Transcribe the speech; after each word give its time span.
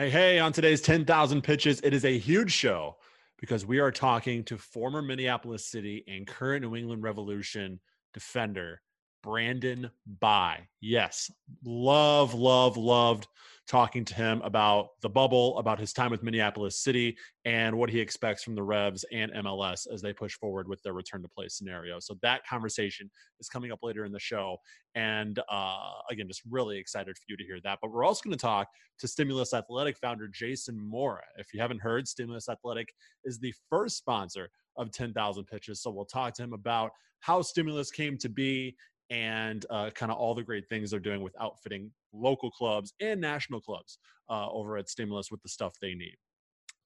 Hey, 0.00 0.08
hey, 0.08 0.38
on 0.38 0.54
today's 0.54 0.80
10,000 0.80 1.42
pitches, 1.42 1.78
it 1.84 1.92
is 1.92 2.06
a 2.06 2.18
huge 2.18 2.52
show 2.52 2.96
because 3.38 3.66
we 3.66 3.80
are 3.80 3.92
talking 3.92 4.42
to 4.44 4.56
former 4.56 5.02
Minneapolis 5.02 5.66
City 5.66 6.04
and 6.08 6.26
current 6.26 6.62
New 6.62 6.74
England 6.74 7.02
Revolution 7.02 7.80
defender, 8.14 8.80
Brandon 9.22 9.90
Bye. 10.20 10.68
Yes, 10.80 11.30
love, 11.64 12.34
love, 12.34 12.76
loved 12.76 13.26
talking 13.70 14.04
to 14.04 14.14
him 14.16 14.42
about 14.42 14.88
the 15.00 15.08
bubble, 15.08 15.56
about 15.58 15.78
his 15.78 15.92
time 15.92 16.10
with 16.10 16.24
Minneapolis 16.24 16.82
City, 16.82 17.16
and 17.44 17.78
what 17.78 17.88
he 17.88 18.00
expects 18.00 18.42
from 18.42 18.56
the 18.56 18.62
Revs 18.62 19.04
and 19.12 19.30
MLS 19.32 19.86
as 19.92 20.02
they 20.02 20.12
push 20.12 20.34
forward 20.34 20.66
with 20.66 20.82
their 20.82 20.92
return 20.92 21.22
to 21.22 21.28
play 21.28 21.46
scenario. 21.46 22.00
So 22.00 22.16
that 22.20 22.44
conversation 22.44 23.08
is 23.38 23.48
coming 23.48 23.70
up 23.70 23.78
later 23.84 24.04
in 24.04 24.10
the 24.10 24.18
show. 24.18 24.56
And 24.96 25.38
uh, 25.48 25.92
again, 26.10 26.26
just 26.26 26.42
really 26.50 26.78
excited 26.78 27.16
for 27.16 27.22
you 27.28 27.36
to 27.36 27.44
hear 27.44 27.60
that. 27.62 27.78
But 27.80 27.92
we're 27.92 28.04
also 28.04 28.22
going 28.24 28.36
to 28.36 28.42
talk 28.42 28.66
to 28.98 29.06
Stimulus 29.06 29.54
Athletic 29.54 29.96
founder 29.98 30.26
Jason 30.26 30.76
Mora. 30.76 31.22
If 31.36 31.54
you 31.54 31.60
haven't 31.60 31.80
heard, 31.80 32.08
Stimulus 32.08 32.48
Athletic 32.48 32.92
is 33.24 33.38
the 33.38 33.54
first 33.68 33.98
sponsor 33.98 34.50
of 34.78 34.90
10,000 34.90 35.44
pitches. 35.44 35.80
So 35.80 35.92
we'll 35.92 36.06
talk 36.06 36.34
to 36.34 36.42
him 36.42 36.54
about 36.54 36.90
how 37.20 37.40
Stimulus 37.40 37.92
came 37.92 38.18
to 38.18 38.28
be 38.28 38.74
and 39.10 39.66
uh, 39.70 39.90
kind 39.90 40.10
of 40.12 40.18
all 40.18 40.34
the 40.34 40.42
great 40.42 40.68
things 40.68 40.90
they're 40.90 41.00
doing 41.00 41.22
with 41.22 41.34
outfitting 41.40 41.90
local 42.12 42.50
clubs 42.50 42.92
and 43.00 43.20
national 43.20 43.60
clubs 43.60 43.98
uh, 44.28 44.48
over 44.50 44.76
at 44.76 44.88
Stimulus 44.88 45.30
with 45.30 45.42
the 45.42 45.48
stuff 45.48 45.74
they 45.80 45.94
need. 45.94 46.16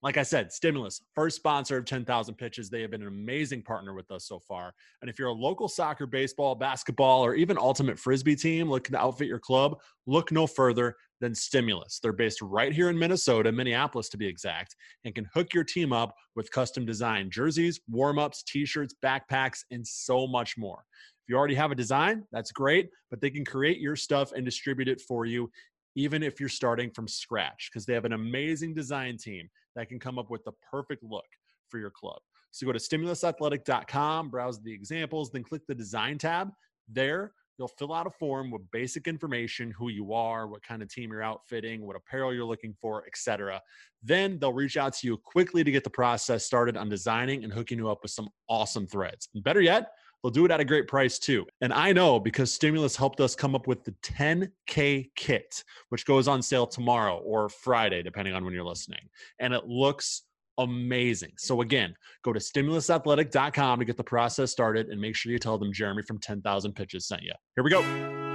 Like 0.01 0.17
I 0.17 0.23
said, 0.23 0.51
Stimulus, 0.51 1.01
first 1.15 1.37
sponsor 1.37 1.77
of 1.77 1.85
10,000 1.85 2.35
Pitches. 2.35 2.69
They 2.69 2.81
have 2.81 2.91
been 2.91 3.01
an 3.01 3.07
amazing 3.07 3.63
partner 3.63 3.95
with 3.95 4.11
us 4.11 4.27
so 4.27 4.39
far. 4.39 4.71
And 5.01 5.09
if 5.09 5.17
you're 5.17 5.29
a 5.29 5.33
local 5.33 5.67
soccer, 5.67 6.05
baseball, 6.05 6.53
basketball, 6.53 7.25
or 7.25 7.33
even 7.33 7.57
ultimate 7.57 7.97
frisbee 7.97 8.35
team 8.35 8.69
looking 8.69 8.91
to 8.91 9.01
outfit 9.01 9.27
your 9.27 9.39
club, 9.39 9.79
look 10.05 10.31
no 10.31 10.45
further 10.45 10.95
than 11.21 11.33
Stimulus. 11.33 11.99
They're 12.03 12.13
based 12.13 12.41
right 12.41 12.71
here 12.71 12.89
in 12.89 12.99
Minnesota, 12.99 13.51
Minneapolis 13.51 14.09
to 14.09 14.17
be 14.17 14.27
exact, 14.27 14.75
and 15.05 15.15
can 15.15 15.27
hook 15.33 15.55
your 15.55 15.63
team 15.63 15.91
up 15.91 16.13
with 16.35 16.51
custom 16.51 16.85
design 16.85 17.31
jerseys, 17.31 17.79
warm 17.89 18.19
ups, 18.19 18.43
t 18.43 18.63
shirts, 18.65 18.93
backpacks, 19.03 19.61
and 19.71 19.87
so 19.87 20.27
much 20.27 20.55
more. 20.55 20.83
If 21.25 21.29
you 21.29 21.37
already 21.37 21.55
have 21.55 21.71
a 21.71 21.75
design, 21.75 22.23
that's 22.31 22.51
great, 22.51 22.89
but 23.09 23.19
they 23.19 23.31
can 23.31 23.43
create 23.43 23.79
your 23.79 23.95
stuff 23.95 24.31
and 24.33 24.45
distribute 24.45 24.87
it 24.87 25.01
for 25.01 25.25
you, 25.25 25.49
even 25.95 26.21
if 26.21 26.39
you're 26.39 26.49
starting 26.49 26.91
from 26.91 27.07
scratch, 27.07 27.71
because 27.71 27.83
they 27.83 27.95
have 27.95 28.05
an 28.05 28.13
amazing 28.13 28.75
design 28.75 29.17
team 29.17 29.49
that 29.75 29.89
can 29.89 29.99
come 29.99 30.19
up 30.19 30.29
with 30.29 30.43
the 30.43 30.51
perfect 30.69 31.01
look 31.01 31.25
for 31.69 31.79
your 31.79 31.89
club. 31.89 32.19
So 32.51 32.67
go 32.67 32.73
to 32.73 32.77
stimulusathletic.com, 32.77 34.29
browse 34.29 34.61
the 34.61 34.71
examples, 34.71 35.31
then 35.31 35.41
click 35.41 35.63
the 35.67 35.73
design 35.73 36.19
tab. 36.19 36.51
There, 36.87 37.33
you'll 37.57 37.67
fill 37.69 37.91
out 37.91 38.05
a 38.05 38.11
form 38.11 38.51
with 38.51 38.61
basic 38.71 39.07
information 39.07 39.71
who 39.71 39.89
you 39.89 40.13
are 40.13 40.47
what 40.47 40.61
kind 40.61 40.81
of 40.81 40.89
team 40.89 41.11
you're 41.11 41.23
outfitting 41.23 41.85
what 41.85 41.95
apparel 41.95 42.33
you're 42.33 42.45
looking 42.45 42.75
for 42.81 43.05
etc 43.07 43.61
then 44.03 44.37
they'll 44.39 44.53
reach 44.53 44.77
out 44.77 44.93
to 44.93 45.07
you 45.07 45.17
quickly 45.17 45.63
to 45.63 45.71
get 45.71 45.83
the 45.83 45.89
process 45.89 46.45
started 46.45 46.75
on 46.75 46.89
designing 46.89 47.43
and 47.43 47.53
hooking 47.53 47.77
you 47.77 47.89
up 47.89 47.99
with 48.01 48.11
some 48.11 48.27
awesome 48.49 48.85
threads 48.85 49.29
and 49.33 49.43
better 49.43 49.61
yet 49.61 49.91
They'll 50.23 50.31
do 50.31 50.45
it 50.45 50.51
at 50.51 50.59
a 50.59 50.65
great 50.65 50.87
price 50.87 51.19
too. 51.19 51.45
And 51.61 51.71
I 51.71 51.93
know 51.93 52.19
because 52.19 52.51
Stimulus 52.53 52.95
helped 52.95 53.21
us 53.21 53.35
come 53.35 53.55
up 53.55 53.67
with 53.67 53.83
the 53.83 53.93
10K 54.03 55.11
kit, 55.15 55.63
which 55.89 56.05
goes 56.05 56.27
on 56.27 56.41
sale 56.41 56.65
tomorrow 56.67 57.17
or 57.17 57.49
Friday, 57.49 58.01
depending 58.01 58.33
on 58.33 58.43
when 58.43 58.53
you're 58.53 58.63
listening. 58.63 59.01
And 59.39 59.53
it 59.53 59.65
looks 59.65 60.23
amazing. 60.57 61.33
So 61.37 61.61
again, 61.61 61.95
go 62.23 62.33
to 62.33 62.39
stimulusathletic.com 62.39 63.79
to 63.79 63.85
get 63.85 63.97
the 63.97 64.03
process 64.03 64.51
started 64.51 64.87
and 64.87 64.99
make 64.99 65.15
sure 65.15 65.31
you 65.31 65.39
tell 65.39 65.57
them 65.57 65.73
Jeremy 65.73 66.01
from 66.01 66.19
10,000 66.19 66.73
Pitches 66.73 67.07
sent 67.07 67.21
you. 67.21 67.33
Here 67.55 67.63
we 67.63 67.69
go. 67.69 68.34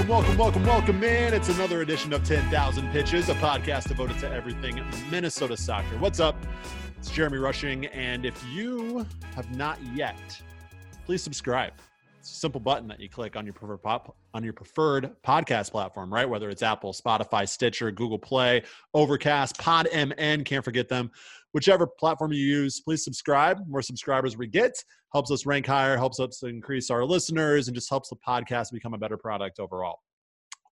Welcome, 0.00 0.16
welcome, 0.16 0.38
welcome, 0.38 0.64
welcome, 0.64 1.04
in. 1.04 1.34
It's 1.34 1.50
another 1.50 1.82
edition 1.82 2.14
of 2.14 2.24
10,000 2.24 2.90
Pitches, 2.90 3.28
a 3.28 3.34
podcast 3.34 3.88
devoted 3.88 4.18
to 4.20 4.32
everything 4.32 4.82
Minnesota 5.10 5.58
soccer. 5.58 5.98
What's 5.98 6.20
up? 6.20 6.36
It's 6.96 7.10
Jeremy 7.10 7.36
Rushing. 7.36 7.84
And 7.84 8.24
if 8.24 8.42
you 8.46 9.04
have 9.34 9.54
not 9.54 9.78
yet, 9.94 10.16
please 11.04 11.22
subscribe. 11.22 11.74
It's 12.18 12.32
a 12.32 12.34
simple 12.34 12.62
button 12.62 12.88
that 12.88 12.98
you 12.98 13.10
click 13.10 13.36
on 13.36 13.44
your 13.44 13.52
preferred 13.52 13.82
pop, 13.82 14.16
on 14.32 14.42
your 14.42 14.54
preferred 14.54 15.16
podcast 15.22 15.70
platform, 15.70 16.10
right? 16.10 16.26
Whether 16.26 16.48
it's 16.48 16.62
Apple, 16.62 16.94
Spotify, 16.94 17.46
Stitcher, 17.46 17.90
Google 17.90 18.18
Play, 18.18 18.62
Overcast, 18.94 19.58
Pod 19.58 19.86
MN, 19.92 20.44
can't 20.44 20.64
forget 20.64 20.88
them. 20.88 21.10
Whichever 21.52 21.86
platform 21.86 22.32
you 22.32 22.44
use, 22.44 22.80
please 22.80 23.04
subscribe. 23.04 23.58
The 23.58 23.70
more 23.70 23.82
subscribers 23.82 24.36
we 24.36 24.46
get, 24.46 24.72
helps 25.12 25.30
us 25.30 25.46
rank 25.46 25.66
higher, 25.66 25.96
helps 25.96 26.20
us 26.20 26.42
increase 26.42 26.90
our 26.90 27.04
listeners, 27.04 27.68
and 27.68 27.74
just 27.74 27.90
helps 27.90 28.08
the 28.08 28.16
podcast 28.16 28.72
become 28.72 28.94
a 28.94 28.98
better 28.98 29.16
product 29.16 29.58
overall. 29.58 29.98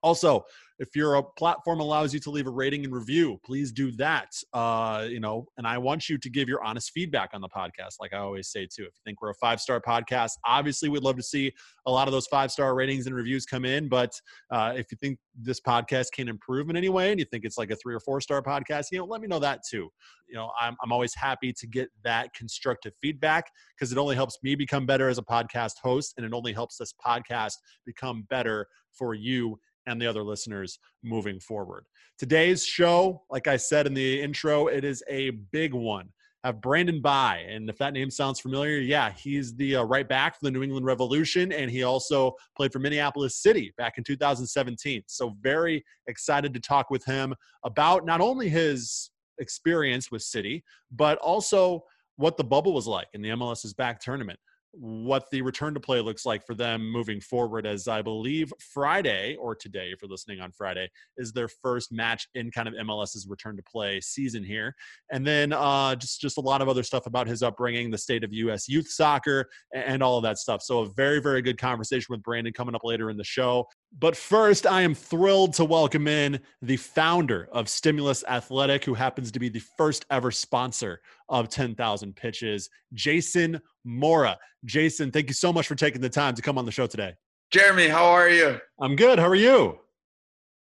Also, 0.02 0.44
if 0.78 0.94
your 0.94 1.16
uh, 1.16 1.22
platform 1.22 1.80
allows 1.80 2.14
you 2.14 2.20
to 2.20 2.30
leave 2.30 2.46
a 2.46 2.50
rating 2.50 2.84
and 2.84 2.94
review, 2.94 3.40
please 3.44 3.72
do 3.72 3.90
that. 3.92 4.30
Uh, 4.52 5.06
you 5.08 5.18
know, 5.18 5.46
and 5.56 5.66
I 5.66 5.76
want 5.78 6.08
you 6.08 6.18
to 6.18 6.30
give 6.30 6.48
your 6.48 6.62
honest 6.62 6.92
feedback 6.92 7.30
on 7.32 7.40
the 7.40 7.48
podcast, 7.48 7.94
like 8.00 8.12
I 8.12 8.18
always 8.18 8.48
say 8.48 8.66
too. 8.66 8.82
If 8.82 8.94
you 8.94 9.00
think 9.04 9.20
we're 9.20 9.30
a 9.30 9.34
five 9.34 9.60
star 9.60 9.80
podcast, 9.80 10.32
obviously 10.46 10.88
we'd 10.88 11.02
love 11.02 11.16
to 11.16 11.22
see 11.22 11.52
a 11.86 11.90
lot 11.90 12.06
of 12.06 12.12
those 12.12 12.26
five 12.28 12.52
star 12.52 12.74
ratings 12.74 13.06
and 13.06 13.14
reviews 13.14 13.44
come 13.44 13.64
in. 13.64 13.88
But 13.88 14.12
uh, 14.50 14.74
if 14.76 14.86
you 14.92 14.98
think 15.00 15.18
this 15.34 15.60
podcast 15.60 16.06
can 16.12 16.28
improve 16.28 16.70
in 16.70 16.76
any 16.76 16.88
way, 16.88 17.10
and 17.10 17.18
you 17.18 17.26
think 17.26 17.44
it's 17.44 17.58
like 17.58 17.70
a 17.70 17.76
three 17.76 17.94
or 17.94 18.00
four 18.00 18.20
star 18.20 18.40
podcast, 18.42 18.86
you 18.92 18.98
know, 18.98 19.04
let 19.04 19.20
me 19.20 19.26
know 19.26 19.40
that 19.40 19.60
too. 19.68 19.88
You 20.28 20.34
know, 20.34 20.50
I'm 20.60 20.76
I'm 20.82 20.92
always 20.92 21.14
happy 21.14 21.52
to 21.54 21.66
get 21.66 21.88
that 22.04 22.32
constructive 22.34 22.92
feedback 23.00 23.50
because 23.76 23.90
it 23.90 23.98
only 23.98 24.14
helps 24.14 24.38
me 24.42 24.54
become 24.54 24.86
better 24.86 25.08
as 25.08 25.18
a 25.18 25.22
podcast 25.22 25.74
host, 25.82 26.14
and 26.16 26.24
it 26.24 26.32
only 26.32 26.52
helps 26.52 26.76
this 26.76 26.94
podcast 27.04 27.54
become 27.84 28.26
better 28.30 28.66
for 28.92 29.14
you 29.14 29.58
and 29.88 30.00
the 30.00 30.06
other 30.06 30.22
listeners 30.22 30.78
moving 31.02 31.40
forward. 31.40 31.84
Today's 32.18 32.64
show, 32.64 33.22
like 33.30 33.46
I 33.46 33.56
said 33.56 33.86
in 33.86 33.94
the 33.94 34.20
intro, 34.20 34.66
it 34.66 34.84
is 34.84 35.02
a 35.08 35.30
big 35.30 35.72
one. 35.72 36.08
Have 36.44 36.60
Brandon 36.60 37.00
Bye, 37.00 37.44
and 37.48 37.68
if 37.68 37.78
that 37.78 37.92
name 37.92 38.10
sounds 38.10 38.38
familiar, 38.38 38.78
yeah, 38.78 39.10
he's 39.10 39.56
the 39.56 39.76
uh, 39.76 39.82
right 39.82 40.08
back 40.08 40.34
for 40.34 40.44
the 40.44 40.50
New 40.52 40.62
England 40.62 40.86
Revolution, 40.86 41.50
and 41.50 41.68
he 41.68 41.82
also 41.82 42.34
played 42.56 42.72
for 42.72 42.78
Minneapolis 42.78 43.34
City 43.34 43.72
back 43.76 43.98
in 43.98 44.04
2017. 44.04 45.02
So 45.06 45.36
very 45.40 45.84
excited 46.06 46.54
to 46.54 46.60
talk 46.60 46.90
with 46.90 47.04
him 47.04 47.34
about 47.64 48.06
not 48.06 48.20
only 48.20 48.48
his 48.48 49.10
experience 49.40 50.12
with 50.12 50.22
City, 50.22 50.62
but 50.92 51.18
also 51.18 51.82
what 52.16 52.36
the 52.36 52.44
bubble 52.44 52.72
was 52.72 52.86
like 52.86 53.08
in 53.14 53.22
the 53.22 53.30
MLS's 53.30 53.74
back 53.74 54.00
tournament 54.00 54.38
what 54.80 55.24
the 55.30 55.42
return 55.42 55.74
to 55.74 55.80
play 55.80 56.00
looks 56.00 56.24
like 56.24 56.44
for 56.46 56.54
them 56.54 56.90
moving 56.90 57.20
forward 57.20 57.66
as 57.66 57.88
i 57.88 58.00
believe 58.00 58.52
friday 58.72 59.36
or 59.36 59.54
today 59.54 59.90
if 59.92 60.00
you're 60.00 60.10
listening 60.10 60.40
on 60.40 60.52
friday 60.52 60.88
is 61.16 61.32
their 61.32 61.48
first 61.48 61.92
match 61.92 62.28
in 62.34 62.50
kind 62.50 62.68
of 62.68 62.74
mls's 62.74 63.26
return 63.28 63.56
to 63.56 63.62
play 63.62 64.00
season 64.00 64.42
here. 64.42 64.74
And 65.10 65.26
then 65.26 65.52
uh, 65.52 65.94
just 65.94 66.20
just 66.20 66.38
a 66.38 66.40
lot 66.40 66.62
of 66.62 66.68
other 66.68 66.82
stuff 66.82 67.06
about 67.06 67.26
his 67.26 67.42
upbringing 67.42 67.90
the 67.90 67.98
state 67.98 68.24
of 68.24 68.32
us 68.32 68.68
youth 68.68 68.88
soccer 68.88 69.48
and 69.74 70.02
all 70.02 70.16
of 70.16 70.22
that 70.22 70.38
stuff. 70.38 70.62
So 70.62 70.80
a 70.80 70.92
very 70.92 71.20
very 71.20 71.42
good 71.42 71.58
conversation 71.58 72.06
with 72.10 72.22
brandon 72.22 72.52
coming 72.52 72.74
up 72.74 72.84
later 72.84 73.10
in 73.10 73.16
the 73.16 73.24
show 73.24 73.66
but 73.96 74.16
first, 74.16 74.66
I 74.66 74.82
am 74.82 74.94
thrilled 74.94 75.54
to 75.54 75.64
welcome 75.64 76.06
in 76.06 76.40
the 76.62 76.76
founder 76.76 77.48
of 77.52 77.68
Stimulus 77.68 78.22
Athletic, 78.28 78.84
who 78.84 78.94
happens 78.94 79.32
to 79.32 79.38
be 79.38 79.48
the 79.48 79.62
first 79.76 80.04
ever 80.10 80.30
sponsor 80.30 81.00
of 81.28 81.48
10,000 81.48 82.14
Pitches, 82.14 82.68
Jason 82.92 83.60
Mora. 83.84 84.38
Jason, 84.64 85.10
thank 85.10 85.28
you 85.28 85.34
so 85.34 85.52
much 85.52 85.66
for 85.66 85.74
taking 85.74 86.00
the 86.00 86.08
time 86.08 86.34
to 86.34 86.42
come 86.42 86.58
on 86.58 86.64
the 86.64 86.72
show 86.72 86.86
today. 86.86 87.14
Jeremy, 87.50 87.88
how 87.88 88.04
are 88.04 88.28
you? 88.28 88.60
I'm 88.80 88.94
good. 88.94 89.18
How 89.18 89.26
are 89.26 89.34
you? 89.34 89.78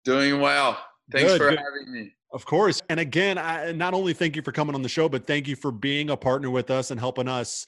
Doing 0.04 0.40
well. 0.40 0.78
Thanks 1.10 1.32
good, 1.32 1.38
for 1.38 1.50
good. 1.50 1.58
having 1.58 1.92
me. 1.92 2.12
Of 2.32 2.44
course. 2.44 2.82
And 2.90 3.00
again, 3.00 3.38
I 3.38 3.72
not 3.72 3.94
only 3.94 4.12
thank 4.12 4.36
you 4.36 4.42
for 4.42 4.52
coming 4.52 4.74
on 4.74 4.82
the 4.82 4.88
show, 4.88 5.08
but 5.08 5.26
thank 5.26 5.48
you 5.48 5.56
for 5.56 5.70
being 5.70 6.10
a 6.10 6.16
partner 6.16 6.50
with 6.50 6.70
us 6.70 6.90
and 6.90 7.00
helping 7.00 7.28
us 7.28 7.66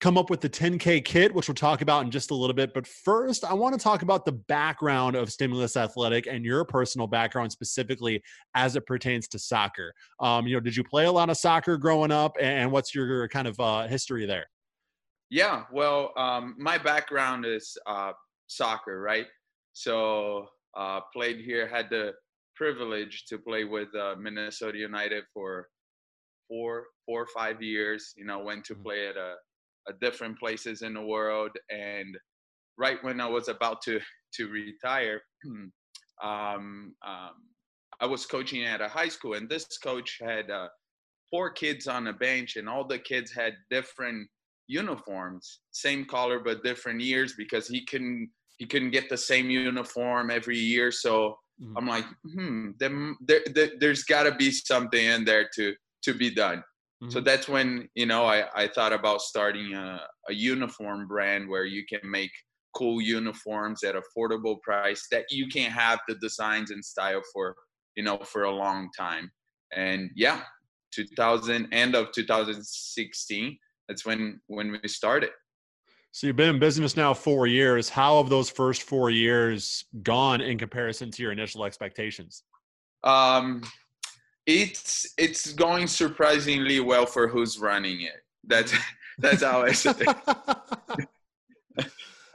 come 0.00 0.18
up 0.18 0.30
with 0.30 0.40
the 0.40 0.48
10K 0.48 1.04
kit, 1.04 1.34
which 1.34 1.48
we'll 1.48 1.54
talk 1.54 1.80
about 1.80 2.04
in 2.04 2.10
just 2.10 2.30
a 2.30 2.34
little 2.34 2.54
bit. 2.54 2.74
But 2.74 2.86
first, 2.86 3.44
I 3.44 3.54
want 3.54 3.74
to 3.74 3.82
talk 3.82 4.02
about 4.02 4.24
the 4.24 4.32
background 4.32 5.16
of 5.16 5.30
Stimulus 5.32 5.76
Athletic 5.76 6.26
and 6.26 6.44
your 6.44 6.64
personal 6.64 7.06
background 7.06 7.52
specifically 7.52 8.22
as 8.54 8.76
it 8.76 8.86
pertains 8.86 9.28
to 9.28 9.38
soccer. 9.38 9.94
Um, 10.20 10.46
you 10.46 10.54
know, 10.54 10.60
did 10.60 10.76
you 10.76 10.84
play 10.84 11.06
a 11.06 11.12
lot 11.12 11.30
of 11.30 11.36
soccer 11.36 11.76
growing 11.76 12.10
up, 12.10 12.36
and 12.40 12.70
what's 12.70 12.94
your 12.94 13.28
kind 13.28 13.48
of 13.48 13.58
uh, 13.58 13.86
history 13.86 14.26
there? 14.26 14.46
Yeah, 15.30 15.64
well, 15.72 16.12
um, 16.16 16.54
my 16.58 16.78
background 16.78 17.46
is 17.46 17.76
uh, 17.86 18.12
soccer, 18.46 19.00
right? 19.00 19.26
So 19.72 20.48
uh, 20.76 21.00
played 21.12 21.40
here, 21.40 21.66
had 21.66 21.90
the 21.90 22.12
privilege 22.56 23.24
to 23.28 23.38
play 23.38 23.64
with 23.64 23.88
uh, 23.94 24.14
Minnesota 24.18 24.78
United 24.78 25.24
for 25.32 25.68
four, 26.48 26.84
four 27.06 27.22
or 27.22 27.26
five 27.34 27.62
years. 27.62 28.12
You 28.16 28.24
know, 28.24 28.40
went 28.40 28.64
to 28.66 28.74
mm-hmm. 28.74 28.82
play 28.82 29.08
at 29.08 29.16
a 29.16 29.34
different 30.00 30.38
places 30.38 30.82
in 30.82 30.94
the 30.94 31.02
world. 31.02 31.50
And 31.70 32.16
right 32.78 32.98
when 33.02 33.20
I 33.20 33.28
was 33.28 33.48
about 33.48 33.82
to 33.82 34.00
to 34.36 34.48
retire, 34.48 35.20
um, 35.46 35.72
um, 36.22 36.94
I 38.00 38.06
was 38.06 38.26
coaching 38.26 38.64
at 38.64 38.80
a 38.80 38.88
high 38.88 39.08
school, 39.08 39.34
and 39.34 39.48
this 39.48 39.66
coach 39.78 40.18
had 40.20 40.50
uh, 40.50 40.68
four 41.30 41.50
kids 41.50 41.86
on 41.86 42.08
a 42.08 42.12
bench, 42.12 42.56
and 42.56 42.68
all 42.68 42.86
the 42.86 42.98
kids 42.98 43.32
had 43.32 43.54
different 43.70 44.28
uniforms, 44.66 45.60
same 45.70 46.04
color 46.04 46.40
but 46.40 46.64
different 46.64 47.00
years 47.00 47.34
because 47.36 47.68
he 47.68 47.84
couldn't 47.84 48.30
he 48.58 48.66
couldn't 48.66 48.90
get 48.90 49.08
the 49.08 49.16
same 49.16 49.50
uniform 49.50 50.30
every 50.30 50.58
year. 50.58 50.92
So 50.92 51.36
mm-hmm. 51.60 51.76
I'm 51.76 51.88
like, 51.88 52.04
hmm, 52.34 52.70
there, 52.78 53.12
there, 53.20 53.70
there's 53.80 54.04
got 54.04 54.24
to 54.24 54.34
be 54.34 54.50
something 54.52 55.04
in 55.04 55.24
there 55.24 55.48
to 55.56 55.74
to 56.04 56.14
be 56.14 56.30
done. 56.34 56.62
Mm-hmm. 57.04 57.12
So 57.12 57.20
that's 57.20 57.48
when 57.48 57.88
you 57.94 58.06
know 58.06 58.24
I, 58.24 58.44
I 58.54 58.68
thought 58.68 58.92
about 58.92 59.20
starting 59.20 59.74
a, 59.74 60.00
a 60.28 60.34
uniform 60.34 61.06
brand 61.06 61.48
where 61.48 61.64
you 61.64 61.84
can 61.86 62.00
make 62.10 62.30
cool 62.74 63.00
uniforms 63.00 63.84
at 63.84 63.94
affordable 63.94 64.60
price 64.62 65.06
that 65.10 65.26
you 65.30 65.46
can 65.46 65.70
have 65.70 66.00
the 66.08 66.16
designs 66.16 66.70
and 66.70 66.84
style 66.84 67.22
for 67.32 67.54
you 67.96 68.02
know 68.02 68.18
for 68.18 68.44
a 68.44 68.50
long 68.50 68.88
time. 68.96 69.30
And 69.76 70.10
yeah, 70.14 70.42
2000 70.94 71.68
end 71.72 71.94
of 71.94 72.12
2016 72.12 73.58
that's 73.88 74.06
when 74.06 74.40
when 74.46 74.78
we 74.82 74.88
started 74.88 75.30
so 76.12 76.26
you've 76.26 76.36
been 76.36 76.54
in 76.54 76.60
business 76.60 76.96
now 76.96 77.12
four 77.12 77.46
years 77.46 77.88
how 77.88 78.18
have 78.18 78.30
those 78.30 78.48
first 78.48 78.82
four 78.82 79.10
years 79.10 79.84
gone 80.02 80.40
in 80.40 80.56
comparison 80.56 81.10
to 81.10 81.22
your 81.22 81.32
initial 81.32 81.64
expectations 81.64 82.44
um 83.02 83.62
it's 84.46 85.14
it's 85.16 85.52
going 85.52 85.86
surprisingly 85.86 86.80
well 86.80 87.06
for 87.06 87.28
who's 87.28 87.58
running 87.58 88.02
it. 88.02 88.22
That's 88.44 88.74
that's 89.18 89.42
how 89.42 89.62
i 89.62 89.72
say 89.72 89.92
it. 89.92 90.06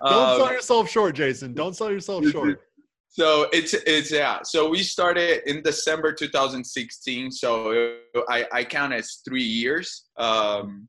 Don't 0.01 0.37
sell 0.37 0.45
um, 0.45 0.53
yourself 0.53 0.89
short 0.89 1.15
jason. 1.15 1.53
Don't 1.53 1.75
sell 1.75 1.91
yourself 1.91 2.25
short. 2.31 2.61
So 3.09 3.47
it's 3.51 3.73
it's 3.73 4.11
yeah. 4.11 4.39
So 4.43 4.69
we 4.69 4.81
started 4.81 5.49
in 5.49 5.61
december 5.61 6.13
2016 6.13 7.31
so 7.31 7.95
i 8.29 8.45
i 8.51 8.63
count 8.63 8.93
as 8.93 9.21
three 9.27 9.43
years. 9.43 10.05
Um 10.17 10.87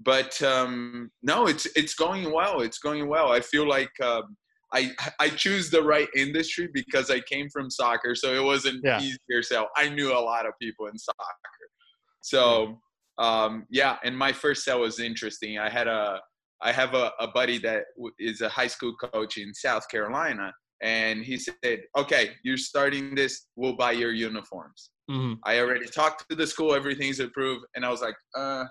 but 0.00 0.40
um 0.42 1.10
no 1.22 1.46
it's 1.46 1.66
it's 1.76 1.94
going 1.94 2.30
well. 2.32 2.60
It's 2.60 2.78
going 2.78 3.08
well. 3.08 3.32
I 3.32 3.40
feel 3.40 3.68
like 3.68 3.92
um 4.00 4.36
I, 4.74 4.90
I 5.20 5.28
choose 5.28 5.70
the 5.70 5.82
right 5.82 6.08
industry 6.16 6.68
because 6.72 7.10
I 7.10 7.20
came 7.20 7.48
from 7.48 7.70
soccer, 7.70 8.14
so 8.14 8.34
it 8.34 8.42
wasn't 8.42 8.80
yeah. 8.84 9.00
easier 9.00 9.42
sell. 9.42 9.68
I 9.76 9.88
knew 9.88 10.12
a 10.12 10.18
lot 10.18 10.46
of 10.46 10.52
people 10.60 10.86
in 10.86 10.98
soccer, 10.98 11.20
so 12.20 12.80
um, 13.18 13.66
yeah. 13.70 13.96
And 14.02 14.16
my 14.16 14.32
first 14.32 14.64
sale 14.64 14.80
was 14.80 14.98
interesting. 14.98 15.58
I 15.58 15.68
had 15.68 15.86
a 15.86 16.20
I 16.60 16.72
have 16.72 16.94
a, 16.94 17.12
a 17.20 17.28
buddy 17.28 17.58
that 17.58 17.84
is 18.18 18.40
a 18.40 18.48
high 18.48 18.66
school 18.66 18.94
coach 18.96 19.36
in 19.36 19.54
South 19.54 19.88
Carolina, 19.88 20.52
and 20.82 21.24
he 21.24 21.38
said, 21.38 21.82
"Okay, 21.96 22.32
you're 22.42 22.56
starting 22.56 23.14
this. 23.14 23.46
We'll 23.54 23.76
buy 23.76 23.92
your 23.92 24.12
uniforms." 24.12 24.90
Mm-hmm. 25.10 25.34
I 25.44 25.60
already 25.60 25.86
talked 25.86 26.28
to 26.30 26.36
the 26.36 26.46
school. 26.46 26.74
Everything's 26.74 27.20
approved, 27.20 27.64
and 27.76 27.84
I 27.84 27.90
was 27.90 28.00
like, 28.00 28.16
"Uh, 28.36 28.64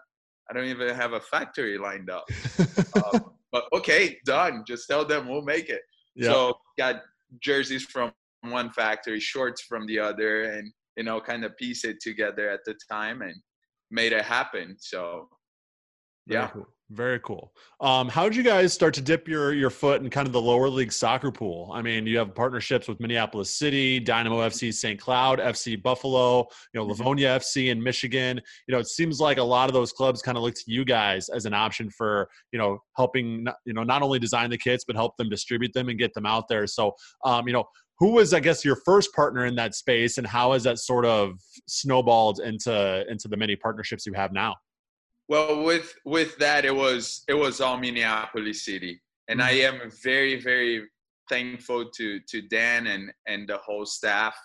I 0.50 0.54
don't 0.54 0.66
even 0.66 0.94
have 0.96 1.14
a 1.14 1.22
factory 1.22 1.78
lined 1.78 2.10
up." 2.10 2.26
um, 3.14 3.32
but 3.54 3.66
okay, 3.72 4.18
done. 4.26 4.64
Just 4.68 4.90
tell 4.90 5.06
them 5.06 5.30
we'll 5.30 5.44
make 5.44 5.70
it. 5.70 5.82
Yep. 6.16 6.32
So 6.32 6.54
got 6.78 7.02
jerseys 7.42 7.84
from 7.84 8.12
one 8.42 8.72
factory, 8.72 9.20
shorts 9.20 9.62
from 9.62 9.88
the 9.88 10.00
other, 10.00 10.44
and 10.44 10.72
you 10.98 11.04
know, 11.04 11.20
kind 11.20 11.44
of 11.44 11.58
piece 11.58 11.86
it 11.86 12.00
together 12.02 12.50
at 12.50 12.62
the 12.66 12.76
time 12.92 13.22
and 13.22 13.36
made 13.90 14.14
it 14.14 14.26
happen. 14.26 14.76
So, 14.80 15.28
yeah. 16.28 16.50
Cool. 16.50 16.68
Very 16.94 17.20
cool. 17.22 17.52
Um, 17.82 18.08
how 18.08 18.24
did 18.24 18.36
you 18.36 18.44
guys 18.44 18.72
start 18.72 18.94
to 18.94 19.02
dip 19.02 19.28
your 19.28 19.52
your 19.52 19.72
foot 19.72 20.02
in 20.04 20.12
kind 20.12 20.28
of 20.28 20.34
the 20.34 20.42
lower 20.42 20.70
league 20.70 20.92
soccer 20.92 21.32
pool? 21.32 21.72
I 21.74 21.82
mean, 21.82 22.06
you 22.06 22.20
have 22.20 22.36
partnerships 22.36 22.88
with 22.88 23.00
Minneapolis 23.00 23.50
City, 23.50 24.00
Dynamo 24.00 24.38
FC 24.42 24.72
St. 24.72 25.00
Cloud, 25.00 25.40
FC 25.40 25.82
Buffalo, 25.82 26.42
you 26.42 26.80
know, 26.80 26.82
mm-hmm. 26.82 26.92
Livonia 26.92 27.40
FC 27.40 27.72
in 27.72 27.82
Michigan. 27.82 28.40
You 28.68 28.74
know, 28.74 28.80
it 28.80 28.88
seems 28.88 29.20
like 29.20 29.40
a 29.40 29.44
lot 29.44 29.70
of 29.70 29.74
those 29.74 29.92
clubs 29.92 30.22
kind 30.22 30.38
of 30.38 30.44
look 30.44 30.54
to 30.54 30.64
you 30.68 30.86
guys 30.86 31.30
as 31.30 31.46
an 31.46 31.54
option 31.56 31.90
for 31.90 32.30
you 32.52 32.60
know 32.60 32.78
helping 32.96 33.48
you 33.66 33.74
know 33.74 33.84
not 33.84 34.04
only 34.04 34.20
design 34.20 34.52
the 34.52 34.58
kits 34.58 34.84
but 34.86 34.96
help 34.96 35.18
them 35.18 35.30
distribute 35.30 35.74
them 35.74 35.90
and 35.90 35.98
get 35.98 36.14
them 36.14 36.28
out 36.28 36.48
there. 36.48 36.68
So, 36.68 36.94
um, 37.26 37.48
you 37.48 37.54
know, 37.54 37.64
who 37.98 38.12
was 38.12 38.36
I 38.36 38.40
guess 38.40 38.64
your 38.64 38.78
first 38.86 39.12
partner 39.14 39.48
in 39.48 39.56
that 39.56 39.74
space, 39.74 40.20
and 40.20 40.28
how 40.28 40.54
has 40.54 40.62
that 40.64 40.78
sort 40.78 41.06
of 41.06 41.40
snowballed 41.68 42.40
into 42.40 43.04
into 43.10 43.28
the 43.28 43.38
many 43.38 43.56
partnerships 43.56 44.06
you 44.06 44.14
have 44.14 44.32
now? 44.32 44.56
Well, 45.30 45.64
with 45.64 45.94
with 46.06 46.38
that, 46.38 46.66
it 46.66 46.76
was 46.76 47.24
it 47.28 47.34
was 47.34 47.62
all 47.62 47.78
Minneapolis 47.78 48.66
City, 48.66 49.02
and 49.30 49.42
I 49.42 49.54
mm-hmm. 49.54 49.82
am 49.82 49.92
very 50.04 50.40
very 50.42 50.88
thankful 51.30 51.90
to 51.98 52.20
to 52.30 52.42
Dan 52.42 52.88
and 52.88 53.12
and 53.28 53.48
the 53.48 53.58
whole 53.58 53.86
staff 53.86 54.36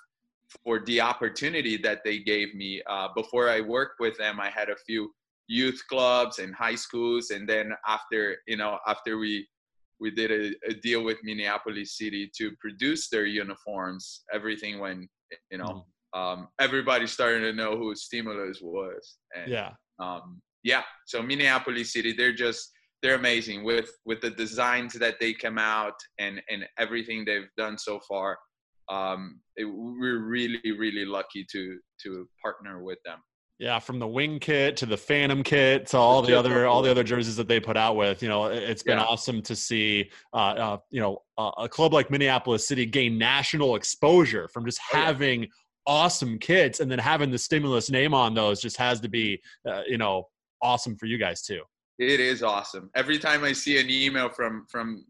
for 0.64 0.80
the 0.86 1.00
opportunity 1.00 1.76
that 1.78 2.00
they 2.04 2.20
gave 2.20 2.54
me. 2.54 2.80
Uh, 2.88 3.08
before 3.14 3.50
I 3.50 3.60
worked 3.60 4.00
with 4.00 4.16
them, 4.16 4.40
I 4.40 4.50
had 4.50 4.70
a 4.70 4.76
few 4.86 5.12
youth 5.48 5.80
clubs 5.90 6.38
and 6.38 6.54
high 6.54 6.76
schools, 6.76 7.30
and 7.30 7.48
then 7.48 7.72
after 7.86 8.36
you 8.46 8.56
know 8.56 8.78
after 8.86 9.19
we 9.19 9.48
we 10.00 10.12
did 10.12 10.30
a, 10.30 10.54
a 10.70 10.75
deal 10.75 11.02
with 11.02 11.19
Minneapolis 11.25 11.98
City 11.98 12.30
to 12.38 12.52
produce 12.60 13.08
their 13.08 13.26
uniforms, 13.26 14.22
everything 14.32 14.78
went 14.78 15.08
you 15.50 15.58
know. 15.58 15.64
Mm. 15.64 15.84
Um, 16.14 16.48
everybody 16.58 17.06
started 17.06 17.40
to 17.40 17.52
know 17.52 17.76
who 17.76 17.94
Stimulus 17.94 18.60
was. 18.62 19.19
And, 19.36 19.52
yeah. 19.52 19.72
Um, 19.98 20.40
yeah, 20.62 20.82
so 21.06 21.22
Minneapolis 21.22 21.93
City, 21.93 22.12
they're 22.12 22.32
just 22.32 22.72
they're 23.02 23.14
amazing 23.14 23.64
with 23.64 23.90
with 24.05 24.20
the 24.20 24.31
designs 24.31 24.93
that 24.94 25.20
they 25.20 25.32
come 25.32 25.58
out 25.58 25.94
and 26.19 26.40
and 26.50 26.66
everything 26.78 27.25
they've 27.25 27.49
done 27.56 27.78
so 27.78 28.00
far. 28.08 28.38
Um, 28.88 29.40
it, 29.56 29.64
we're 29.64 30.20
really 30.20 30.72
really 30.72 31.05
lucky 31.05 31.46
to 31.52 31.78
to 32.02 32.28
partner 32.43 32.82
with 32.82 32.99
them. 33.05 33.19
Yeah, 33.58 33.81
from 33.81 33.99
the 33.99 34.06
wing 34.06 34.38
kit 34.38 34.76
to 34.78 34.87
the 34.87 34.96
phantom 34.96 35.43
kit 35.43 35.87
to 35.88 35.96
all 35.96 36.22
the 36.22 36.38
other 36.38 36.66
all 36.66 36.81
the 36.81 36.93
other 36.93 37.02
jerseys 37.02 37.34
that 37.37 37.49
they 37.49 37.58
put 37.58 37.76
out 37.76 37.96
with, 37.96 38.22
you 38.22 38.28
know, 38.28 38.46
it's 38.46 38.84
been 38.84 38.99
yeah. 38.99 39.04
awesome 39.04 39.43
to 39.43 39.56
see, 39.56 40.11
uh, 40.32 40.37
uh, 40.37 40.78
you 40.90 41.00
know, 41.00 41.22
uh, 41.37 41.50
a 41.58 41.69
club 41.69 41.93
like 41.93 42.08
Minneapolis 42.08 42.69
City 42.69 42.87
gain 42.87 43.19
national 43.19 43.75
exposure 43.75 44.46
from 44.46 44.64
just 44.64 44.78
having 44.78 45.40
oh, 45.40 45.43
yeah. 45.43 45.49
awesome 45.87 46.38
kits, 46.38 46.78
and 46.78 46.88
then 46.88 47.00
having 47.00 47.32
the 47.32 47.38
stimulus 47.38 47.90
name 47.90 48.14
on 48.14 48.32
those 48.32 48.61
just 48.61 48.76
has 48.76 49.00
to 49.00 49.08
be, 49.08 49.43
uh, 49.69 49.82
you 49.88 49.99
know, 49.99 50.28
awesome 50.62 50.96
for 50.96 51.06
you 51.06 51.19
guys 51.19 51.43
too. 51.43 51.62
It 51.99 52.20
is 52.20 52.43
awesome. 52.43 52.90
Every 52.94 53.19
time 53.19 53.44
I 53.44 53.52
see 53.52 53.81
an 53.81 53.90
email 53.90 54.28
from 54.28 54.66
from 54.70 55.05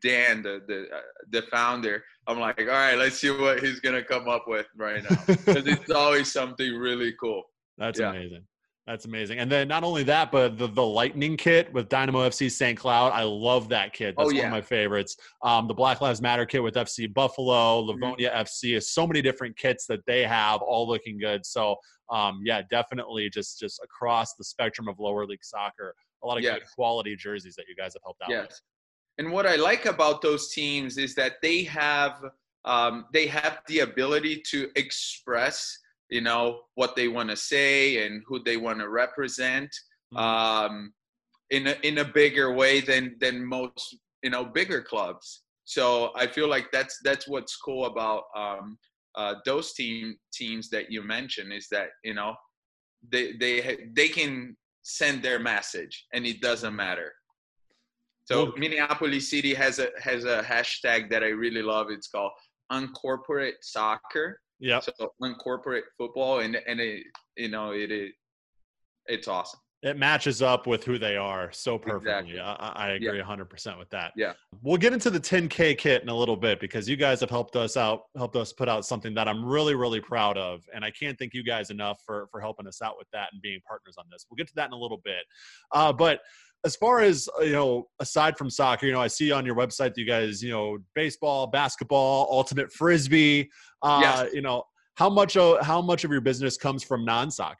Dan, 0.00 0.42
the 0.42 0.62
the 0.66 0.86
uh, 0.94 1.00
the 1.30 1.42
founder, 1.50 2.02
I'm 2.26 2.38
like, 2.38 2.60
all 2.60 2.66
right, 2.66 2.96
let's 2.96 3.18
see 3.18 3.30
what 3.30 3.60
he's 3.60 3.80
gonna 3.80 4.02
come 4.02 4.28
up 4.28 4.44
with 4.46 4.66
right 4.76 5.02
now 5.02 5.16
because 5.26 5.66
it's 5.66 5.90
always 5.90 6.32
something 6.32 6.74
really 6.74 7.12
cool. 7.20 7.42
That's 7.78 8.00
yeah. 8.00 8.10
amazing. 8.10 8.44
That's 8.86 9.04
amazing. 9.04 9.38
And 9.38 9.50
then 9.50 9.68
not 9.68 9.84
only 9.84 10.02
that, 10.04 10.32
but 10.32 10.58
the, 10.58 10.66
the 10.66 10.84
Lightning 10.84 11.36
kit 11.36 11.72
with 11.72 11.88
Dynamo 11.88 12.28
FC 12.28 12.50
St. 12.50 12.76
Cloud. 12.76 13.12
I 13.12 13.22
love 13.22 13.68
that 13.68 13.92
kit. 13.92 14.16
That's 14.18 14.28
oh, 14.28 14.32
yeah. 14.32 14.40
one 14.40 14.46
of 14.46 14.52
my 14.52 14.60
favorites. 14.60 15.16
Um, 15.42 15.68
the 15.68 15.74
Black 15.74 16.00
Lives 16.00 16.20
Matter 16.20 16.44
kit 16.44 16.60
with 16.62 16.74
FC 16.74 17.12
Buffalo, 17.12 17.80
mm-hmm. 17.80 17.90
Livonia 17.90 18.30
mm-hmm. 18.30 18.40
FC 18.40 18.76
is 18.76 18.90
so 18.90 19.06
many 19.06 19.22
different 19.22 19.56
kits 19.56 19.86
that 19.86 20.04
they 20.06 20.24
have, 20.24 20.62
all 20.62 20.88
looking 20.88 21.16
good. 21.16 21.46
So 21.46 21.76
um, 22.10 22.42
yeah, 22.44 22.62
definitely 22.70 23.30
just 23.30 23.58
just 23.58 23.80
across 23.84 24.34
the 24.34 24.44
spectrum 24.44 24.88
of 24.88 24.98
lower 24.98 25.26
league 25.26 25.44
soccer, 25.44 25.94
a 26.22 26.26
lot 26.26 26.36
of 26.36 26.42
yes. 26.42 26.58
good 26.58 26.66
quality 26.74 27.16
jerseys 27.16 27.54
that 27.56 27.66
you 27.68 27.76
guys 27.76 27.94
have 27.94 28.02
helped 28.04 28.22
out 28.22 28.30
yes. 28.30 28.46
with. 28.48 28.60
And 29.18 29.32
what 29.32 29.46
I 29.46 29.56
like 29.56 29.86
about 29.86 30.22
those 30.22 30.52
teams 30.52 30.98
is 30.98 31.14
that 31.14 31.34
they 31.40 31.62
have 31.64 32.22
um, 32.64 33.06
they 33.12 33.26
have 33.28 33.60
the 33.66 33.80
ability 33.80 34.42
to 34.50 34.70
express 34.76 35.78
you 36.12 36.20
know 36.20 36.60
what 36.74 36.94
they 36.94 37.08
want 37.08 37.30
to 37.30 37.36
say 37.36 38.04
and 38.04 38.22
who 38.26 38.42
they 38.44 38.58
want 38.58 38.78
to 38.78 38.90
represent 38.90 39.70
mm-hmm. 40.14 40.18
um, 40.18 40.92
in 41.50 41.66
a, 41.68 41.74
in 41.82 41.98
a 41.98 42.04
bigger 42.04 42.52
way 42.52 42.82
than 42.82 43.16
than 43.18 43.44
most 43.44 43.96
you 44.22 44.30
know 44.30 44.44
bigger 44.44 44.82
clubs. 44.82 45.42
So 45.64 46.12
I 46.14 46.26
feel 46.26 46.48
like 46.48 46.70
that's 46.70 46.98
that's 47.02 47.26
what's 47.26 47.56
cool 47.56 47.86
about 47.86 48.24
um, 48.36 48.78
uh, 49.14 49.36
those 49.46 49.72
team 49.72 50.16
teams 50.34 50.68
that 50.68 50.92
you 50.92 51.02
mentioned 51.02 51.50
is 51.50 51.66
that 51.70 51.88
you 52.04 52.12
know 52.12 52.34
they 53.10 53.32
they 53.32 53.88
they 53.96 54.08
can 54.08 54.54
send 54.82 55.22
their 55.22 55.38
message 55.38 56.06
and 56.12 56.26
it 56.26 56.42
doesn't 56.42 56.76
matter. 56.76 57.10
So 58.24 58.44
well, 58.44 58.52
Minneapolis 58.58 59.30
City 59.30 59.54
has 59.54 59.78
a 59.78 59.88
has 59.98 60.26
a 60.26 60.42
hashtag 60.42 61.10
that 61.10 61.22
I 61.24 61.28
really 61.28 61.62
love. 61.62 61.86
It's 61.88 62.08
called 62.08 62.32
Uncorporate 62.70 63.62
Soccer 63.62 64.41
yeah. 64.62 64.80
So 64.80 65.12
incorporate 65.20 65.84
football 65.98 66.40
and 66.40 66.56
and 66.66 66.80
it 66.80 67.04
you 67.36 67.48
know 67.48 67.72
it, 67.72 67.90
it 67.90 68.12
it's 69.06 69.28
awesome. 69.28 69.60
It 69.82 69.98
matches 69.98 70.42
up 70.42 70.68
with 70.68 70.84
who 70.84 70.96
they 70.96 71.16
are 71.16 71.50
so 71.50 71.76
perfectly. 71.76 72.34
Exactly. 72.34 72.38
I, 72.38 72.72
I, 72.76 72.88
agree 72.90 73.18
yeah. 73.18 73.24
100% 73.24 73.80
with 73.80 73.90
that. 73.90 74.12
Yeah. 74.16 74.34
We'll 74.62 74.76
get 74.76 74.92
into 74.92 75.10
the 75.10 75.18
10K 75.18 75.76
kit 75.76 76.02
in 76.02 76.08
a 76.08 76.14
little 76.14 76.36
bit 76.36 76.60
because 76.60 76.88
you 76.88 76.94
guys 76.94 77.18
have 77.18 77.30
helped 77.30 77.56
us 77.56 77.76
out, 77.76 78.02
helped 78.16 78.36
us 78.36 78.52
put 78.52 78.68
out 78.68 78.86
something 78.86 79.12
that 79.14 79.26
I'm 79.26 79.44
really, 79.44 79.74
really 79.74 80.00
proud 80.00 80.38
of. 80.38 80.62
And 80.72 80.84
I 80.84 80.92
can't 80.92 81.18
thank 81.18 81.34
you 81.34 81.42
guys 81.42 81.70
enough 81.70 81.98
for, 82.06 82.28
for 82.30 82.40
helping 82.40 82.68
us 82.68 82.80
out 82.80 82.94
with 82.96 83.08
that 83.12 83.30
and 83.32 83.42
being 83.42 83.58
partners 83.66 83.96
on 83.98 84.04
this. 84.08 84.24
We'll 84.30 84.36
get 84.36 84.46
to 84.46 84.54
that 84.54 84.68
in 84.68 84.72
a 84.72 84.78
little 84.78 85.00
bit. 85.04 85.24
Uh, 85.72 85.92
but 85.92 86.20
as 86.64 86.76
far 86.76 87.00
as 87.00 87.28
you 87.40 87.52
know 87.52 87.88
aside 88.00 88.36
from 88.38 88.48
soccer 88.48 88.86
you 88.86 88.92
know 88.92 89.00
i 89.00 89.08
see 89.08 89.32
on 89.32 89.44
your 89.44 89.56
website 89.56 89.94
that 89.94 89.98
you 89.98 90.06
guys 90.06 90.42
you 90.42 90.50
know 90.50 90.78
baseball 90.94 91.46
basketball 91.46 92.28
ultimate 92.30 92.72
frisbee 92.72 93.50
uh 93.82 94.00
yes. 94.02 94.32
you 94.32 94.40
know 94.40 94.62
how 94.94 95.08
much 95.08 95.36
of 95.36 95.64
how 95.64 95.80
much 95.80 96.04
of 96.04 96.10
your 96.10 96.20
business 96.20 96.56
comes 96.56 96.82
from 96.82 97.04
non-soccer? 97.04 97.56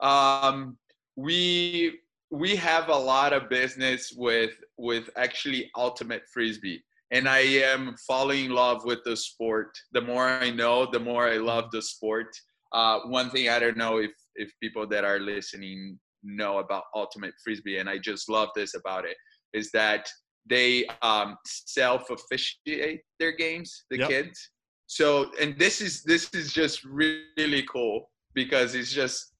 Um 0.00 0.76
we 1.16 1.98
we 2.30 2.56
have 2.56 2.88
a 2.88 2.96
lot 2.96 3.32
of 3.32 3.48
business 3.48 4.12
with 4.16 4.52
with 4.78 5.10
actually 5.16 5.70
ultimate 5.76 6.22
frisbee 6.32 6.82
and 7.10 7.28
i 7.28 7.40
am 7.40 7.94
falling 8.06 8.46
in 8.46 8.50
love 8.52 8.84
with 8.84 9.00
the 9.04 9.16
sport. 9.16 9.76
The 9.92 10.00
more 10.00 10.28
i 10.28 10.50
know 10.50 10.86
the 10.90 11.00
more 11.00 11.28
i 11.28 11.36
love 11.36 11.70
the 11.72 11.82
sport. 11.82 12.28
Uh, 12.72 13.00
one 13.06 13.30
thing 13.30 13.48
i 13.48 13.58
don't 13.58 13.76
know 13.76 13.98
if 13.98 14.12
if 14.36 14.52
people 14.62 14.86
that 14.86 15.04
are 15.04 15.18
listening 15.18 15.98
know 16.22 16.58
about 16.58 16.84
ultimate 16.94 17.32
frisbee 17.42 17.78
and 17.78 17.88
i 17.88 17.98
just 17.98 18.28
love 18.28 18.48
this 18.54 18.74
about 18.74 19.04
it 19.04 19.16
is 19.52 19.70
that 19.72 20.08
they 20.46 20.84
um, 21.02 21.36
self 21.46 22.08
officiate 22.10 23.00
their 23.18 23.32
games 23.32 23.84
the 23.90 23.98
yep. 23.98 24.08
kids. 24.08 24.50
So 24.86 25.30
and 25.40 25.56
this 25.58 25.80
is 25.80 26.02
this 26.02 26.30
is 26.34 26.52
just 26.52 26.84
really 26.84 27.62
cool 27.72 28.10
because 28.34 28.74
it's 28.74 28.92
just 28.92 29.32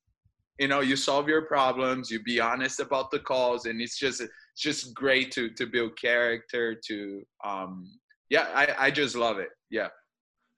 you 0.58 0.68
know 0.68 0.80
you 0.80 0.94
solve 0.94 1.28
your 1.28 1.42
problems 1.42 2.10
you 2.10 2.22
be 2.22 2.38
honest 2.38 2.80
about 2.80 3.10
the 3.10 3.18
calls 3.18 3.66
and 3.66 3.80
it's 3.80 3.99
just 3.99 4.20
it's 4.20 4.30
just 4.56 4.94
great 4.94 5.32
to 5.32 5.50
to 5.50 5.66
build 5.66 5.99
character 5.99 6.76
to 6.87 7.22
um 7.44 7.88
yeah 8.28 8.46
i 8.54 8.87
i 8.87 8.90
just 8.90 9.16
love 9.16 9.38
it. 9.38 9.49
Yeah. 9.70 9.88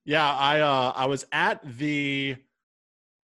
Yeah 0.05 0.31
i 0.35 0.61
uh 0.61 0.93
i 0.95 1.07
was 1.07 1.25
at 1.33 1.61
the 1.79 2.37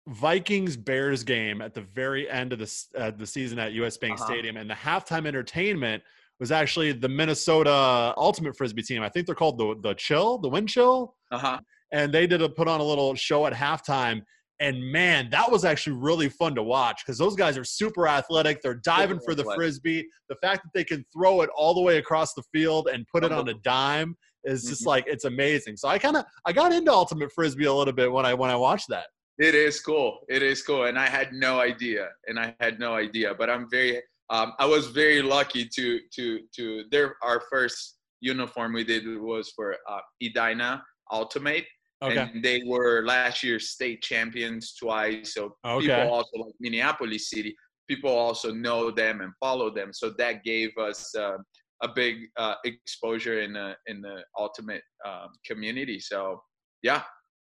vikings 0.08 0.76
bears 0.76 1.24
game 1.24 1.60
at 1.60 1.74
the 1.74 1.80
very 1.80 2.30
end 2.30 2.52
of 2.52 2.58
the 2.58 2.84
uh, 2.96 3.10
the 3.10 3.26
season 3.26 3.58
at 3.58 3.72
us 3.72 3.96
bank 3.96 4.14
uh-huh. 4.14 4.26
stadium 4.26 4.56
and 4.56 4.70
the 4.70 4.74
halftime 4.74 5.26
entertainment 5.26 6.02
was 6.38 6.52
actually 6.52 6.92
the 6.92 7.08
minnesota 7.08 8.14
ultimate 8.16 8.56
frisbee 8.56 8.82
team 8.82 9.02
i 9.02 9.08
think 9.08 9.26
they're 9.26 9.34
called 9.34 9.58
the 9.58 9.74
the 9.82 9.94
chill 9.94 10.38
the 10.38 10.48
wind 10.48 10.68
chill 10.68 11.14
uh-huh 11.32 11.58
and 11.92 12.12
they 12.12 12.26
did 12.26 12.40
a 12.40 12.48
put 12.48 12.68
on 12.68 12.80
a 12.80 12.84
little 12.84 13.14
show 13.14 13.46
at 13.46 13.52
halftime 13.52 14.22
and 14.58 14.82
man, 14.90 15.28
that 15.30 15.50
was 15.50 15.64
actually 15.64 15.96
really 15.96 16.28
fun 16.28 16.54
to 16.54 16.62
watch 16.62 17.02
because 17.04 17.18
those 17.18 17.36
guys 17.36 17.58
are 17.58 17.64
super 17.64 18.08
athletic. 18.08 18.62
They're 18.62 18.80
diving 18.82 19.20
for 19.20 19.34
the 19.34 19.44
frisbee. 19.54 20.06
The 20.28 20.36
fact 20.36 20.62
that 20.64 20.70
they 20.72 20.84
can 20.84 21.04
throw 21.12 21.42
it 21.42 21.50
all 21.54 21.74
the 21.74 21.82
way 21.82 21.98
across 21.98 22.32
the 22.32 22.42
field 22.54 22.88
and 22.88 23.06
put 23.12 23.22
it 23.22 23.32
on 23.32 23.48
a 23.48 23.54
dime 23.54 24.16
is 24.44 24.62
just 24.62 24.82
mm-hmm. 24.82 24.88
like 24.88 25.04
it's 25.08 25.24
amazing. 25.24 25.76
So 25.76 25.88
I 25.88 25.98
kind 25.98 26.16
of 26.16 26.24
I 26.46 26.52
got 26.52 26.72
into 26.72 26.90
ultimate 26.90 27.32
frisbee 27.32 27.66
a 27.66 27.72
little 27.72 27.92
bit 27.92 28.10
when 28.10 28.24
I 28.24 28.32
when 28.32 28.50
I 28.50 28.56
watched 28.56 28.88
that. 28.88 29.06
It 29.38 29.54
is 29.54 29.80
cool. 29.80 30.20
It 30.28 30.42
is 30.42 30.62
cool, 30.62 30.84
and 30.84 30.98
I 30.98 31.06
had 31.06 31.32
no 31.32 31.60
idea, 31.60 32.08
and 32.26 32.38
I 32.38 32.54
had 32.60 32.78
no 32.78 32.94
idea. 32.94 33.34
But 33.34 33.50
I'm 33.50 33.68
very, 33.70 34.00
um, 34.30 34.54
I 34.58 34.66
was 34.66 34.88
very 34.88 35.20
lucky 35.22 35.68
to 35.76 36.00
to 36.14 36.40
to. 36.56 36.84
Their 36.90 37.16
our 37.22 37.42
first 37.50 37.98
uniform 38.20 38.72
we 38.72 38.84
did 38.84 39.04
was 39.20 39.52
for 39.54 39.76
uh, 39.88 40.00
Edina 40.22 40.82
Ultimate, 41.12 41.66
Okay. 42.02 42.18
And 42.18 42.42
they 42.42 42.62
were 42.66 43.04
last 43.06 43.42
year 43.42 43.58
state 43.58 44.02
champions 44.02 44.74
twice. 44.74 45.32
So 45.34 45.56
okay. 45.64 45.86
people 45.86 46.12
also 46.12 46.38
like 46.38 46.54
Minneapolis 46.60 47.30
City, 47.30 47.56
people 47.88 48.10
also 48.10 48.52
know 48.52 48.90
them 48.90 49.22
and 49.22 49.32
follow 49.40 49.70
them. 49.70 49.92
So 49.92 50.10
that 50.18 50.44
gave 50.44 50.76
us 50.76 51.14
uh, 51.14 51.38
a 51.82 51.88
big 51.88 52.26
uh, 52.36 52.54
exposure 52.64 53.40
in 53.40 53.54
the 53.54 53.76
in 53.86 54.02
the 54.02 54.22
ultimate 54.38 54.82
um, 55.06 55.28
community. 55.46 55.98
So 55.98 56.42
yeah, 56.82 57.02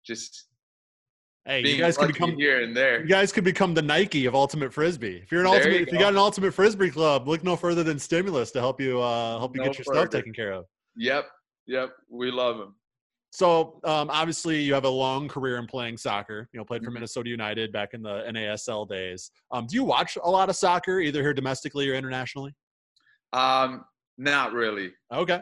just 0.05 0.49
Hey, 1.45 1.67
you 1.67 1.77
guys 1.77 1.97
could 1.97 2.09
become 2.09 2.37
here 2.37 2.63
and 2.63 2.77
there. 2.77 3.03
You 3.03 3.09
guys 3.09 3.33
could 3.33 3.43
become 3.43 3.75
the 3.75 3.83
Nike 3.83 4.27
of 4.27 4.35
ultimate 4.35 4.73
frisbee. 4.73 5.21
If 5.25 5.33
you're 5.33 5.41
an 5.41 5.47
there 5.47 5.57
ultimate, 5.57 5.77
you 5.77 5.83
if 5.83 5.93
you 5.93 5.99
got 5.99 6.13
an 6.13 6.19
ultimate 6.19 6.55
frisbee 6.55 6.91
club, 6.91 7.27
look 7.27 7.43
no 7.43 7.57
further 7.57 7.83
than 7.83 7.99
Stimulus 7.99 8.53
to 8.53 8.61
help 8.61 8.81
you 8.81 9.01
uh, 9.01 9.39
help 9.39 9.57
you 9.57 9.63
no 9.63 9.69
get 9.69 9.79
your 9.79 9.85
further. 9.87 10.01
stuff 10.03 10.11
taken 10.11 10.33
care 10.33 10.53
of. 10.53 10.67
Yep, 10.97 11.27
yep, 11.67 11.91
we 12.09 12.31
love 12.31 12.59
them. 12.59 12.77
So 13.33 13.81
um, 13.83 14.09
obviously, 14.11 14.61
you 14.61 14.73
have 14.75 14.85
a 14.85 14.91
long 14.91 15.27
career 15.27 15.57
in 15.57 15.67
playing 15.67 15.97
soccer. 15.97 16.49
You 16.53 16.59
know, 16.59 16.65
played 16.65 16.83
for 16.83 16.91
mm-hmm. 16.91 16.95
Minnesota 16.95 17.31
United 17.31 17.73
back 17.73 17.95
in 17.95 18.03
the 18.03 18.23
NASL 18.29 18.89
days. 18.89 19.33
Um, 19.51 19.67
do 19.67 19.75
you 19.75 19.83
watch 19.83 20.17
a 20.23 20.31
lot 20.31 20.49
of 20.49 20.55
soccer, 20.55 21.01
either 21.01 21.23
here 21.23 21.35
domestically 21.35 21.89
or 21.89 21.95
internationally? 21.95 22.55
Um, 23.33 23.85
not 24.17 24.53
really. 24.53 24.93
Okay, 25.13 25.41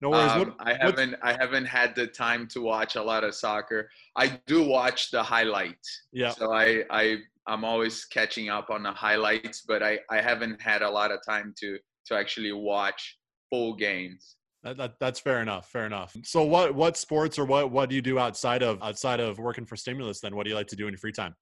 no 0.00 0.10
worries. 0.10 0.30
Um, 0.32 0.38
what, 0.38 0.54
I 0.60 0.74
haven't 0.80 1.16
I 1.22 1.32
haven't 1.32 1.64
had 1.64 1.94
the 1.94 2.06
time 2.06 2.46
to 2.48 2.60
watch 2.60 2.96
a 2.96 3.02
lot 3.02 3.24
of 3.24 3.34
soccer. 3.34 3.90
I 4.16 4.38
do 4.46 4.62
watch 4.62 5.10
the 5.10 5.22
highlights. 5.22 6.02
Yeah. 6.12 6.30
So 6.30 6.52
I 6.52 6.84
I 6.90 7.18
I'm 7.46 7.64
always 7.64 8.04
catching 8.04 8.48
up 8.48 8.70
on 8.70 8.82
the 8.82 8.92
highlights, 8.92 9.62
but 9.66 9.82
I 9.82 9.98
I 10.10 10.20
haven't 10.20 10.60
had 10.62 10.82
a 10.82 10.90
lot 10.90 11.10
of 11.10 11.20
time 11.26 11.54
to 11.60 11.78
to 12.06 12.14
actually 12.14 12.52
watch 12.52 13.18
full 13.50 13.74
games. 13.74 14.36
That, 14.64 14.76
that, 14.76 14.94
that's 14.98 15.20
fair 15.20 15.40
enough. 15.40 15.70
Fair 15.70 15.86
enough. 15.86 16.16
So 16.24 16.44
what 16.44 16.74
what 16.74 16.96
sports 16.96 17.38
or 17.38 17.44
what 17.44 17.70
what 17.70 17.88
do 17.88 17.96
you 17.96 18.02
do 18.02 18.18
outside 18.18 18.62
of 18.62 18.82
outside 18.82 19.20
of 19.20 19.38
working 19.38 19.66
for 19.66 19.76
Stimulus? 19.76 20.20
Then 20.20 20.36
what 20.36 20.44
do 20.44 20.50
you 20.50 20.56
like 20.56 20.66
to 20.68 20.76
do 20.76 20.86
in 20.86 20.92
your 20.92 20.98
free 20.98 21.12
time? 21.12 21.34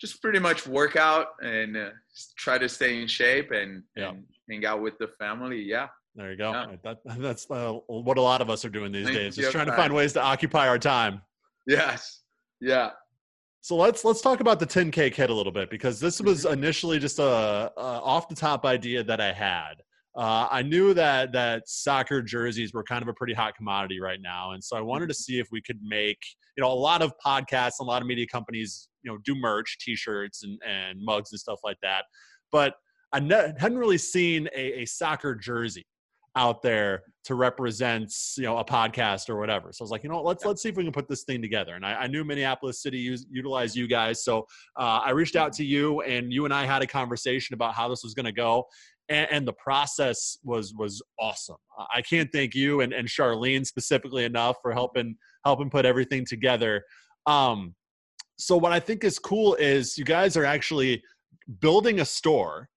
Just 0.00 0.20
pretty 0.20 0.38
much 0.38 0.66
work 0.66 0.96
out 0.96 1.28
and 1.42 1.76
uh, 1.76 1.90
try 2.36 2.58
to 2.58 2.68
stay 2.68 3.00
in 3.00 3.06
shape 3.06 3.52
and, 3.52 3.84
yeah. 3.94 4.10
and 4.10 4.24
hang 4.50 4.64
out 4.64 4.82
with 4.82 4.98
the 4.98 5.08
family. 5.18 5.62
Yeah. 5.62 5.86
There 6.14 6.30
you 6.30 6.36
go. 6.36 6.52
Yeah. 6.52 6.76
That, 6.84 6.98
that's 7.18 7.50
uh, 7.50 7.72
what 7.86 8.18
a 8.18 8.22
lot 8.22 8.40
of 8.40 8.50
us 8.50 8.64
are 8.64 8.70
doing 8.70 8.92
these 8.92 9.08
days. 9.08 9.36
Just 9.36 9.52
trying 9.52 9.66
to 9.66 9.76
find 9.76 9.94
ways 9.94 10.12
to 10.14 10.22
occupy 10.22 10.68
our 10.68 10.78
time. 10.78 11.22
Yes. 11.66 12.22
Yeah. 12.60 12.90
So 13.60 13.76
let's 13.76 14.04
let's 14.04 14.20
talk 14.20 14.40
about 14.40 14.58
the 14.58 14.66
10K 14.66 15.12
kit 15.12 15.30
a 15.30 15.34
little 15.34 15.52
bit 15.52 15.70
because 15.70 16.00
this 16.00 16.20
was 16.20 16.44
mm-hmm. 16.44 16.54
initially 16.54 16.98
just 16.98 17.18
a, 17.20 17.24
a 17.24 17.72
off 17.76 18.28
the 18.28 18.34
top 18.34 18.64
idea 18.64 19.04
that 19.04 19.20
I 19.20 19.32
had 19.32 19.74
uh, 20.14 20.46
I 20.50 20.62
knew 20.62 20.92
that 20.94 21.32
that 21.32 21.68
soccer 21.68 22.20
jerseys 22.20 22.74
were 22.74 22.82
kind 22.82 23.02
of 23.02 23.08
a 23.08 23.14
pretty 23.14 23.32
hot 23.32 23.56
commodity 23.56 23.98
right 23.98 24.20
now, 24.20 24.52
and 24.52 24.62
so 24.62 24.76
I 24.76 24.80
wanted 24.82 25.08
to 25.08 25.14
see 25.14 25.38
if 25.38 25.48
we 25.50 25.62
could 25.62 25.78
make 25.82 26.18
you 26.56 26.62
know 26.62 26.70
a 26.70 26.74
lot 26.74 27.00
of 27.00 27.14
podcasts, 27.24 27.80
a 27.80 27.84
lot 27.84 28.02
of 28.02 28.08
media 28.08 28.26
companies 28.26 28.88
you 29.02 29.10
know 29.10 29.18
do 29.24 29.34
merch, 29.34 29.78
T-shirts, 29.80 30.42
and 30.42 30.60
and 30.68 31.02
mugs 31.02 31.32
and 31.32 31.40
stuff 31.40 31.60
like 31.64 31.78
that, 31.82 32.04
but 32.50 32.74
I 33.14 33.20
ne- 33.20 33.54
hadn't 33.58 33.78
really 33.78 33.98
seen 33.98 34.48
a, 34.54 34.82
a 34.82 34.84
soccer 34.84 35.34
jersey 35.34 35.86
out 36.34 36.62
there 36.62 37.02
to 37.24 37.34
represent 37.34 38.12
you 38.36 38.44
know 38.44 38.58
a 38.58 38.64
podcast 38.64 39.28
or 39.28 39.38
whatever. 39.38 39.72
So 39.72 39.82
I 39.82 39.84
was 39.84 39.90
like, 39.90 40.02
you 40.02 40.10
know, 40.10 40.22
let's 40.22 40.44
let's 40.44 40.62
see 40.62 40.68
if 40.68 40.76
we 40.76 40.84
can 40.84 40.92
put 40.92 41.08
this 41.08 41.24
thing 41.24 41.42
together. 41.42 41.74
And 41.74 41.84
I, 41.84 41.94
I 41.94 42.06
knew 42.06 42.24
Minneapolis 42.24 42.82
City 42.82 42.98
use, 42.98 43.26
utilized 43.30 43.76
you 43.76 43.86
guys, 43.86 44.24
so 44.24 44.46
uh, 44.76 45.00
I 45.04 45.10
reached 45.10 45.36
out 45.36 45.52
to 45.54 45.64
you, 45.64 46.00
and 46.02 46.32
you 46.32 46.44
and 46.44 46.54
I 46.54 46.64
had 46.64 46.82
a 46.82 46.86
conversation 46.86 47.54
about 47.54 47.74
how 47.74 47.88
this 47.88 48.02
was 48.02 48.14
going 48.14 48.26
to 48.26 48.32
go 48.32 48.66
and, 49.08 49.28
and, 49.30 49.48
the 49.48 49.52
process 49.52 50.38
was 50.44 50.74
was 50.74 51.02
awesome. 51.18 51.56
I 51.94 52.02
can't 52.02 52.30
thank 52.32 52.54
you 52.54 52.80
and, 52.80 52.92
and 52.92 53.08
Charlene 53.08 53.66
specifically 53.66 54.24
enough 54.24 54.56
for 54.62 54.72
helping 54.72 55.16
helping 55.44 55.70
put 55.70 55.84
everything 55.84 56.24
together. 56.24 56.84
Um, 57.26 57.74
so 58.38 58.56
what 58.56 58.72
I 58.72 58.80
think 58.80 59.04
is 59.04 59.18
cool 59.18 59.54
is 59.56 59.98
you 59.98 60.04
guys 60.04 60.36
are 60.36 60.44
actually 60.44 61.02
building 61.60 62.00
a 62.00 62.04
store 62.04 62.68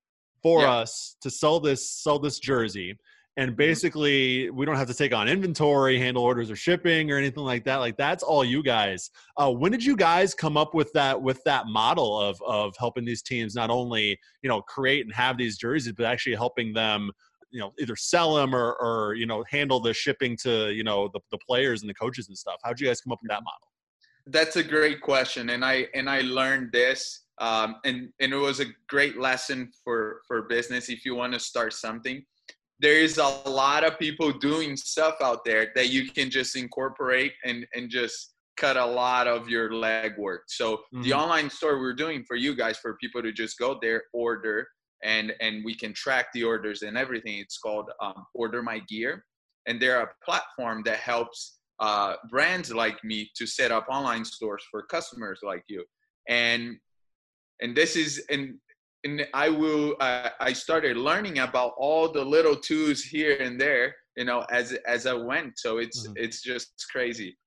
for 0.43 0.62
yeah. 0.62 0.74
us 0.74 1.15
to 1.21 1.29
sell 1.29 1.59
this 1.59 1.89
sell 1.89 2.19
this 2.19 2.39
jersey 2.39 2.97
and 3.38 3.51
mm-hmm. 3.51 3.58
basically 3.58 4.50
we 4.50 4.65
don't 4.65 4.75
have 4.75 4.88
to 4.88 4.94
take 4.94 5.13
on 5.13 5.27
inventory 5.27 6.00
handle 6.00 6.24
orders 6.24 6.50
or 6.50 6.56
shipping 6.56 7.12
or 7.12 7.18
anything 7.18 7.44
like 7.44 7.63
that. 7.65 7.77
Like 7.77 7.98
that's 7.98 8.24
all 8.24 8.44
you 8.44 8.63
guys. 8.63 9.10
Uh, 9.38 9.51
when 9.51 9.72
did 9.72 9.84
you 9.84 9.96
guys 9.96 10.34
come 10.34 10.58
up 10.58 10.74
with 10.74 10.92
that 10.94 11.22
with 11.22 11.44
that 11.46 11.68
model 11.68 12.20
of 12.20 12.42
of 12.46 12.74
helping 12.77 13.06
these 13.06 13.22
teams 13.22 13.56
not 13.56 13.70
only 13.70 14.18
you 14.42 14.50
know 14.50 14.62
create 14.62 15.06
and 15.06 15.13
have 15.13 15.38
these 15.38 15.58
jerseys 15.58 15.94
but 15.94 16.06
actually 16.06 16.36
helping 16.36 16.74
them 16.74 17.12
you 17.51 17.60
know 17.60 17.72
either 17.80 17.96
sell 17.96 18.36
them 18.36 18.56
or 18.56 18.74
or 18.75 19.15
you 19.15 19.25
know 19.25 19.44
handle 19.50 19.80
the 19.80 19.94
shipping 19.94 20.38
to 20.38 20.72
you 20.72 20.84
know 20.84 21.10
the, 21.13 21.20
the 21.32 21.38
players 21.48 21.82
and 21.82 21.89
the 21.89 21.96
coaches 21.96 22.27
and 22.27 22.38
stuff? 22.38 22.56
How 22.63 22.72
did 22.72 22.80
you 22.80 22.88
guys 22.88 23.01
come 23.01 23.12
up 23.12 23.20
with 23.22 23.30
that 23.30 23.44
model? 23.44 23.68
That's 24.27 24.56
a 24.56 24.63
great 24.63 25.01
question 25.01 25.51
and 25.51 25.63
i 25.63 25.86
and 25.94 26.10
i 26.10 26.22
learned 26.22 26.72
this 26.72 27.25
um, 27.38 27.75
and 27.86 28.10
and 28.20 28.34
it 28.34 28.38
was 28.38 28.60
a 28.60 28.65
great 28.89 29.20
lesson 29.20 29.72
for 29.84 30.22
for 30.27 30.44
business 30.44 30.89
if 30.89 31.06
you 31.06 31.13
want 31.13 31.34
to 31.34 31.39
start 31.39 31.74
something 31.74 32.25
there 32.79 33.00
is 33.00 33.17
a 33.17 33.50
lot 33.50 33.84
of 33.84 33.98
people 34.00 34.32
doing 34.32 34.75
stuff 34.75 35.15
out 35.22 35.46
there 35.46 35.72
that 35.75 35.89
you 35.89 36.10
can 36.10 36.29
just 36.29 36.55
incorporate 36.55 37.34
and 37.46 37.65
and 37.74 37.89
just 37.89 38.34
cut 38.58 38.77
a 38.77 38.86
lot 38.86 39.27
of 39.27 39.50
your 39.50 39.70
legwork. 39.70 40.39
So 40.48 40.77
mm-hmm. 40.77 41.01
the 41.03 41.13
online 41.13 41.50
store 41.50 41.79
we're 41.79 41.94
doing 41.94 42.24
for 42.24 42.36
you 42.36 42.55
guys 42.55 42.77
for 42.77 42.96
people 42.96 43.22
to 43.22 43.32
just 43.32 43.58
go 43.58 43.77
there, 43.82 44.03
order, 44.13 44.67
and 45.03 45.34
and 45.39 45.63
we 45.63 45.75
can 45.75 45.94
track 45.94 46.27
the 46.34 46.44
orders 46.44 46.82
and 46.82 46.98
everything. 46.98 47.39
It's 47.39 47.58
called 47.58 47.89
um, 48.01 48.25
Order 48.34 48.62
My 48.62 48.79
Gear, 48.79 49.24
and 49.67 49.82
they're 49.82 50.01
a 50.01 50.10
platform 50.24 50.84
that 50.86 50.98
helps 50.98 51.60
uh, 51.79 52.15
brands 52.29 52.74
like 52.74 53.03
me 53.03 53.29
to 53.36 53.46
set 53.46 53.72
up 53.72 53.86
online 53.89 54.25
stores 54.25 54.63
for 54.72 54.84
customers 54.84 55.39
like 55.44 55.63
you. 55.67 55.84
And 56.27 56.77
and 57.62 57.75
this 57.75 57.96
is 57.96 58.24
and 58.29 58.55
and 59.05 59.25
I 59.33 59.50
will 59.50 59.95
uh, 60.00 60.29
I 60.39 60.51
started 60.51 60.97
learning 60.97 61.39
about 61.39 61.74
all 61.77 62.12
the 62.12 62.25
little 62.25 62.55
tools 62.55 63.01
here 63.01 63.38
and 63.39 63.62
there, 63.62 63.95
you 64.17 64.25
know, 64.25 64.45
as 64.51 64.74
as 64.88 65.05
I 65.05 65.13
went. 65.13 65.59
So 65.59 65.77
it's 65.77 66.05
mm-hmm. 66.05 66.13
it's 66.17 66.41
just 66.41 66.74
crazy. 66.91 67.38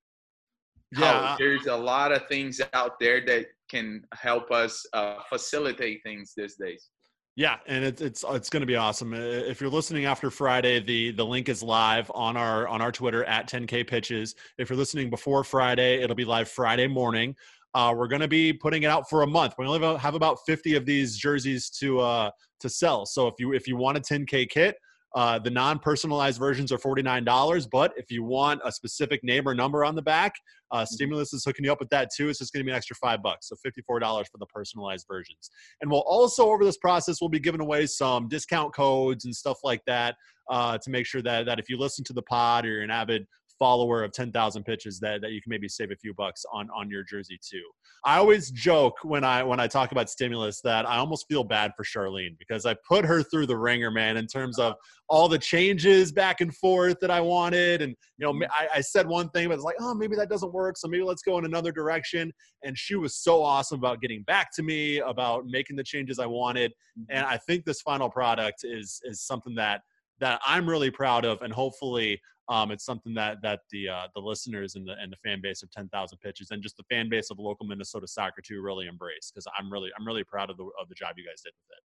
Yeah, 0.96 1.28
How 1.28 1.36
there's 1.38 1.66
a 1.66 1.76
lot 1.76 2.12
of 2.12 2.26
things 2.28 2.62
out 2.72 2.92
there 2.98 3.20
that 3.26 3.46
can 3.68 4.02
help 4.14 4.50
us 4.50 4.86
uh, 4.94 5.16
facilitate 5.28 6.00
things 6.02 6.32
these 6.34 6.56
days. 6.56 6.88
Yeah, 7.36 7.58
and 7.66 7.84
it's 7.84 8.00
it's 8.00 8.24
it's 8.30 8.50
going 8.50 8.62
to 8.62 8.66
be 8.66 8.76
awesome. 8.76 9.14
If 9.14 9.60
you're 9.60 9.70
listening 9.70 10.06
after 10.06 10.30
Friday, 10.30 10.80
the 10.80 11.12
the 11.12 11.24
link 11.24 11.48
is 11.48 11.62
live 11.62 12.10
on 12.14 12.36
our 12.36 12.66
on 12.66 12.80
our 12.80 12.90
Twitter 12.90 13.22
at 13.24 13.48
10k 13.48 13.86
pitches. 13.86 14.34
If 14.58 14.70
you're 14.70 14.78
listening 14.78 15.10
before 15.10 15.44
Friday, 15.44 16.02
it'll 16.02 16.16
be 16.16 16.24
live 16.24 16.48
Friday 16.48 16.88
morning. 16.88 17.36
Uh, 17.75 17.94
we're 17.96 18.08
going 18.08 18.22
to 18.22 18.28
be 18.28 18.52
putting 18.52 18.82
it 18.82 18.87
out 18.87 19.08
for 19.08 19.22
a 19.22 19.26
month. 19.26 19.54
We 19.58 19.66
only 19.66 19.98
have 19.98 20.14
about 20.14 20.38
50 20.46 20.75
of 20.76 20.87
these 20.87 21.16
jerseys 21.16 21.70
to 21.80 22.00
uh, 22.00 22.30
to 22.60 22.68
sell. 22.68 23.06
So 23.06 23.28
if 23.28 23.34
you 23.38 23.52
if 23.52 23.68
you 23.68 23.76
want 23.76 23.98
a 23.98 24.00
10k 24.00 24.48
kit, 24.48 24.76
uh, 25.14 25.38
the 25.38 25.50
non-personalized 25.50 26.38
versions 26.38 26.70
are 26.70 26.78
$49, 26.78 27.68
but 27.72 27.92
if 27.96 28.10
you 28.10 28.22
want 28.22 28.60
a 28.64 28.70
specific 28.70 29.25
name 29.25 29.48
or 29.48 29.54
number 29.54 29.84
on 29.84 29.94
the 29.94 30.02
back, 30.02 30.34
uh, 30.70 30.78
mm-hmm. 30.78 30.84
Stimulus 30.87 31.32
is 31.32 31.44
hooking 31.44 31.64
you 31.64 31.72
up 31.72 31.80
with 31.80 31.88
that 31.88 32.10
too. 32.14 32.28
It's 32.28 32.38
just 32.38 32.52
going 32.52 32.60
to 32.60 32.64
be 32.64 32.70
an 32.70 32.76
extra 32.76 32.94
five 32.96 33.22
bucks, 33.22 33.48
so 33.48 33.56
$54 33.66 34.26
for 34.26 34.38
the 34.38 34.46
personalized 34.46 35.06
versions. 35.08 35.50
And 35.80 35.90
we'll 35.90 36.02
also 36.02 36.50
over 36.50 36.64
this 36.64 36.76
process, 36.76 37.20
we'll 37.20 37.30
be 37.30 37.40
giving 37.40 37.60
away 37.60 37.87
some 37.87 38.28
discount 38.28 38.75
codes 38.75 39.25
and 39.25 39.34
stuff 39.34 39.58
like 39.64 39.82
that 39.87 40.16
uh, 40.50 40.76
to 40.78 40.90
make 40.90 41.06
sure 41.06 41.22
that 41.22 41.46
that 41.46 41.58
if 41.58 41.68
you 41.68 41.78
listen 41.78 42.04
to 42.04 42.12
the 42.12 42.22
pod 42.22 42.66
or 42.66 42.72
you're 42.72 42.82
an 42.82 42.90
avid 42.90 43.26
follower 43.58 44.02
of 44.04 44.12
10,000 44.12 44.64
pitches 44.64 45.00
that, 45.00 45.20
that 45.20 45.32
you 45.32 45.42
can 45.42 45.50
maybe 45.50 45.68
save 45.68 45.90
a 45.90 45.96
few 45.96 46.14
bucks 46.14 46.44
on 46.52 46.68
on 46.70 46.90
your 46.90 47.02
jersey 47.02 47.38
too. 47.42 47.62
I 48.04 48.18
always 48.18 48.50
joke 48.50 48.96
when 49.02 49.24
I 49.24 49.42
when 49.42 49.60
I 49.60 49.66
talk 49.66 49.92
about 49.92 50.08
stimulus 50.08 50.60
that 50.62 50.88
I 50.88 50.96
almost 50.98 51.26
feel 51.28 51.44
bad 51.44 51.72
for 51.76 51.84
Charlene 51.84 52.38
because 52.38 52.66
I 52.66 52.76
put 52.86 53.04
her 53.04 53.22
through 53.22 53.46
the 53.46 53.56
ringer, 53.56 53.90
man, 53.90 54.16
in 54.16 54.26
terms 54.26 54.58
of 54.58 54.74
all 55.08 55.28
the 55.28 55.38
changes 55.38 56.12
back 56.12 56.40
and 56.40 56.54
forth 56.54 56.98
that 57.00 57.10
I 57.10 57.20
wanted. 57.20 57.82
And 57.82 57.96
you 58.18 58.26
know, 58.26 58.32
mm-hmm. 58.32 58.50
I, 58.50 58.78
I 58.78 58.80
said 58.80 59.06
one 59.06 59.30
thing, 59.30 59.48
but 59.48 59.54
it's 59.54 59.64
like, 59.64 59.76
oh, 59.80 59.94
maybe 59.94 60.16
that 60.16 60.28
doesn't 60.28 60.52
work, 60.52 60.76
so 60.76 60.88
maybe 60.88 61.02
let's 61.02 61.22
go 61.22 61.38
in 61.38 61.44
another 61.44 61.72
direction. 61.72 62.32
And 62.62 62.78
she 62.78 62.94
was 62.94 63.16
so 63.16 63.42
awesome 63.42 63.78
about 63.78 64.00
getting 64.00 64.22
back 64.22 64.54
to 64.54 64.62
me, 64.62 64.98
about 64.98 65.46
making 65.46 65.76
the 65.76 65.84
changes 65.84 66.18
I 66.18 66.26
wanted. 66.26 66.72
Mm-hmm. 66.98 67.16
And 67.16 67.26
I 67.26 67.36
think 67.38 67.64
this 67.64 67.80
final 67.80 68.08
product 68.08 68.64
is 68.64 69.00
is 69.04 69.22
something 69.22 69.54
that 69.56 69.82
that 70.20 70.40
I'm 70.46 70.68
really 70.68 70.90
proud 70.90 71.24
of, 71.24 71.42
and 71.42 71.52
hopefully 71.52 72.20
um, 72.48 72.70
it's 72.70 72.84
something 72.84 73.14
that 73.14 73.42
that 73.42 73.60
the 73.70 73.88
uh, 73.88 74.06
the 74.14 74.20
listeners 74.20 74.74
and 74.74 74.86
the 74.86 74.94
and 75.00 75.12
the 75.12 75.16
fan 75.16 75.40
base 75.42 75.62
of 75.62 75.70
10,000 75.70 76.18
pitches 76.18 76.50
and 76.50 76.62
just 76.62 76.76
the 76.76 76.84
fan 76.84 77.08
base 77.08 77.30
of 77.30 77.38
local 77.38 77.66
Minnesota 77.66 78.06
soccer 78.06 78.40
too 78.40 78.62
really 78.62 78.86
embrace 78.86 79.30
because 79.32 79.46
I'm 79.58 79.70
really 79.72 79.90
I'm 79.98 80.06
really 80.06 80.24
proud 80.24 80.50
of 80.50 80.56
the 80.56 80.64
of 80.80 80.88
the 80.88 80.94
job 80.94 81.14
you 81.16 81.24
guys 81.24 81.42
did 81.44 81.52
with 81.56 81.76
it. 81.76 81.82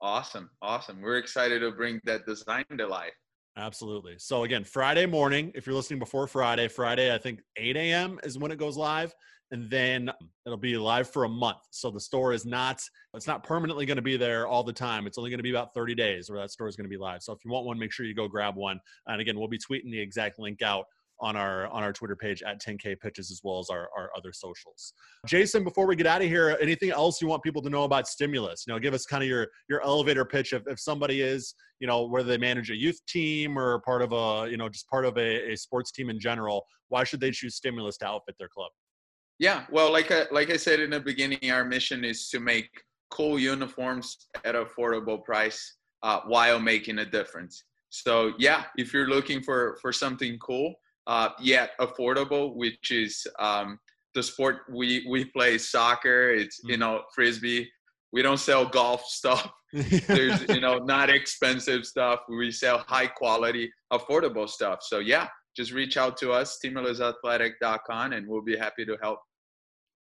Awesome, 0.00 0.50
awesome. 0.60 1.00
We're 1.00 1.18
excited 1.18 1.60
to 1.60 1.70
bring 1.70 2.00
that 2.04 2.26
design 2.26 2.64
to 2.76 2.86
life. 2.86 3.14
Absolutely. 3.56 4.16
So 4.18 4.44
again, 4.44 4.64
Friday 4.64 5.06
morning, 5.06 5.50
if 5.54 5.66
you're 5.66 5.74
listening 5.74 5.98
before 5.98 6.26
Friday, 6.26 6.68
Friday 6.68 7.14
I 7.14 7.18
think 7.18 7.40
8 7.56 7.76
a.m. 7.76 8.20
is 8.22 8.36
when 8.36 8.50
it 8.50 8.58
goes 8.58 8.76
live 8.76 9.14
and 9.52 9.70
then 9.70 10.10
it'll 10.44 10.58
be 10.58 10.76
live 10.76 11.08
for 11.08 11.24
a 11.24 11.28
month. 11.28 11.58
So 11.70 11.90
the 11.90 12.00
store 12.00 12.32
is 12.32 12.44
not 12.44 12.82
it's 13.14 13.26
not 13.26 13.44
permanently 13.44 13.86
going 13.86 13.96
to 13.96 14.02
be 14.02 14.16
there 14.16 14.46
all 14.46 14.64
the 14.64 14.72
time. 14.72 15.06
It's 15.06 15.18
only 15.18 15.30
going 15.30 15.38
to 15.38 15.44
be 15.44 15.50
about 15.50 15.74
30 15.74 15.94
days 15.94 16.30
where 16.30 16.40
that 16.40 16.50
store 16.50 16.68
is 16.68 16.76
going 16.76 16.84
to 16.84 16.90
be 16.90 16.98
live. 16.98 17.22
So 17.22 17.32
if 17.32 17.38
you 17.44 17.50
want 17.50 17.66
one, 17.66 17.78
make 17.78 17.92
sure 17.92 18.06
you 18.06 18.14
go 18.14 18.28
grab 18.28 18.56
one. 18.56 18.80
And 19.06 19.20
again, 19.20 19.38
we'll 19.38 19.48
be 19.48 19.58
tweeting 19.58 19.90
the 19.90 20.00
exact 20.00 20.38
link 20.38 20.62
out 20.62 20.86
on 21.20 21.36
our 21.36 21.66
on 21.68 21.82
our 21.82 21.92
Twitter 21.92 22.16
page 22.16 22.42
at 22.42 22.60
10K 22.60 23.00
Pitches 23.00 23.30
as 23.30 23.40
well 23.42 23.58
as 23.58 23.70
our, 23.70 23.88
our 23.96 24.10
other 24.16 24.32
socials. 24.32 24.92
Jason, 25.26 25.64
before 25.64 25.86
we 25.86 25.96
get 25.96 26.06
out 26.06 26.20
of 26.20 26.28
here, 26.28 26.56
anything 26.60 26.90
else 26.90 27.22
you 27.22 27.28
want 27.28 27.42
people 27.42 27.62
to 27.62 27.70
know 27.70 27.84
about 27.84 28.06
stimulus? 28.06 28.64
You 28.66 28.74
know, 28.74 28.78
give 28.78 28.94
us 28.94 29.06
kind 29.06 29.22
of 29.22 29.28
your 29.28 29.48
your 29.68 29.82
elevator 29.82 30.24
pitch 30.24 30.52
if, 30.52 30.62
if 30.66 30.78
somebody 30.78 31.22
is, 31.22 31.54
you 31.80 31.86
know, 31.86 32.06
whether 32.06 32.28
they 32.28 32.38
manage 32.38 32.70
a 32.70 32.76
youth 32.76 33.00
team 33.06 33.58
or 33.58 33.80
part 33.80 34.02
of 34.02 34.12
a, 34.12 34.50
you 34.50 34.56
know, 34.56 34.68
just 34.68 34.88
part 34.88 35.04
of 35.04 35.16
a, 35.16 35.52
a 35.52 35.56
sports 35.56 35.90
team 35.90 36.10
in 36.10 36.20
general, 36.20 36.64
why 36.88 37.04
should 37.04 37.20
they 37.20 37.30
choose 37.30 37.56
stimulus 37.56 37.96
to 37.98 38.06
outfit 38.06 38.34
their 38.38 38.48
club? 38.48 38.70
Yeah, 39.38 39.64
well, 39.70 39.92
like 39.92 40.10
I, 40.10 40.24
like 40.30 40.50
I 40.50 40.56
said 40.56 40.80
in 40.80 40.90
the 40.90 41.00
beginning, 41.00 41.50
our 41.50 41.64
mission 41.64 42.04
is 42.04 42.28
to 42.30 42.40
make 42.40 42.70
cool 43.10 43.38
uniforms 43.38 44.28
at 44.44 44.54
affordable 44.54 45.22
price 45.22 45.76
uh, 46.02 46.20
while 46.26 46.58
making 46.58 47.00
a 47.00 47.04
difference. 47.04 47.64
So 47.90 48.32
yeah, 48.38 48.64
if 48.76 48.92
you're 48.92 49.08
looking 49.08 49.42
for 49.42 49.78
for 49.80 49.92
something 49.92 50.38
cool, 50.38 50.74
uh, 51.06 51.30
yet 51.40 51.70
affordable, 51.80 52.54
which 52.54 52.90
is 52.90 53.26
um, 53.38 53.78
the 54.14 54.22
sport 54.22 54.62
we 54.70 55.06
we 55.08 55.24
play 55.26 55.58
soccer. 55.58 56.30
It's 56.30 56.60
you 56.64 56.76
mm. 56.76 56.80
know 56.80 57.02
frisbee. 57.14 57.70
We 58.12 58.22
don't 58.22 58.38
sell 58.38 58.66
golf 58.66 59.04
stuff. 59.06 59.50
There's 59.72 60.42
you 60.48 60.60
know 60.60 60.78
not 60.78 61.10
expensive 61.10 61.86
stuff. 61.86 62.20
We 62.28 62.50
sell 62.50 62.84
high 62.86 63.06
quality, 63.06 63.70
affordable 63.92 64.48
stuff. 64.48 64.80
So 64.82 64.98
yeah, 64.98 65.28
just 65.56 65.72
reach 65.72 65.96
out 65.96 66.16
to 66.18 66.32
us, 66.32 66.58
stimulusathletic.com, 66.62 68.12
and 68.12 68.28
we'll 68.28 68.42
be 68.42 68.56
happy 68.56 68.84
to 68.84 68.96
help. 69.00 69.20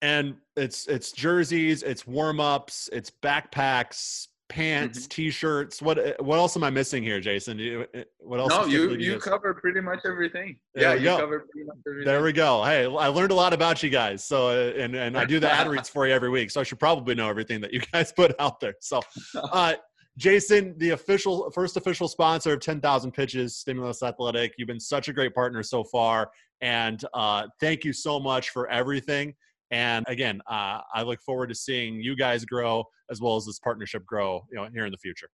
And 0.03 0.37
it's 0.57 0.87
it's 0.87 1.13
jerseys, 1.13 1.83
it's 1.83 2.07
warm 2.07 2.39
ups, 2.39 2.91
it's 2.93 3.11
backpacks, 3.23 4.29
pants, 4.49 5.01
mm-hmm. 5.01 5.09
t-shirts. 5.09 5.81
What 5.81 6.21
what 6.23 6.37
else 6.37 6.57
am 6.57 6.65
I 6.65 6.71
missing 6.71 7.03
here, 7.03 7.19
Jason? 7.19 7.59
You, 7.59 7.87
uh, 7.95 8.03
what 8.19 8.41
else? 8.41 8.51
No, 8.51 8.67
you 8.67 8.95
you 8.97 9.19
cover 9.19 9.55
pretty 9.55 9.81
much 9.81 10.01
everything. 10.05 10.59
There 10.75 10.85
yeah, 10.85 10.95
you 10.95 11.05
go. 11.05 11.19
cover 11.19 11.47
pretty 11.51 11.67
much 11.67 11.79
everything. 11.87 12.07
There 12.07 12.23
we 12.23 12.33
go. 12.33 12.63
Hey, 12.65 12.85
I 12.85 13.09
learned 13.09 13.31
a 13.31 13.35
lot 13.35 13.55
about 13.55 13.83
you 13.83 13.89
guys. 13.89 14.23
So 14.25 14.49
uh, 14.49 14.73
and 14.79 14.95
and 14.95 15.17
I 15.17 15.25
do 15.25 15.41
the 15.41 15.51
ad 15.51 15.67
reads 15.69 15.89
for 15.91 16.07
you 16.07 16.13
every 16.13 16.31
week, 16.31 16.51
so 16.51 16.61
I 16.61 16.65
should 16.65 16.79
probably 16.79 17.15
know 17.15 17.29
everything 17.29 17.61
that 17.63 17.73
you 17.73 17.81
guys 17.93 18.13
put 18.17 18.35
out 18.39 18.61
there. 18.61 18.75
So. 18.81 19.01
Uh, 19.35 19.75
Jason, 20.19 20.75
the 20.79 20.91
official 20.91 21.51
first 21.51 21.77
official 21.77 22.09
sponsor 22.09 22.55
of 22.55 22.61
10,000 22.61 23.13
Pitches, 23.13 23.57
Stimulus 23.57 24.03
Athletic. 24.03 24.55
You've 24.57 24.69
been 24.69 24.81
such 24.81 25.09
a 25.09 25.13
great 25.13 25.35
partner 25.35 25.63
so 25.63 25.85
far, 25.85 26.31
and 26.63 27.03
uh, 27.13 27.47
thank 27.61 27.85
you 27.85 27.93
so 27.93 28.19
much 28.19 28.51
for 28.51 28.69
everything. 28.71 29.35
And 29.71 30.07
again, 30.09 30.41
uh, 30.51 30.81
I 30.95 31.03
look 31.03 31.21
forward 31.21 31.49
to 31.49 31.55
seeing 31.55 32.01
you 32.01 32.17
guys 32.17 32.45
grow 32.45 32.85
as 33.11 33.21
well 33.21 33.37
as 33.37 33.45
this 33.45 33.59
partnership 33.59 34.07
grow, 34.07 34.45
you 34.51 34.57
know, 34.57 34.69
here 34.73 34.87
in 34.87 34.93
the 34.93 34.99
future. 34.99 35.29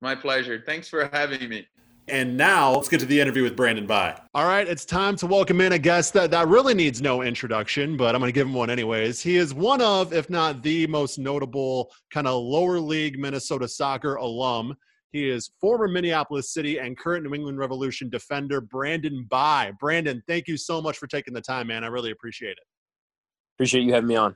My 0.00 0.14
pleasure. 0.14 0.62
Thanks 0.64 0.88
for 0.88 1.08
having 1.12 1.48
me. 1.48 1.66
And 2.08 2.36
now 2.36 2.74
let's 2.74 2.88
get 2.88 3.00
to 3.00 3.06
the 3.06 3.18
interview 3.18 3.42
with 3.42 3.56
Brandon 3.56 3.86
Bye. 3.86 4.20
All 4.34 4.44
right, 4.44 4.68
it's 4.68 4.84
time 4.84 5.16
to 5.16 5.26
welcome 5.26 5.60
in 5.62 5.72
a 5.72 5.78
guest 5.78 6.12
that, 6.12 6.30
that 6.32 6.48
really 6.48 6.74
needs 6.74 7.00
no 7.00 7.22
introduction, 7.22 7.96
but 7.96 8.14
I'm 8.14 8.20
going 8.20 8.28
to 8.28 8.34
give 8.34 8.46
him 8.46 8.52
one 8.52 8.68
anyways. 8.68 9.22
He 9.22 9.36
is 9.36 9.54
one 9.54 9.80
of, 9.80 10.12
if 10.12 10.28
not 10.28 10.62
the 10.62 10.86
most 10.86 11.18
notable 11.18 11.90
kind 12.10 12.26
of 12.26 12.42
lower 12.42 12.78
league 12.78 13.18
Minnesota 13.18 13.66
soccer 13.66 14.16
alum. 14.16 14.74
He 15.12 15.30
is 15.30 15.50
former 15.60 15.88
Minneapolis 15.88 16.52
City 16.52 16.78
and 16.78 16.98
current 16.98 17.24
New 17.24 17.34
England 17.34 17.56
Revolution 17.56 18.10
defender, 18.10 18.60
Brandon 18.60 19.24
Bye. 19.30 19.72
Brandon, 19.80 20.22
thank 20.26 20.46
you 20.46 20.58
so 20.58 20.82
much 20.82 20.98
for 20.98 21.06
taking 21.06 21.32
the 21.32 21.40
time, 21.40 21.68
man. 21.68 21.84
I 21.84 21.86
really 21.86 22.10
appreciate 22.10 22.52
it. 22.52 22.64
Appreciate 23.56 23.84
you 23.84 23.94
having 23.94 24.08
me 24.08 24.16
on. 24.16 24.34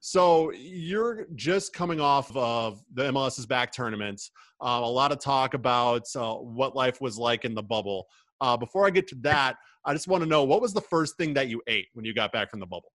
So 0.00 0.52
you're 0.52 1.26
just 1.34 1.72
coming 1.72 2.00
off 2.00 2.34
of 2.36 2.82
the 2.94 3.04
MLS's 3.04 3.46
back 3.46 3.72
tournament. 3.72 4.22
Uh, 4.60 4.80
a 4.82 4.90
lot 4.90 5.12
of 5.12 5.18
talk 5.18 5.54
about 5.54 6.06
uh, 6.14 6.34
what 6.34 6.76
life 6.76 7.00
was 7.00 7.18
like 7.18 7.44
in 7.44 7.54
the 7.54 7.62
bubble. 7.62 8.06
Uh, 8.40 8.56
before 8.56 8.86
I 8.86 8.90
get 8.90 9.08
to 9.08 9.16
that, 9.22 9.56
I 9.84 9.92
just 9.92 10.06
want 10.06 10.22
to 10.22 10.28
know 10.28 10.44
what 10.44 10.60
was 10.60 10.72
the 10.72 10.80
first 10.80 11.16
thing 11.16 11.34
that 11.34 11.48
you 11.48 11.60
ate 11.66 11.86
when 11.94 12.04
you 12.04 12.14
got 12.14 12.32
back 12.32 12.50
from 12.50 12.60
the 12.60 12.66
bubble? 12.66 12.92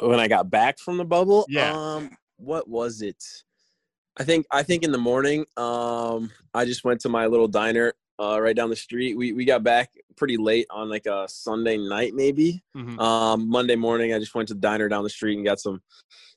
When 0.00 0.20
I 0.20 0.28
got 0.28 0.50
back 0.50 0.78
from 0.78 0.96
the 0.96 1.04
bubble, 1.04 1.46
yeah. 1.48 1.72
Um, 1.72 2.10
what 2.36 2.68
was 2.68 3.02
it? 3.02 3.22
I 4.18 4.24
think 4.24 4.46
I 4.52 4.62
think 4.62 4.82
in 4.82 4.92
the 4.92 4.98
morning, 4.98 5.44
um, 5.56 6.30
I 6.52 6.64
just 6.64 6.84
went 6.84 7.00
to 7.02 7.08
my 7.08 7.26
little 7.26 7.48
diner 7.48 7.94
uh, 8.18 8.40
right 8.40 8.56
down 8.56 8.70
the 8.70 8.76
street. 8.76 9.16
We 9.16 9.32
we 9.32 9.44
got 9.44 9.62
back 9.62 9.90
pretty 10.16 10.36
late 10.36 10.66
on 10.70 10.88
like 10.88 11.06
a 11.06 11.26
Sunday 11.28 11.76
night, 11.76 12.14
maybe. 12.14 12.62
Mm-hmm. 12.76 12.98
Um, 12.98 13.48
Monday 13.48 13.76
morning, 13.76 14.12
I 14.12 14.18
just 14.18 14.34
went 14.34 14.48
to 14.48 14.54
the 14.54 14.60
diner 14.60 14.88
down 14.88 15.04
the 15.04 15.10
street 15.10 15.36
and 15.36 15.44
got 15.44 15.60
some 15.60 15.80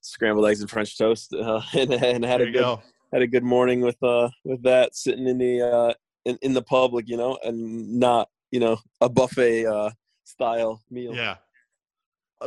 scrambled 0.01 0.45
eggs 0.47 0.61
and 0.61 0.69
French 0.69 0.97
toast, 0.97 1.33
uh, 1.33 1.61
and, 1.73 1.93
and, 1.93 2.25
had 2.25 2.41
there 2.41 2.47
a 2.47 2.51
good 2.51 2.59
go. 2.59 2.81
had 3.11 3.21
a 3.21 3.27
good 3.27 3.43
morning 3.43 3.81
with 3.81 4.01
uh 4.03 4.29
with 4.43 4.61
that 4.63 4.95
sitting 4.95 5.27
in 5.27 5.37
the 5.37 5.61
uh 5.61 5.93
in, 6.25 6.37
in 6.41 6.53
the 6.53 6.61
public, 6.61 7.09
you 7.09 7.17
know, 7.17 7.37
and 7.43 7.99
not 7.99 8.29
you 8.51 8.59
know 8.59 8.77
a 9.01 9.09
buffet 9.09 9.65
uh 9.65 9.89
style 10.23 10.81
meal. 10.89 11.15
Yeah. 11.15 11.37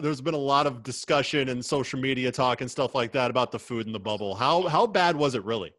There's 0.01 0.21
been 0.21 0.35
a 0.35 0.39
lot 0.39 0.67
of 0.67 0.83
discussion 0.83 1.49
and 1.51 1.65
social 1.65 2.01
media 2.01 2.33
talk 2.33 2.61
and 2.61 2.69
stuff 2.69 2.97
like 2.97 3.13
that 3.13 3.31
about 3.31 3.53
the 3.53 3.61
food 3.61 3.87
in 3.87 3.93
the 3.93 4.01
bubble. 4.01 4.35
How 4.35 4.67
how 4.69 4.87
bad 4.87 5.15
was 5.15 5.35
it 5.37 5.45
really? 5.45 5.73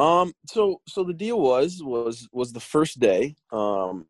Um, 0.00 0.32
so 0.46 0.80
so 0.88 1.04
the 1.04 1.12
deal 1.12 1.40
was 1.40 1.82
was 1.82 2.26
was 2.32 2.52
the 2.52 2.60
first 2.60 2.98
day. 3.00 3.36
Um, 3.52 4.06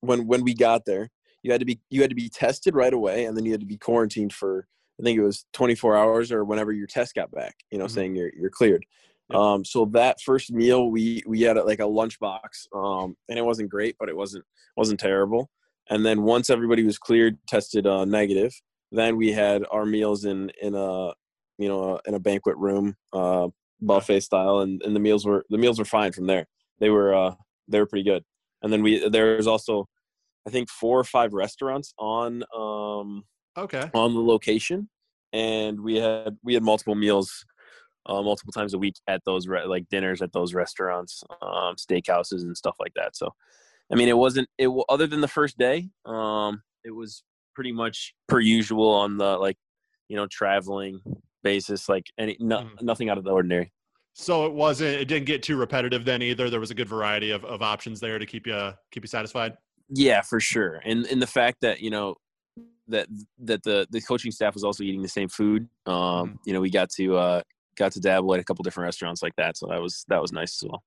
when 0.00 0.26
when 0.26 0.42
we 0.42 0.52
got 0.52 0.84
there, 0.84 1.10
you 1.42 1.52
had 1.52 1.60
to 1.60 1.64
be 1.64 1.80
you 1.90 2.00
had 2.00 2.10
to 2.10 2.16
be 2.16 2.28
tested 2.28 2.74
right 2.74 2.92
away, 2.92 3.24
and 3.24 3.36
then 3.36 3.44
you 3.44 3.52
had 3.52 3.60
to 3.60 3.66
be 3.66 3.78
quarantined 3.78 4.32
for 4.32 4.66
I 5.00 5.04
think 5.04 5.18
it 5.18 5.22
was 5.22 5.46
24 5.52 5.96
hours 5.96 6.32
or 6.32 6.44
whenever 6.44 6.72
your 6.72 6.86
test 6.86 7.14
got 7.14 7.30
back. 7.30 7.54
You 7.70 7.78
know, 7.78 7.84
mm-hmm. 7.84 7.94
saying 7.94 8.16
you're 8.16 8.32
you're 8.36 8.50
cleared. 8.50 8.84
Yep. 9.30 9.38
Um, 9.38 9.64
so 9.64 9.84
that 9.92 10.20
first 10.20 10.52
meal 10.52 10.90
we 10.90 11.22
we 11.26 11.42
had 11.42 11.56
like 11.56 11.80
a 11.80 11.86
lunch 11.86 12.18
box, 12.18 12.66
um, 12.74 13.16
and 13.28 13.38
it 13.38 13.44
wasn't 13.44 13.70
great, 13.70 13.96
but 13.98 14.08
it 14.08 14.16
wasn't 14.16 14.44
wasn't 14.76 15.00
terrible. 15.00 15.50
And 15.88 16.04
then 16.04 16.22
once 16.22 16.50
everybody 16.50 16.84
was 16.84 16.98
cleared, 16.98 17.38
tested 17.46 17.86
uh, 17.86 18.04
negative, 18.04 18.52
then 18.90 19.16
we 19.16 19.32
had 19.32 19.64
our 19.70 19.86
meals 19.86 20.24
in 20.24 20.50
in 20.60 20.74
a 20.74 21.12
you 21.58 21.68
know 21.68 22.00
in 22.06 22.14
a 22.14 22.20
banquet 22.20 22.56
room, 22.56 22.96
uh, 23.12 23.48
buffet 23.82 24.20
style, 24.20 24.60
and, 24.60 24.80
and 24.82 24.94
the 24.96 25.00
meals 25.00 25.26
were 25.26 25.44
the 25.50 25.58
meals 25.58 25.78
were 25.78 25.84
fine 25.84 26.12
from 26.12 26.26
there. 26.26 26.46
They 26.78 26.90
were 26.90 27.14
uh, 27.14 27.34
they 27.68 27.78
were 27.78 27.86
pretty 27.86 28.04
good. 28.04 28.24
And 28.62 28.72
then 28.72 28.82
we 28.82 29.08
there's 29.08 29.46
also 29.46 29.88
I 30.46 30.50
think 30.50 30.70
four 30.70 30.98
or 30.98 31.04
five 31.04 31.32
restaurants 31.32 31.92
on 31.98 32.42
um 32.54 33.24
okay 33.56 33.90
on 33.92 34.14
the 34.14 34.22
location, 34.22 34.88
and 35.32 35.80
we 35.80 35.96
had 35.96 36.36
we 36.42 36.54
had 36.54 36.62
multiple 36.62 36.94
meals 36.94 37.44
uh, 38.06 38.22
multiple 38.22 38.52
times 38.52 38.74
a 38.74 38.78
week 38.78 38.94
at 39.06 39.24
those 39.24 39.46
re- 39.46 39.64
like 39.64 39.88
dinners 39.88 40.22
at 40.22 40.32
those 40.32 40.54
restaurants, 40.54 41.22
um, 41.40 41.76
steakhouses 41.76 42.42
and 42.42 42.56
stuff 42.56 42.76
like 42.80 42.92
that. 42.94 43.16
So, 43.16 43.32
I 43.92 43.96
mean, 43.96 44.08
it 44.08 44.16
wasn't 44.16 44.48
it 44.58 44.68
other 44.88 45.06
than 45.06 45.20
the 45.20 45.28
first 45.28 45.58
day. 45.58 45.88
Um, 46.04 46.62
it 46.84 46.90
was 46.90 47.22
pretty 47.54 47.72
much 47.72 48.14
per 48.28 48.40
usual 48.40 48.88
on 48.88 49.18
the 49.18 49.36
like 49.36 49.56
you 50.08 50.16
know 50.16 50.26
traveling 50.26 51.00
basis, 51.42 51.88
like 51.88 52.06
any 52.18 52.36
no, 52.40 52.60
Mhm. 52.60 52.82
nothing 52.82 53.08
out 53.10 53.18
of 53.18 53.24
the 53.24 53.30
ordinary. 53.30 53.72
So 54.14 54.46
it 54.46 54.52
wasn't. 54.52 54.90
It 55.00 55.06
didn't 55.06 55.26
get 55.26 55.42
too 55.42 55.56
repetitive 55.56 56.04
then 56.04 56.22
either. 56.22 56.50
There 56.50 56.60
was 56.60 56.70
a 56.70 56.74
good 56.74 56.88
variety 56.88 57.30
of, 57.30 57.44
of 57.44 57.62
options 57.62 57.98
there 58.00 58.18
to 58.18 58.26
keep 58.26 58.46
you 58.46 58.72
keep 58.90 59.02
you 59.04 59.08
satisfied. 59.08 59.56
Yeah, 59.88 60.20
for 60.22 60.38
sure. 60.40 60.80
And 60.84 61.06
and 61.06 61.20
the 61.20 61.26
fact 61.26 61.60
that 61.62 61.80
you 61.80 61.90
know 61.90 62.16
that 62.88 63.08
that 63.38 63.62
the 63.62 63.86
the 63.90 64.00
coaching 64.02 64.30
staff 64.30 64.54
was 64.54 64.64
also 64.64 64.84
eating 64.84 65.02
the 65.02 65.08
same 65.08 65.28
food. 65.28 65.68
Um, 65.86 65.94
Mhm. 65.94 66.38
you 66.46 66.52
know, 66.52 66.60
we 66.60 66.70
got 66.70 66.90
to 66.90 67.16
uh 67.16 67.42
got 67.76 67.92
to 67.92 68.00
dabble 68.00 68.34
at 68.34 68.40
a 68.40 68.44
couple 68.44 68.62
different 68.62 68.84
restaurants 68.86 69.22
like 69.22 69.34
that, 69.36 69.56
so 69.56 69.66
that 69.68 69.80
was 69.80 70.04
that 70.08 70.20
was 70.20 70.30
nice 70.32 70.62
as 70.62 70.68
well. 70.68 70.82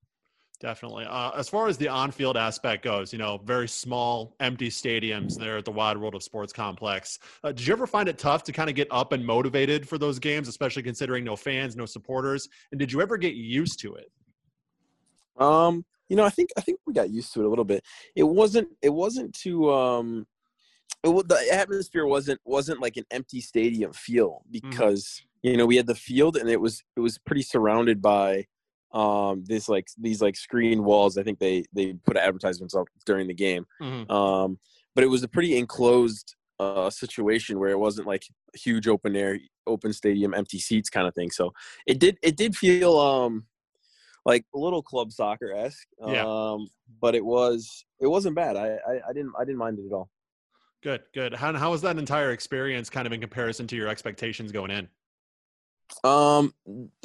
Definitely. 0.58 1.04
Uh, 1.04 1.32
as 1.36 1.50
far 1.50 1.68
as 1.68 1.76
the 1.76 1.88
on-field 1.88 2.36
aspect 2.36 2.82
goes, 2.82 3.12
you 3.12 3.18
know, 3.18 3.38
very 3.44 3.68
small, 3.68 4.34
empty 4.40 4.70
stadiums 4.70 5.36
there 5.36 5.58
at 5.58 5.66
the 5.66 5.70
Wide 5.70 5.98
World 5.98 6.14
of 6.14 6.22
Sports 6.22 6.52
complex. 6.52 7.18
Uh, 7.44 7.52
did 7.52 7.66
you 7.66 7.74
ever 7.74 7.86
find 7.86 8.08
it 8.08 8.16
tough 8.16 8.42
to 8.44 8.52
kind 8.52 8.70
of 8.70 8.76
get 8.76 8.88
up 8.90 9.12
and 9.12 9.24
motivated 9.24 9.86
for 9.86 9.98
those 9.98 10.18
games, 10.18 10.48
especially 10.48 10.82
considering 10.82 11.24
no 11.24 11.36
fans, 11.36 11.76
no 11.76 11.84
supporters? 11.84 12.48
And 12.72 12.78
did 12.78 12.90
you 12.90 13.02
ever 13.02 13.18
get 13.18 13.34
used 13.34 13.80
to 13.80 13.96
it? 13.96 14.10
Um, 15.38 15.84
you 16.08 16.16
know, 16.16 16.24
I 16.24 16.30
think 16.30 16.50
I 16.56 16.62
think 16.62 16.80
we 16.86 16.94
got 16.94 17.10
used 17.10 17.34
to 17.34 17.40
it 17.40 17.46
a 17.46 17.48
little 17.48 17.64
bit. 17.64 17.84
It 18.14 18.22
wasn't 18.22 18.68
it 18.80 18.90
wasn't 18.90 19.34
too 19.34 19.70
um 19.70 20.26
it, 21.04 21.28
the 21.28 21.46
atmosphere 21.52 22.06
wasn't 22.06 22.40
wasn't 22.44 22.80
like 22.80 22.96
an 22.96 23.04
empty 23.10 23.40
stadium 23.40 23.92
feel 23.92 24.42
because 24.50 25.22
you 25.42 25.56
know 25.56 25.66
we 25.66 25.76
had 25.76 25.86
the 25.86 25.94
field 25.94 26.36
and 26.36 26.48
it 26.48 26.60
was 26.60 26.82
it 26.96 27.00
was 27.00 27.18
pretty 27.18 27.42
surrounded 27.42 28.00
by 28.00 28.46
um 28.92 29.44
this 29.46 29.68
like 29.68 29.88
these 29.98 30.22
like 30.22 30.36
screen 30.36 30.84
walls. 30.84 31.18
I 31.18 31.22
think 31.22 31.38
they 31.38 31.64
they 31.72 31.94
put 32.06 32.16
advertisements 32.16 32.74
up 32.74 32.86
during 33.04 33.26
the 33.26 33.34
game. 33.34 33.66
Mhm. 33.82 34.10
Um, 34.10 34.58
but 34.94 35.04
it 35.04 35.08
was 35.08 35.22
a 35.22 35.28
pretty 35.28 35.56
enclosed 35.56 36.34
uh 36.58 36.88
situation 36.88 37.58
where 37.58 37.70
it 37.70 37.78
wasn't 37.78 38.06
like 38.06 38.22
huge 38.54 38.88
open 38.88 39.14
air 39.14 39.38
open 39.66 39.92
stadium 39.92 40.32
empty 40.32 40.58
seats 40.58 40.88
kind 40.88 41.06
of 41.06 41.14
thing. 41.14 41.30
So 41.30 41.52
it 41.86 41.98
did 41.98 42.16
it 42.22 42.36
did 42.36 42.56
feel 42.56 42.96
um 42.98 43.46
like 44.24 44.44
a 44.54 44.58
little 44.58 44.82
club 44.82 45.12
soccer 45.12 45.52
esque. 45.52 45.86
Yeah. 46.04 46.24
Um, 46.26 46.68
but 47.00 47.14
it 47.14 47.24
was 47.24 47.84
it 48.00 48.06
wasn't 48.06 48.36
bad. 48.36 48.56
I, 48.56 48.78
I 48.88 49.00
I 49.08 49.12
didn't 49.12 49.32
I 49.38 49.44
didn't 49.44 49.58
mind 49.58 49.78
it 49.78 49.86
at 49.86 49.92
all. 49.92 50.10
Good, 50.82 51.02
good. 51.14 51.34
How, 51.34 51.52
how 51.54 51.70
was 51.70 51.82
that 51.82 51.98
entire 51.98 52.30
experience 52.30 52.88
kind 52.90 53.06
of 53.06 53.12
in 53.12 53.20
comparison 53.20 53.66
to 53.68 53.76
your 53.76 53.88
expectations 53.88 54.52
going 54.52 54.70
in? 54.70 54.88
Um, 56.04 56.54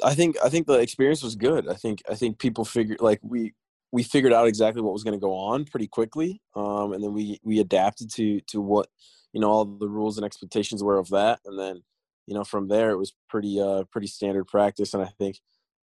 I 0.04 0.14
think 0.14 0.36
I 0.44 0.48
think 0.48 0.66
the 0.66 0.78
experience 0.80 1.22
was 1.22 1.36
good. 1.36 1.68
I 1.68 1.74
think 1.74 2.02
I 2.08 2.14
think 2.14 2.38
people 2.38 2.64
figured 2.64 3.00
like 3.00 3.20
we 3.22 3.54
we 3.92 4.02
figured 4.02 4.32
out 4.32 4.48
exactly 4.48 4.82
what 4.82 4.92
was 4.92 5.04
going 5.04 5.18
to 5.18 5.20
go 5.20 5.34
on 5.34 5.64
pretty 5.64 5.86
quickly. 5.86 6.40
Um, 6.54 6.92
and 6.92 7.02
then 7.02 7.12
we 7.12 7.40
we 7.42 7.60
adapted 7.60 8.10
to 8.14 8.40
to 8.48 8.60
what 8.60 8.88
you 9.32 9.40
know 9.40 9.50
all 9.50 9.64
the 9.64 9.88
rules 9.88 10.18
and 10.18 10.24
expectations 10.24 10.82
were 10.82 10.98
of 10.98 11.08
that, 11.10 11.40
and 11.44 11.58
then 11.58 11.82
you 12.26 12.34
know 12.34 12.44
from 12.44 12.68
there 12.68 12.90
it 12.90 12.96
was 12.98 13.14
pretty 13.28 13.60
uh 13.60 13.84
pretty 13.92 14.06
standard 14.08 14.46
practice. 14.46 14.94
And 14.94 15.02
I 15.02 15.08
think 15.18 15.40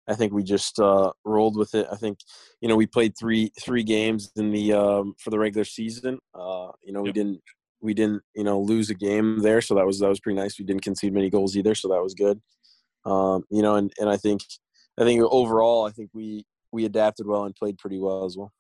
I 0.08 0.14
think 0.14 0.32
we 0.32 0.44
just 0.44 0.78
uh, 0.78 1.12
rolled 1.24 1.56
with 1.56 1.74
it. 1.74 1.86
I 1.90 1.96
think 1.96 2.20
you 2.60 2.68
know 2.68 2.76
we 2.76 2.86
played 2.86 3.16
three 3.18 3.50
three 3.60 3.82
games 3.82 4.30
in 4.36 4.52
the 4.52 4.72
um, 4.72 5.14
for 5.18 5.30
the 5.30 5.38
regular 5.38 5.64
season. 5.64 6.18
Uh, 6.34 6.70
you 6.84 6.92
know 6.92 7.02
we 7.02 7.10
Yep. 7.10 7.12
didn't 7.12 7.42
we 7.80 7.92
didn't 7.94 8.22
you 8.34 8.44
know 8.44 8.60
lose 8.60 8.88
a 8.90 8.94
game 8.94 9.40
there, 9.40 9.60
so 9.60 9.74
that 9.74 9.86
was 9.86 9.98
that 10.00 10.08
was 10.08 10.20
pretty 10.20 10.38
nice. 10.38 10.58
We 10.58 10.64
didn't 10.64 10.82
concede 10.82 11.12
many 11.12 11.28
goals 11.30 11.56
either, 11.56 11.74
so 11.74 11.88
that 11.88 12.02
was 12.02 12.14
good. 12.14 12.40
Um, 13.06 13.44
you 13.50 13.62
know, 13.62 13.76
and, 13.76 13.92
and 13.98 14.10
I 14.10 14.16
think 14.16 14.42
I 14.98 15.04
think 15.04 15.22
overall, 15.22 15.86
I 15.86 15.90
think 15.90 16.10
we 16.12 16.44
we 16.72 16.84
adapted 16.84 17.26
well 17.26 17.44
and 17.44 17.54
played 17.54 17.78
pretty 17.78 17.98
well 17.98 18.24
as 18.24 18.36
well. 18.36 18.52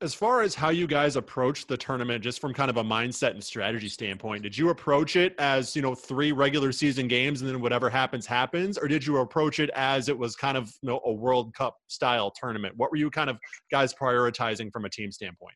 As 0.00 0.12
far 0.12 0.42
as 0.42 0.54
how 0.54 0.68
you 0.68 0.86
guys 0.86 1.16
approached 1.16 1.66
the 1.68 1.76
tournament, 1.76 2.22
just 2.22 2.40
from 2.40 2.52
kind 2.52 2.68
of 2.68 2.76
a 2.76 2.84
mindset 2.84 3.30
and 3.30 3.42
strategy 3.42 3.88
standpoint, 3.88 4.42
did 4.42 4.58
you 4.58 4.68
approach 4.68 5.16
it 5.16 5.34
as 5.38 5.74
you 5.74 5.80
know 5.80 5.94
three 5.94 6.32
regular 6.32 6.72
season 6.72 7.08
games 7.08 7.40
and 7.40 7.48
then 7.48 7.60
whatever 7.60 7.88
happens 7.88 8.26
happens, 8.26 8.76
or 8.76 8.86
did 8.86 9.06
you 9.06 9.16
approach 9.18 9.60
it 9.60 9.70
as 9.74 10.08
it 10.10 10.18
was 10.18 10.36
kind 10.36 10.58
of 10.58 10.66
you 10.82 10.90
know, 10.90 11.00
a 11.06 11.12
World 11.12 11.54
Cup 11.54 11.76
style 11.86 12.30
tournament? 12.30 12.74
What 12.76 12.90
were 12.90 12.98
you 12.98 13.10
kind 13.10 13.30
of 13.30 13.38
guys 13.70 13.94
prioritizing 13.94 14.70
from 14.72 14.84
a 14.84 14.90
team 14.90 15.10
standpoint? 15.10 15.54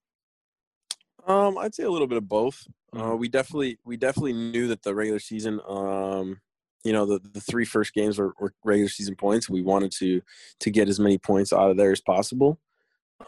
Um, 1.27 1.59
I'd 1.59 1.75
say 1.75 1.83
a 1.83 1.91
little 1.91 2.07
bit 2.07 2.17
of 2.17 2.27
both. 2.27 2.67
Uh, 2.95 3.01
Mhm. 3.03 3.19
we 3.19 3.29
definitely 3.29 3.79
we 3.85 3.99
definitely 3.99 4.33
knew 4.33 4.69
that 4.69 4.83
the 4.83 4.95
regular 4.95 5.19
season, 5.19 5.61
um, 5.69 6.41
you 6.85 6.93
know, 6.93 7.07
the, 7.07 7.21
the 7.33 7.41
three 7.41 7.65
first 7.65 7.93
games 7.93 8.19
were, 8.19 8.33
were 8.39 8.55
regular 8.65 8.89
season 8.89 9.17
points. 9.17 9.49
We 9.49 9.63
wanted 9.63 9.93
to 9.99 10.23
to 10.61 10.71
get 10.71 10.89
as 10.89 11.01
many 11.01 11.19
points 11.19 11.53
out 11.53 11.71
of 11.71 11.77
there 11.77 11.93
as 11.93 12.01
possible. 12.01 12.59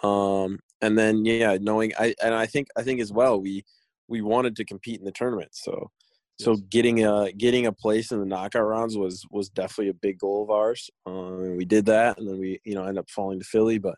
Um, 0.02 0.60
and 0.80 0.98
then 0.98 1.24
yeah, 1.24 1.58
knowing 1.60 1.92
I 1.98 2.14
and 2.22 2.34
I 2.34 2.46
think 2.46 2.68
I 2.76 2.82
think 2.82 3.00
as 3.00 3.12
well 3.12 3.40
we 3.40 3.64
we 4.08 4.22
wanted 4.22 4.56
to 4.56 4.64
compete 4.64 4.98
in 4.98 5.04
the 5.04 5.12
tournament. 5.12 5.50
So 5.52 5.90
so 6.40 6.56
getting 6.70 7.04
a 7.04 7.32
getting 7.32 7.66
a 7.66 7.72
place 7.72 8.12
in 8.12 8.18
the 8.18 8.26
knockout 8.26 8.66
rounds 8.66 8.96
was 8.96 9.26
was 9.30 9.50
definitely 9.50 9.90
a 9.90 9.94
big 9.94 10.18
goal 10.18 10.42
of 10.42 10.50
ours. 10.50 10.88
Um, 11.04 11.42
and 11.42 11.56
we 11.56 11.66
did 11.66 11.86
that, 11.86 12.18
and 12.18 12.26
then 12.26 12.38
we 12.38 12.60
you 12.64 12.74
know 12.74 12.84
end 12.84 12.98
up 12.98 13.10
falling 13.10 13.38
to 13.40 13.44
Philly. 13.44 13.78
But 13.78 13.96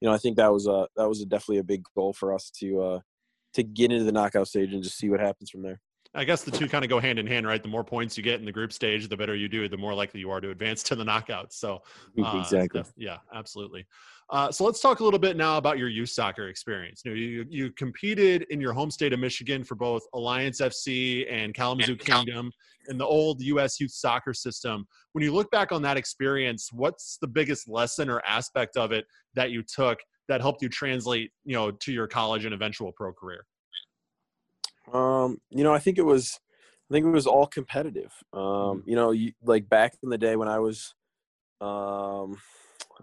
you 0.00 0.08
know 0.08 0.14
I 0.14 0.18
think 0.18 0.36
that 0.36 0.52
was 0.52 0.66
a 0.66 0.88
that 0.96 1.08
was 1.08 1.20
a 1.20 1.26
definitely 1.26 1.58
a 1.58 1.64
big 1.64 1.84
goal 1.94 2.12
for 2.12 2.34
us 2.34 2.50
to 2.58 2.82
uh, 2.82 3.00
to 3.54 3.62
get 3.62 3.92
into 3.92 4.04
the 4.04 4.12
knockout 4.12 4.48
stage 4.48 4.72
and 4.72 4.82
just 4.82 4.98
see 4.98 5.08
what 5.08 5.20
happens 5.20 5.50
from 5.50 5.62
there. 5.62 5.80
I 6.14 6.24
guess 6.24 6.44
the 6.44 6.50
two 6.50 6.68
kind 6.68 6.84
of 6.84 6.88
go 6.88 7.00
hand 7.00 7.18
in 7.18 7.26
hand, 7.26 7.46
right? 7.46 7.62
The 7.62 7.68
more 7.68 7.82
points 7.82 8.16
you 8.16 8.22
get 8.22 8.38
in 8.38 8.46
the 8.46 8.52
group 8.52 8.72
stage, 8.72 9.08
the 9.08 9.16
better 9.16 9.34
you 9.34 9.48
do, 9.48 9.68
the 9.68 9.76
more 9.76 9.94
likely 9.94 10.20
you 10.20 10.30
are 10.30 10.40
to 10.40 10.50
advance 10.50 10.82
to 10.84 10.94
the 10.94 11.04
knockouts. 11.04 11.54
So, 11.54 11.82
uh, 12.22 12.38
exactly. 12.38 12.82
yeah, 12.96 13.18
absolutely. 13.34 13.84
Uh, 14.30 14.50
so 14.50 14.64
let's 14.64 14.80
talk 14.80 15.00
a 15.00 15.04
little 15.04 15.18
bit 15.18 15.36
now 15.36 15.58
about 15.58 15.76
your 15.76 15.88
youth 15.88 16.08
soccer 16.08 16.48
experience. 16.48 17.02
You, 17.04 17.10
know, 17.10 17.16
you 17.16 17.46
you 17.50 17.70
competed 17.72 18.46
in 18.50 18.60
your 18.60 18.72
home 18.72 18.90
state 18.90 19.12
of 19.12 19.18
Michigan 19.18 19.64
for 19.64 19.74
both 19.74 20.02
Alliance 20.14 20.60
FC 20.60 21.30
and 21.30 21.52
Kalamazoo 21.52 21.96
Kingdom 21.96 22.50
in 22.88 22.96
the 22.96 23.04
old 23.04 23.42
U.S. 23.42 23.80
youth 23.80 23.90
soccer 23.90 24.32
system. 24.32 24.86
When 25.12 25.24
you 25.24 25.32
look 25.32 25.50
back 25.50 25.72
on 25.72 25.82
that 25.82 25.96
experience, 25.96 26.70
what's 26.72 27.18
the 27.20 27.28
biggest 27.28 27.68
lesson 27.68 28.08
or 28.08 28.22
aspect 28.26 28.76
of 28.76 28.92
it 28.92 29.04
that 29.34 29.50
you 29.50 29.62
took 29.62 29.98
that 30.28 30.40
helped 30.40 30.62
you 30.62 30.68
translate, 30.68 31.30
you 31.44 31.54
know, 31.54 31.70
to 31.70 31.92
your 31.92 32.06
college 32.06 32.44
and 32.44 32.54
eventual 32.54 32.92
pro 32.92 33.12
career? 33.12 33.44
Um, 34.92 35.38
you 35.50 35.64
know, 35.64 35.74
I 35.74 35.78
think 35.78 35.98
it 35.98 36.04
was, 36.04 36.38
I 36.90 36.94
think 36.94 37.06
it 37.06 37.10
was 37.10 37.26
all 37.26 37.46
competitive. 37.46 38.12
Um, 38.32 38.40
Mm-hmm. 38.42 38.88
you 38.88 38.96
know, 38.96 39.10
you, 39.12 39.32
like 39.42 39.68
back 39.68 39.94
in 40.02 40.10
the 40.10 40.18
day 40.18 40.36
when 40.36 40.48
I 40.48 40.58
was, 40.58 40.94
um, 41.60 42.40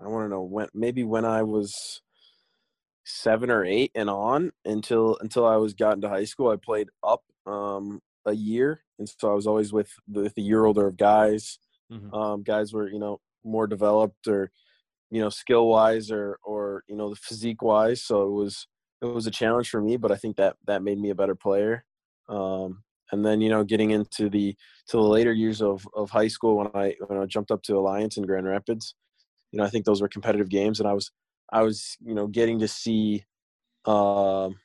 I 0.02 0.08
want 0.08 0.26
to 0.26 0.30
know 0.30 0.42
when, 0.44 0.68
maybe 0.74 1.04
when 1.04 1.26
I 1.26 1.44
was 1.44 2.02
seven 3.04 3.50
or 3.50 3.66
eight 3.66 3.92
and 3.96 4.10
on 4.10 4.52
until 4.66 5.18
until 5.22 5.46
I 5.46 5.56
was 5.58 5.74
got 5.74 5.96
into 5.96 6.10
high 6.10 6.26
school, 6.26 6.50
I 6.50 6.56
played 6.56 6.90
up 7.04 7.24
um, 7.46 8.02
a 8.26 8.34
year, 8.34 8.82
and 9.00 9.10
so 9.10 9.32
I 9.32 9.36
was 9.36 9.48
always 9.48 9.74
with 9.74 9.92
the, 10.08 10.22
with 10.22 10.36
the 10.36 10.42
year 10.42 10.66
older 10.66 10.88
of 10.88 10.98
guys. 10.98 11.60
Mhm. 11.90 12.14
Um, 12.14 12.44
guys 12.44 12.74
were 12.74 12.90
you 12.90 13.00
know 13.00 13.20
more 13.44 13.68
developed 13.68 14.28
or 14.28 14.52
you 15.12 15.22
know 15.22 15.30
skill 15.30 15.68
wise 15.68 16.12
or 16.12 16.38
or 16.44 16.84
you 16.88 16.96
know 16.96 17.10
the 17.10 17.16
physique 17.16 17.62
wise. 17.62 18.04
So 18.04 18.24
it 18.24 18.32
was 18.32 18.68
it 19.02 19.06
was 19.06 19.28
a 19.28 19.32
challenge 19.32 19.70
for 19.70 19.82
me, 19.82 19.98
but 19.98 20.12
I 20.12 20.16
think 20.16 20.38
that 20.38 20.58
that 20.66 20.84
made 20.84 21.00
me 21.00 21.10
a 21.10 21.16
better 21.16 21.36
player. 21.36 21.86
Um, 22.30 22.84
and 23.12 23.26
then 23.26 23.42
you 23.42 23.50
know 23.50 23.64
getting 23.64 23.92
into 23.92 24.30
the 24.30 24.56
to 24.88 24.98
the 24.98 25.04
later 25.04 25.34
years 25.34 25.62
of 25.62 25.88
of 25.94 26.10
high 26.12 26.28
school 26.30 26.58
when 26.58 26.68
I 26.74 26.96
when 27.08 27.20
I 27.20 27.26
jumped 27.26 27.52
up 27.52 27.64
to 27.64 27.78
Alliance 27.78 28.18
in 28.18 28.26
Grand 28.26 28.48
Rapids, 28.48 28.96
you 29.52 29.60
know 29.60 29.66
I 29.66 29.70
think 29.70 29.86
those 29.86 30.02
were 30.02 30.10
competitive 30.10 30.50
games, 30.50 30.80
and 30.80 30.90
I 30.90 30.94
was 30.94 31.12
I 31.52 31.64
was 31.64 31.98
you 32.02 32.16
know 32.16 32.28
getting 32.28 32.60
to 32.60 32.68
see, 32.70 33.26
um, 33.86 34.60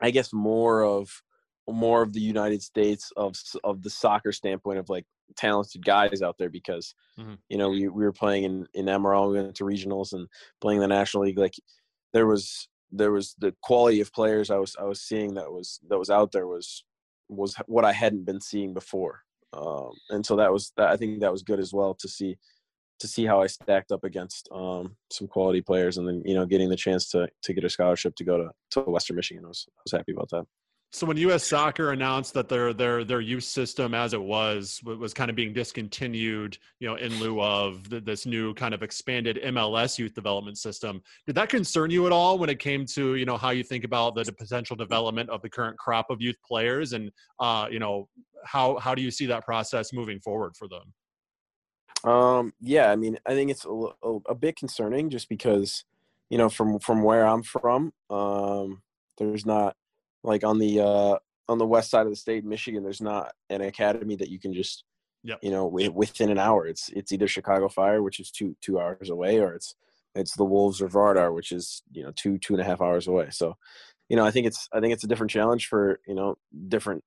I 0.00 0.10
guess 0.10 0.32
more 0.32 0.82
of 0.84 1.22
more 1.68 2.02
of 2.02 2.12
the 2.12 2.20
United 2.20 2.62
States 2.62 3.12
of 3.16 3.36
of 3.64 3.82
the 3.82 3.90
soccer 3.90 4.32
standpoint 4.32 4.78
of 4.78 4.88
like 4.88 5.06
talented 5.36 5.84
guys 5.84 6.20
out 6.22 6.36
there 6.38 6.50
because 6.50 6.94
Mhm. 7.16 7.42
you 7.50 7.58
know 7.58 7.70
we, 7.70 7.88
we 7.88 8.04
were 8.04 8.12
playing 8.12 8.44
in 8.44 8.68
in 8.74 8.88
Emerald, 8.88 9.32
we 9.32 9.42
went 9.42 9.56
to 9.56 9.64
regionals 9.64 10.12
and 10.14 10.28
playing 10.60 10.80
the 10.80 10.88
national 10.88 11.24
league 11.24 11.38
like 11.38 11.54
there 12.12 12.26
was 12.26 12.68
there 12.92 13.10
was 13.10 13.34
the 13.38 13.54
quality 13.62 14.00
of 14.00 14.12
players 14.12 14.50
I 14.50 14.58
was 14.58 14.76
I 14.78 14.84
was 14.84 15.00
seeing 15.00 15.34
that 15.34 15.50
was 15.50 15.80
that 15.88 15.98
was 15.98 16.10
out 16.10 16.30
there 16.32 16.46
was 16.46 16.84
was 17.28 17.56
what 17.66 17.84
I 17.84 17.92
hadn't 17.92 18.24
been 18.24 18.40
seeing 18.40 18.74
before 18.74 19.22
um, 19.54 19.90
and 20.10 20.24
so 20.24 20.36
that 20.36 20.52
was 20.52 20.72
that 20.76 20.88
I 20.88 20.96
think 20.96 21.20
that 21.20 21.32
was 21.32 21.42
good 21.42 21.60
as 21.60 21.72
well 21.72 21.94
to 21.94 22.08
see 22.08 22.36
to 23.00 23.08
see 23.08 23.24
how 23.24 23.42
I 23.42 23.48
stacked 23.48 23.90
up 23.90 24.04
against 24.04 24.48
um, 24.52 24.96
some 25.10 25.26
quality 25.26 25.60
players 25.60 25.98
and 25.98 26.06
then 26.06 26.22
you 26.24 26.34
know 26.34 26.46
getting 26.46 26.68
the 26.68 26.76
chance 26.76 27.10
to 27.10 27.28
to 27.42 27.52
get 27.52 27.64
a 27.64 27.70
scholarship 27.70 28.14
to 28.16 28.24
go 28.24 28.36
to 28.36 28.50
to 28.72 28.80
Western 28.90 29.16
Michigan 29.16 29.44
I 29.44 29.48
was 29.48 29.66
I 29.70 29.80
was 29.84 29.92
happy 29.92 30.12
about 30.12 30.30
that. 30.30 30.44
So 30.94 31.06
when 31.06 31.16
U.S. 31.16 31.44
Soccer 31.44 31.92
announced 31.92 32.34
that 32.34 32.50
their 32.50 32.74
their 32.74 33.02
their 33.02 33.22
youth 33.22 33.44
system, 33.44 33.94
as 33.94 34.12
it 34.12 34.20
was, 34.20 34.78
was 34.84 35.14
kind 35.14 35.30
of 35.30 35.36
being 35.36 35.54
discontinued, 35.54 36.58
you 36.80 36.88
know, 36.88 36.96
in 36.96 37.18
lieu 37.18 37.40
of 37.40 37.88
th- 37.88 38.04
this 38.04 38.26
new 38.26 38.52
kind 38.52 38.74
of 38.74 38.82
expanded 38.82 39.40
MLS 39.42 39.98
youth 39.98 40.12
development 40.12 40.58
system, 40.58 41.02
did 41.26 41.34
that 41.36 41.48
concern 41.48 41.90
you 41.90 42.04
at 42.04 42.12
all 42.12 42.38
when 42.38 42.50
it 42.50 42.58
came 42.58 42.84
to 42.86 43.14
you 43.14 43.24
know 43.24 43.38
how 43.38 43.50
you 43.50 43.64
think 43.64 43.84
about 43.84 44.14
the, 44.14 44.22
the 44.24 44.32
potential 44.32 44.76
development 44.76 45.30
of 45.30 45.40
the 45.40 45.48
current 45.48 45.78
crop 45.78 46.10
of 46.10 46.20
youth 46.20 46.36
players, 46.46 46.92
and 46.92 47.10
uh, 47.40 47.66
you 47.70 47.78
know 47.78 48.06
how 48.44 48.78
how 48.78 48.94
do 48.94 49.00
you 49.00 49.10
see 49.10 49.24
that 49.24 49.46
process 49.46 49.94
moving 49.94 50.20
forward 50.20 50.54
for 50.58 50.68
them? 50.68 52.12
Um, 52.12 52.52
yeah, 52.60 52.90
I 52.90 52.96
mean, 52.96 53.18
I 53.24 53.32
think 53.32 53.50
it's 53.50 53.64
a, 53.64 53.70
a, 53.70 54.18
a 54.28 54.34
bit 54.34 54.56
concerning 54.56 55.08
just 55.08 55.30
because, 55.30 55.84
you 56.28 56.36
know, 56.36 56.50
from 56.50 56.80
from 56.80 57.02
where 57.02 57.26
I'm 57.26 57.42
from, 57.42 57.94
um, 58.10 58.82
there's 59.16 59.46
not 59.46 59.74
like 60.24 60.44
on 60.44 60.58
the 60.58 60.80
uh, 60.80 61.18
on 61.48 61.58
the 61.58 61.66
west 61.66 61.90
side 61.90 62.06
of 62.06 62.12
the 62.12 62.16
state, 62.16 62.44
Michigan, 62.44 62.82
there's 62.82 63.00
not 63.00 63.32
an 63.50 63.60
academy 63.60 64.16
that 64.16 64.30
you 64.30 64.38
can 64.38 64.54
just, 64.54 64.84
Yep. 65.24 65.40
you 65.42 65.50
know, 65.50 65.66
within 65.66 66.30
an 66.30 66.38
hour. 66.38 66.66
It's 66.66 66.88
it's 66.90 67.12
either 67.12 67.28
Chicago 67.28 67.68
Fire, 67.68 68.02
which 68.02 68.20
is 68.20 68.30
two 68.30 68.56
two 68.60 68.78
hours 68.80 69.10
away, 69.10 69.38
or 69.38 69.54
it's 69.54 69.74
it's 70.14 70.36
the 70.36 70.44
Wolves 70.44 70.80
or 70.82 70.88
Vardar, 70.88 71.34
which 71.34 71.52
is 71.52 71.82
you 71.92 72.02
know 72.02 72.12
two 72.16 72.38
two 72.38 72.54
and 72.54 72.60
a 72.60 72.64
half 72.64 72.80
hours 72.80 73.06
away. 73.06 73.28
So, 73.30 73.56
you 74.08 74.16
know, 74.16 74.24
I 74.24 74.30
think 74.30 74.46
it's 74.46 74.68
I 74.72 74.80
think 74.80 74.92
it's 74.92 75.04
a 75.04 75.08
different 75.08 75.30
challenge 75.30 75.68
for 75.68 76.00
you 76.06 76.14
know 76.14 76.36
different 76.68 77.04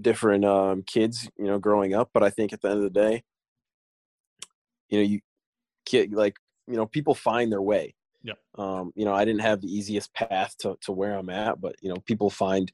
different 0.00 0.44
um, 0.44 0.82
kids, 0.82 1.28
you 1.36 1.46
know, 1.46 1.58
growing 1.58 1.94
up. 1.94 2.10
But 2.14 2.22
I 2.22 2.30
think 2.30 2.52
at 2.52 2.62
the 2.62 2.68
end 2.68 2.78
of 2.78 2.84
the 2.84 2.90
day, 2.90 3.22
you 4.88 4.98
know, 4.98 5.04
you 5.04 5.20
kid 5.86 6.12
like 6.12 6.36
you 6.66 6.76
know 6.76 6.86
people 6.86 7.14
find 7.14 7.50
their 7.52 7.62
way. 7.62 7.94
Yep. 8.22 8.38
Um, 8.58 8.92
you 8.94 9.04
know, 9.04 9.14
I 9.14 9.24
didn't 9.24 9.40
have 9.40 9.60
the 9.60 9.72
easiest 9.72 10.12
path 10.14 10.54
to 10.60 10.76
to 10.82 10.92
where 10.92 11.16
I'm 11.16 11.30
at, 11.30 11.60
but 11.60 11.76
you 11.80 11.88
know, 11.88 11.96
people 12.06 12.30
find 12.30 12.70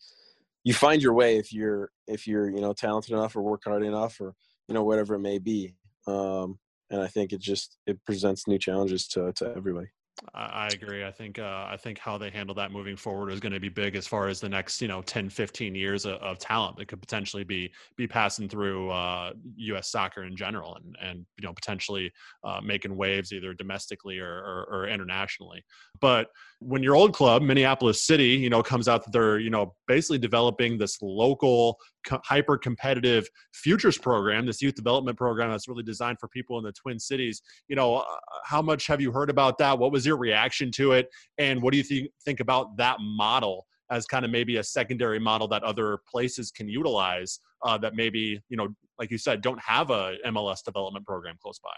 you 0.64 0.74
find 0.74 1.00
your 1.00 1.14
way 1.14 1.37
if 1.37 1.52
you're 1.52 1.90
if 2.06 2.26
you're 2.26 2.50
you 2.50 2.61
know 2.61 2.72
talented 2.72 3.12
enough 3.12 3.37
or 3.37 3.42
work 3.42 3.62
hard 3.64 3.85
enough 3.85 4.20
or 4.20 4.35
you 4.68 4.74
know 4.74 4.82
whatever 4.85 5.14
it 5.14 5.20
may 5.20 5.38
be. 5.38 5.74
Um, 6.06 6.59
and 6.90 7.00
I 7.00 7.06
think 7.06 7.32
it 7.32 7.40
just 7.40 7.78
it 7.87 8.04
presents 8.04 8.46
new 8.46 8.59
challenges 8.59 9.06
to 9.09 9.32
to 9.35 9.54
everybody. 9.56 9.88
I 10.35 10.68
agree. 10.68 11.05
I 11.05 11.11
think 11.11 11.38
uh, 11.38 11.66
I 11.68 11.76
think 11.76 11.98
how 11.98 12.16
they 12.16 12.31
handle 12.31 12.55
that 12.55 12.72
moving 12.72 12.96
forward 12.96 13.31
is 13.31 13.38
going 13.38 13.52
to 13.52 13.61
be 13.61 13.68
big 13.68 13.96
as 13.96 14.07
far 14.07 14.29
as 14.29 14.40
the 14.40 14.48
next 14.48 14.81
you 14.81 14.88
know 14.88 15.02
10, 15.02 15.29
15 15.29 15.74
years 15.74 16.07
of, 16.07 16.14
of 16.14 16.38
talent 16.38 16.76
that 16.79 16.88
could 16.88 17.00
potentially 17.00 17.44
be 17.44 17.70
be 17.96 18.07
passing 18.07 18.48
through 18.48 18.90
uh, 18.90 19.33
U.S. 19.57 19.90
soccer 19.90 20.24
in 20.24 20.35
general, 20.35 20.76
and 20.76 20.96
and 21.02 21.26
you 21.38 21.46
know 21.46 21.52
potentially 21.52 22.11
uh, 22.44 22.61
making 22.62 22.96
waves 22.96 23.33
either 23.33 23.52
domestically 23.52 24.18
or, 24.18 24.26
or, 24.26 24.66
or 24.70 24.88
internationally. 24.88 25.62
But 26.00 26.29
when 26.66 26.83
your 26.83 26.96
old 26.96 27.14
club, 27.14 27.42
Minneapolis 27.42 28.02
City, 28.02 28.31
you 28.31 28.50
know 28.50 28.62
comes 28.62 28.88
out 28.88 29.05
that 29.05 29.12
they're 29.12 29.38
you 29.38 29.50
know 29.50 29.74
basically 29.87 30.18
developing 30.18 30.76
this 30.76 31.00
local 31.00 31.79
co- 32.07 32.20
hyper 32.24 32.59
competitive 32.59 33.29
futures 33.55 33.96
program, 33.96 34.46
this 34.46 34.61
youth 34.61 34.74
development 34.74 35.16
program 35.16 35.50
that's 35.50 35.68
really 35.68 35.85
designed 35.85 36.18
for 36.18 36.29
people 36.29 36.59
in 36.59 36.64
the 36.64 36.72
Twin 36.72 36.98
Cities. 36.98 37.40
You 37.68 37.76
know, 37.76 37.96
uh, 37.96 38.05
how 38.44 38.62
much 38.62 38.87
have 38.88 39.00
you 39.00 39.12
heard 39.12 39.31
about 39.31 39.59
that? 39.59 39.79
What 39.79 39.92
was 39.92 40.05
your 40.05 40.16
reaction 40.16 40.70
to 40.72 40.92
it? 40.92 41.09
And 41.38 41.62
what 41.62 41.70
do 41.70 41.79
you 41.79 41.85
think 41.85 42.11
think 42.24 42.40
about 42.40 42.76
that 42.79 42.96
model 43.00 43.66
as 43.90 44.05
kind 44.05 44.24
of 44.24 44.33
maybe 44.33 44.57
a 44.57 44.64
secondary 44.64 45.20
model 45.20 45.46
that 45.46 45.62
other 45.62 45.98
places 46.11 46.50
can 46.50 46.68
utilize 46.68 47.38
uh, 47.64 47.79
that 47.79 47.94
maybe 47.94 48.40
you 48.48 48.57
know, 48.57 48.68
like 48.98 49.12
you 49.12 49.18
said, 49.18 49.40
don't 49.40 49.61
have 49.61 49.90
a 49.90 50.16
MLS 50.26 50.64
development 50.64 51.07
program 51.07 51.37
close 51.40 51.61
by? 51.61 51.76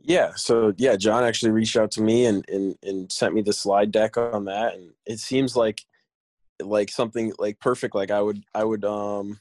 Yeah. 0.00 0.32
So 0.36 0.72
yeah, 0.76 0.96
John 0.96 1.24
actually 1.24 1.52
reached 1.52 1.76
out 1.76 1.90
to 1.92 2.02
me 2.02 2.26
and 2.26 2.48
and 2.48 2.76
and 2.82 3.10
sent 3.12 3.34
me 3.34 3.42
the 3.42 3.52
slide 3.52 3.90
deck 3.90 4.16
on 4.16 4.44
that, 4.46 4.74
and 4.74 4.92
it 5.06 5.18
seems 5.18 5.56
like 5.56 5.82
like 6.62 6.90
something 6.90 7.32
like 7.38 7.58
perfect. 7.60 7.94
Like 7.94 8.10
I 8.10 8.20
would 8.22 8.42
I 8.54 8.64
would 8.64 8.84
um 8.84 9.40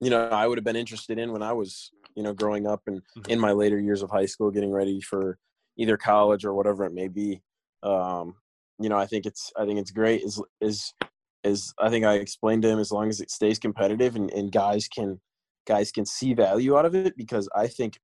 you 0.00 0.10
know 0.10 0.28
I 0.28 0.46
would 0.46 0.58
have 0.58 0.64
been 0.64 0.76
interested 0.76 1.18
in 1.18 1.32
when 1.32 1.42
I 1.42 1.52
was 1.52 1.90
you 2.14 2.22
know 2.22 2.32
growing 2.32 2.66
up 2.66 2.82
and 2.86 3.02
Mhm. 3.16 3.28
in 3.28 3.40
my 3.40 3.52
later 3.52 3.78
years 3.78 4.02
of 4.02 4.10
high 4.10 4.26
school, 4.26 4.50
getting 4.50 4.72
ready 4.72 5.00
for 5.00 5.38
either 5.76 5.96
college 5.96 6.44
or 6.44 6.54
whatever 6.54 6.84
it 6.84 6.92
may 6.92 7.08
be. 7.08 7.42
Um, 7.82 8.36
you 8.78 8.88
know, 8.88 8.96
I 8.98 9.06
think 9.06 9.26
it's 9.26 9.52
I 9.56 9.64
think 9.64 9.78
it's 9.78 9.90
great. 9.90 10.22
Is 10.22 10.40
is 10.60 10.94
is 11.42 11.74
I 11.78 11.88
think 11.90 12.04
I 12.04 12.14
explained 12.14 12.62
to 12.62 12.68
him 12.68 12.78
as 12.78 12.92
long 12.92 13.08
as 13.08 13.20
it 13.20 13.30
stays 13.30 13.58
competitive 13.58 14.14
and, 14.16 14.30
and 14.30 14.52
guys 14.52 14.88
can 14.88 15.20
guys 15.66 15.90
can 15.92 16.04
see 16.06 16.34
value 16.34 16.76
out 16.76 16.84
of 16.84 16.94
it 16.94 17.16
because 17.16 17.48
I 17.54 17.66
think 17.66 17.98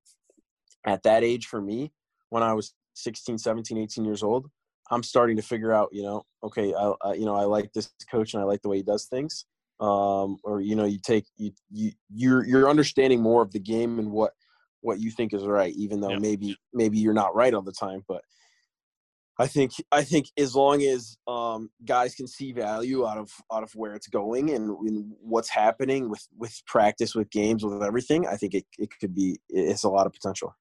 at 0.87 1.03
that 1.03 1.25
age 1.25 1.47
for 1.47 1.61
me 1.61 1.93
when 2.31 2.43
i 2.43 2.53
was 2.53 2.75
16 2.95 3.39
17 3.39 3.77
18 3.79 4.05
years 4.05 4.23
old 4.23 4.49
i'm 4.91 5.03
starting 5.03 5.37
to 5.37 5.43
figure 5.43 5.73
out 5.73 5.89
you 5.93 6.03
know 6.03 6.25
okay 6.43 6.73
I, 6.75 6.93
I 7.03 7.15
you 7.15 7.25
know 7.25 7.35
i 7.35 7.45
like 7.45 7.73
this 7.73 7.93
coach 8.11 8.35
and 8.35 8.43
i 8.43 8.47
like 8.47 8.63
the 8.63 8.69
way 8.69 8.79
he 8.79 8.83
does 8.83 9.07
things 9.07 9.45
um 9.81 10.39
or 10.43 10.61
you 10.63 10.75
know 10.75 10.87
you 10.87 10.99
take 11.05 11.27
you, 11.37 11.53
you 11.71 11.93
you're 12.09 12.47
you're 12.47 12.71
understanding 12.71 13.21
more 13.21 13.43
of 13.43 13.53
the 13.53 13.61
game 13.61 13.99
and 13.99 14.11
what 14.11 14.33
what 14.81 15.01
you 15.01 15.11
think 15.11 15.35
is 15.35 15.45
right 15.45 15.75
even 15.75 16.01
though 16.01 16.13
Yeah. 16.13 16.19
maybe 16.19 16.57
maybe 16.73 16.99
you're 16.99 17.13
not 17.13 17.35
right 17.35 17.53
all 17.53 17.63
the 17.63 17.73
time 17.73 18.03
but 18.09 18.23
I 19.39 19.47
think 19.47 19.73
I 19.93 20.03
think 20.03 20.29
as 20.39 20.55
long 20.55 20.83
as 20.83 21.19
um, 21.27 21.69
guys 21.85 22.15
can 22.15 22.27
see 22.27 22.53
value 22.53 23.07
out 23.07 23.19
of 23.19 23.31
out 23.53 23.63
of 23.63 23.75
where 23.75 23.95
it's 23.95 24.07
going 24.07 24.51
and, 24.51 24.71
and 24.71 25.13
what's 25.21 25.51
happening 25.51 26.09
with 26.09 26.27
with 26.39 26.63
practice, 26.67 27.15
with 27.15 27.31
games, 27.31 27.63
with 27.63 27.83
everything, 27.83 28.27
I 28.27 28.37
think 28.37 28.55
it, 28.55 28.65
it 28.79 28.89
could 28.99 29.15
be 29.15 29.39
it's 29.51 29.85
a 29.85 29.91
lot 29.91 30.07
of 30.07 30.15
potential. 30.15 30.55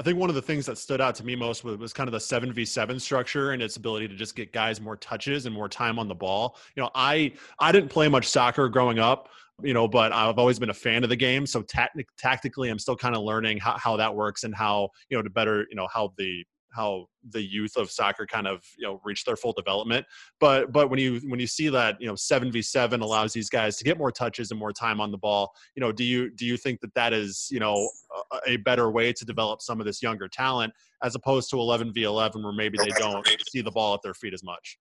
I 0.00 0.02
think 0.02 0.18
one 0.18 0.30
of 0.30 0.34
the 0.34 0.40
things 0.40 0.64
that 0.64 0.78
stood 0.78 1.02
out 1.02 1.14
to 1.16 1.26
me 1.26 1.36
most 1.36 1.62
was, 1.62 1.76
was 1.76 1.92
kind 1.92 2.08
of 2.08 2.12
the 2.12 2.20
seven 2.20 2.54
v 2.54 2.64
seven 2.64 2.98
structure 2.98 3.50
and 3.50 3.60
its 3.60 3.76
ability 3.76 4.08
to 4.08 4.14
just 4.14 4.34
get 4.34 4.50
guys 4.50 4.80
more 4.80 4.96
touches 4.96 5.44
and 5.44 5.54
more 5.54 5.68
time 5.68 5.98
on 5.98 6.08
the 6.08 6.14
ball. 6.14 6.56
You 6.74 6.82
know, 6.82 6.90
I 6.94 7.34
I 7.58 7.70
didn't 7.70 7.90
play 7.90 8.08
much 8.08 8.26
soccer 8.26 8.70
growing 8.70 8.98
up, 8.98 9.28
you 9.62 9.74
know, 9.74 9.86
but 9.86 10.10
I've 10.10 10.38
always 10.38 10.58
been 10.58 10.70
a 10.70 10.74
fan 10.74 11.02
of 11.02 11.10
the 11.10 11.16
game. 11.16 11.44
So 11.44 11.60
tactic, 11.60 12.06
tactically, 12.16 12.70
I'm 12.70 12.78
still 12.78 12.96
kind 12.96 13.14
of 13.14 13.24
learning 13.24 13.58
how, 13.58 13.76
how 13.76 13.98
that 13.98 14.14
works 14.14 14.44
and 14.44 14.54
how 14.54 14.88
you 15.10 15.18
know 15.18 15.22
to 15.22 15.28
better 15.28 15.66
you 15.68 15.76
know 15.76 15.86
how 15.92 16.14
the 16.16 16.44
how 16.72 17.06
the 17.30 17.42
youth 17.42 17.76
of 17.76 17.90
soccer 17.90 18.26
kind 18.26 18.46
of 18.46 18.62
you 18.78 18.86
know 18.86 19.00
reach 19.04 19.24
their 19.24 19.36
full 19.36 19.52
development 19.52 20.06
but 20.38 20.72
but 20.72 20.90
when 20.90 20.98
you 20.98 21.20
when 21.28 21.40
you 21.40 21.46
see 21.46 21.68
that 21.68 22.00
you 22.00 22.06
know 22.06 22.14
7v7 22.14 23.00
allows 23.00 23.32
these 23.32 23.50
guys 23.50 23.76
to 23.76 23.84
get 23.84 23.98
more 23.98 24.12
touches 24.12 24.50
and 24.50 24.60
more 24.60 24.72
time 24.72 25.00
on 25.00 25.10
the 25.10 25.18
ball 25.18 25.52
you 25.74 25.80
know 25.80 25.92
do 25.92 26.04
you 26.04 26.30
do 26.30 26.46
you 26.46 26.56
think 26.56 26.80
that 26.80 26.94
that 26.94 27.12
is 27.12 27.48
you 27.50 27.60
know 27.60 27.88
a, 28.32 28.52
a 28.52 28.56
better 28.58 28.90
way 28.90 29.12
to 29.12 29.24
develop 29.24 29.60
some 29.60 29.80
of 29.80 29.86
this 29.86 30.02
younger 30.02 30.28
talent 30.28 30.72
as 31.02 31.14
opposed 31.14 31.50
to 31.50 31.56
11v11 31.56 32.42
where 32.42 32.52
maybe 32.52 32.78
they 32.78 32.90
don't 32.90 33.26
see 33.50 33.60
the 33.60 33.70
ball 33.70 33.94
at 33.94 34.02
their 34.02 34.14
feet 34.14 34.34
as 34.34 34.42
much 34.42 34.78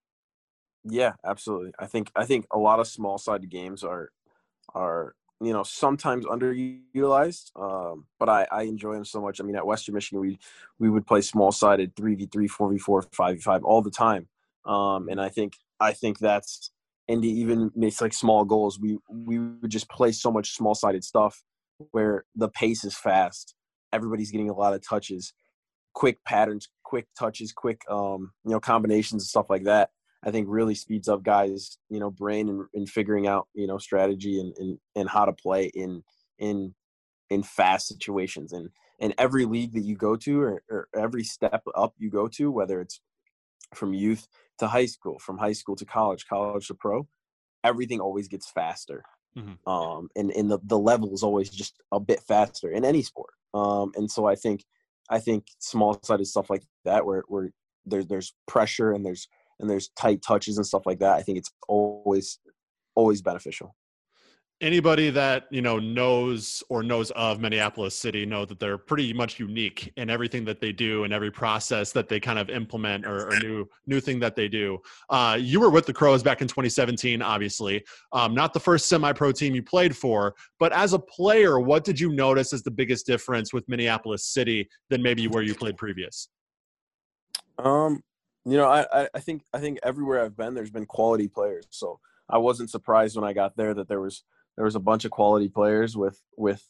Yeah, 0.85 1.13
absolutely. 1.25 1.71
I 1.79 1.87
think 1.87 2.11
I 2.15 2.25
think 2.25 2.45
a 2.53 2.57
lot 2.57 2.79
of 2.79 2.87
small 2.87 3.17
sided 3.17 3.49
games 3.49 3.83
are 3.83 4.11
are 4.73 5.15
you 5.41 5.53
know 5.53 5.63
sometimes 5.63 6.25
underutilized, 6.25 7.51
um, 7.55 8.05
but 8.19 8.29
I, 8.29 8.47
I 8.51 8.63
enjoy 8.63 8.93
them 8.93 9.05
so 9.05 9.21
much. 9.21 9.39
I 9.39 9.43
mean, 9.43 9.55
at 9.55 9.65
Western 9.65 9.95
Michigan, 9.95 10.19
we 10.19 10.39
we 10.79 10.89
would 10.89 11.07
play 11.07 11.21
small 11.21 11.51
sided 11.51 11.95
three 11.95 12.15
v 12.15 12.25
three, 12.25 12.47
four 12.47 12.71
v 12.71 12.77
four, 12.77 13.01
five 13.13 13.37
v 13.37 13.41
five 13.41 13.63
all 13.63 13.81
the 13.81 13.91
time, 13.91 14.27
um, 14.65 15.07
and 15.09 15.21
I 15.21 15.29
think 15.29 15.57
I 15.79 15.93
think 15.93 16.19
that's 16.19 16.71
and 17.07 17.25
even 17.25 17.71
makes 17.75 18.01
like 18.01 18.13
small 18.13 18.45
goals. 18.45 18.79
We 18.79 18.97
we 19.09 19.39
would 19.39 19.71
just 19.71 19.89
play 19.89 20.11
so 20.11 20.31
much 20.31 20.55
small 20.55 20.75
sided 20.75 21.03
stuff 21.03 21.43
where 21.91 22.25
the 22.35 22.49
pace 22.49 22.83
is 22.83 22.95
fast. 22.95 23.55
Everybody's 23.91 24.31
getting 24.31 24.49
a 24.49 24.55
lot 24.55 24.73
of 24.73 24.87
touches, 24.87 25.33
quick 25.93 26.23
patterns, 26.25 26.69
quick 26.83 27.07
touches, 27.17 27.51
quick 27.51 27.81
um, 27.89 28.31
you 28.45 28.51
know 28.51 28.59
combinations 28.59 29.23
and 29.23 29.27
stuff 29.27 29.49
like 29.49 29.63
that. 29.63 29.89
I 30.23 30.31
think 30.31 30.47
really 30.49 30.75
speeds 30.75 31.07
up 31.07 31.23
guys, 31.23 31.77
you 31.89 31.99
know, 31.99 32.11
brain 32.11 32.49
and, 32.49 32.65
and 32.73 32.89
figuring 32.89 33.27
out, 33.27 33.47
you 33.53 33.67
know, 33.67 33.77
strategy 33.77 34.39
and, 34.39 34.53
and, 34.57 34.79
and 34.95 35.09
how 35.09 35.25
to 35.25 35.33
play 35.33 35.65
in 35.67 36.03
in 36.37 36.73
in 37.29 37.43
fast 37.43 37.87
situations. 37.87 38.53
And 38.53 38.69
and 38.99 39.13
every 39.17 39.45
league 39.45 39.73
that 39.73 39.83
you 39.83 39.95
go 39.95 40.15
to 40.17 40.41
or, 40.41 40.63
or 40.69 40.87
every 40.95 41.23
step 41.23 41.63
up 41.75 41.93
you 41.97 42.09
go 42.09 42.27
to, 42.29 42.51
whether 42.51 42.81
it's 42.81 42.99
from 43.73 43.93
youth 43.93 44.27
to 44.57 44.67
high 44.67 44.87
school, 44.87 45.19
from 45.19 45.37
high 45.37 45.53
school 45.53 45.75
to 45.77 45.85
college, 45.85 46.25
college 46.27 46.67
to 46.67 46.73
pro, 46.73 47.07
everything 47.63 47.99
always 47.99 48.27
gets 48.27 48.49
faster. 48.49 49.03
Mhm. 49.37 49.57
Um, 49.67 50.09
and, 50.15 50.31
and 50.31 50.49
the, 50.49 50.59
the 50.63 50.79
level 50.79 51.13
is 51.13 51.23
always 51.23 51.49
just 51.49 51.75
a 51.91 51.99
bit 51.99 52.19
faster 52.21 52.71
in 52.71 52.83
any 52.83 53.03
sport. 53.03 53.33
Um, 53.53 53.91
and 53.95 54.09
so 54.09 54.25
I 54.25 54.35
think 54.35 54.65
I 55.09 55.19
think 55.19 55.47
small 55.59 55.99
sided 56.03 56.25
stuff 56.25 56.49
like 56.49 56.63
that 56.85 57.05
where 57.05 57.23
where 57.27 57.51
there's 57.85 58.07
there's 58.07 58.33
pressure 58.47 58.91
and 58.91 59.05
there's 59.05 59.27
and 59.59 59.69
there's 59.69 59.89
tight 59.89 60.21
touches 60.21 60.57
and 60.57 60.65
stuff 60.65 60.85
like 60.85 60.99
that, 60.99 61.17
I 61.17 61.21
think 61.21 61.37
it's 61.37 61.51
always 61.67 62.39
always 62.95 63.21
beneficial. 63.21 63.75
anybody 64.61 65.09
that 65.09 65.45
you 65.51 65.61
know 65.61 65.79
knows 65.79 66.61
or 66.69 66.83
knows 66.83 67.11
of 67.11 67.39
minneapolis 67.39 67.95
city 67.95 68.25
know 68.25 68.43
that 68.43 68.59
they're 68.59 68.77
pretty 68.77 69.13
much 69.13 69.39
unique 69.39 69.91
in 69.95 70.09
everything 70.09 70.43
that 70.43 70.59
they 70.59 70.73
do 70.73 71.05
and 71.05 71.13
every 71.13 71.31
process 71.31 71.93
that 71.93 72.09
they 72.09 72.19
kind 72.19 72.37
of 72.37 72.49
implement 72.49 73.05
or, 73.05 73.29
or 73.29 73.39
new 73.39 73.65
new 73.87 74.01
thing 74.01 74.19
that 74.19 74.35
they 74.35 74.49
do. 74.49 74.77
Uh, 75.09 75.37
you 75.39 75.61
were 75.61 75.69
with 75.69 75.85
the 75.85 75.93
crows 75.93 76.21
back 76.21 76.41
in 76.41 76.47
2017 76.47 77.21
obviously. 77.21 77.83
Um, 78.11 78.33
not 78.33 78.53
the 78.53 78.59
first 78.59 78.87
semi-pro 78.87 79.31
team 79.31 79.55
you 79.55 79.63
played 79.63 79.95
for 79.95 80.35
but 80.59 80.73
as 80.73 80.91
a 80.93 80.99
player 80.99 81.59
what 81.59 81.85
did 81.85 81.97
you 81.97 82.09
notice 82.11 82.51
as 82.51 82.61
the 82.61 82.71
biggest 82.71 83.05
difference 83.05 83.53
with 83.53 83.67
minneapolis 83.69 84.25
city 84.25 84.67
than 84.89 85.01
maybe 85.01 85.27
where 85.27 85.43
you 85.43 85.55
played 85.55 85.77
previous? 85.77 86.27
Um, 87.57 88.01
you 88.45 88.57
know, 88.57 88.67
I, 88.67 89.07
I, 89.13 89.19
think 89.19 89.43
I 89.53 89.59
think 89.59 89.79
everywhere 89.83 90.23
I've 90.23 90.37
been, 90.37 90.53
there's 90.53 90.71
been 90.71 90.85
quality 90.85 91.27
players. 91.27 91.65
So 91.69 91.99
I 92.29 92.37
wasn't 92.37 92.69
surprised 92.69 93.15
when 93.15 93.25
I 93.25 93.33
got 93.33 93.57
there 93.57 93.73
that 93.73 93.87
there 93.87 93.99
was 94.01 94.23
there 94.55 94.65
was 94.65 94.75
a 94.75 94.79
bunch 94.79 95.05
of 95.05 95.11
quality 95.11 95.49
players 95.49 95.95
with 95.95 96.21
with 96.37 96.63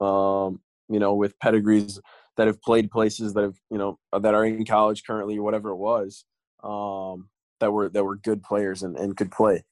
um 0.00 0.60
you 0.88 0.98
know 0.98 1.14
with 1.14 1.38
pedigrees 1.38 2.00
that 2.36 2.46
have 2.46 2.60
played 2.60 2.90
places 2.90 3.32
that 3.34 3.42
have 3.42 3.56
you 3.70 3.78
know 3.78 3.98
that 4.12 4.34
are 4.34 4.44
in 4.44 4.64
college 4.64 5.04
currently 5.06 5.38
or 5.38 5.42
whatever 5.42 5.70
it 5.70 5.76
was 5.76 6.24
um 6.62 7.28
that 7.60 7.72
were 7.72 7.88
that 7.88 8.04
were 8.04 8.16
good 8.16 8.42
players 8.42 8.82
and, 8.82 8.98
and 8.98 9.16
could 9.16 9.30
play 9.30 9.64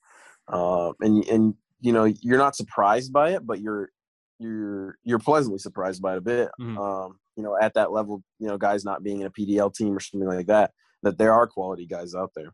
uh, 0.48 0.92
and 1.00 1.24
and 1.26 1.54
you 1.80 1.92
know 1.92 2.04
you're 2.04 2.38
not 2.38 2.56
surprised 2.56 3.12
by 3.12 3.30
it 3.30 3.46
but 3.46 3.60
you're 3.60 3.90
you're 4.38 4.96
you're 5.04 5.18
pleasantly 5.18 5.58
surprised 5.58 6.00
by 6.00 6.12
it 6.14 6.18
a 6.18 6.22
bit 6.22 6.48
Mhm. 6.60 6.78
um 6.78 7.18
you 7.36 7.42
know 7.42 7.56
at 7.60 7.74
that 7.74 7.92
level 7.92 8.22
you 8.38 8.46
know 8.46 8.56
guys 8.56 8.84
not 8.84 9.02
being 9.02 9.20
in 9.20 9.26
a 9.26 9.30
PDL 9.30 9.74
team 9.74 9.94
or 9.94 10.00
something 10.00 10.28
like 10.28 10.46
that 10.46 10.70
that 11.04 11.18
there 11.18 11.32
are 11.32 11.46
quality 11.46 11.86
guys 11.86 12.14
out 12.14 12.32
there 12.34 12.52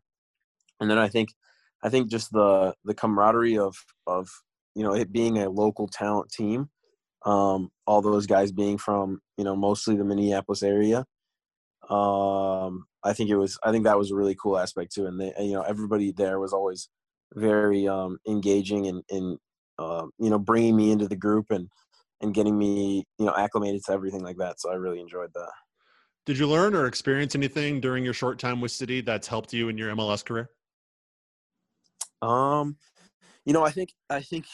and 0.81 0.89
then 0.89 0.97
I 0.97 1.07
think 1.07 1.29
I 1.83 1.89
think 1.89 2.09
just 2.09 2.31
the 2.33 2.73
the 2.83 2.93
camaraderie 2.93 3.57
of 3.57 3.75
of 4.05 4.29
you 4.75 4.83
know 4.83 4.93
it 4.93 5.13
being 5.13 5.37
a 5.37 5.49
local 5.49 5.87
talent 5.87 6.31
team, 6.31 6.69
um, 7.25 7.69
all 7.87 8.01
those 8.01 8.25
guys 8.25 8.51
being 8.51 8.77
from 8.77 9.21
you 9.37 9.45
know 9.45 9.55
mostly 9.55 9.95
the 9.95 10.03
Minneapolis 10.03 10.63
area. 10.63 11.05
Um, 11.89 12.85
I 13.03 13.13
think 13.13 13.29
it 13.29 13.37
was 13.37 13.57
I 13.63 13.71
think 13.71 13.85
that 13.85 13.97
was 13.97 14.11
a 14.11 14.15
really 14.15 14.35
cool 14.35 14.57
aspect 14.57 14.93
too, 14.93 15.05
and 15.05 15.21
they, 15.21 15.33
you 15.39 15.53
know 15.53 15.61
everybody 15.61 16.11
there 16.11 16.39
was 16.39 16.51
always 16.51 16.89
very 17.33 17.87
um, 17.87 18.17
engaging 18.27 18.87
and, 18.87 19.03
and 19.09 19.37
uh, 19.79 20.05
you 20.19 20.29
know 20.29 20.39
bringing 20.39 20.75
me 20.75 20.91
into 20.91 21.07
the 21.07 21.15
group 21.15 21.47
and 21.51 21.69
and 22.21 22.33
getting 22.33 22.57
me 22.57 23.05
you 23.17 23.25
know 23.25 23.35
acclimated 23.35 23.81
to 23.85 23.93
everything 23.93 24.23
like 24.23 24.37
that. 24.37 24.59
So 24.59 24.71
I 24.71 24.75
really 24.75 24.99
enjoyed 24.99 25.31
that. 25.33 25.51
Did 26.25 26.37
you 26.37 26.47
learn 26.47 26.75
or 26.75 26.85
experience 26.85 27.35
anything 27.35 27.81
during 27.81 28.03
your 28.03 28.13
short 28.13 28.37
time 28.37 28.61
with 28.61 28.71
City 28.71 29.01
that's 29.01 29.27
helped 29.27 29.53
you 29.53 29.69
in 29.69 29.77
your 29.77 29.93
MLS 29.95 30.23
career? 30.23 30.49
Um, 32.21 32.77
you 33.45 33.53
know, 33.53 33.63
I 33.65 33.71
think 33.71 33.93
I 34.09 34.21
think 34.21 34.45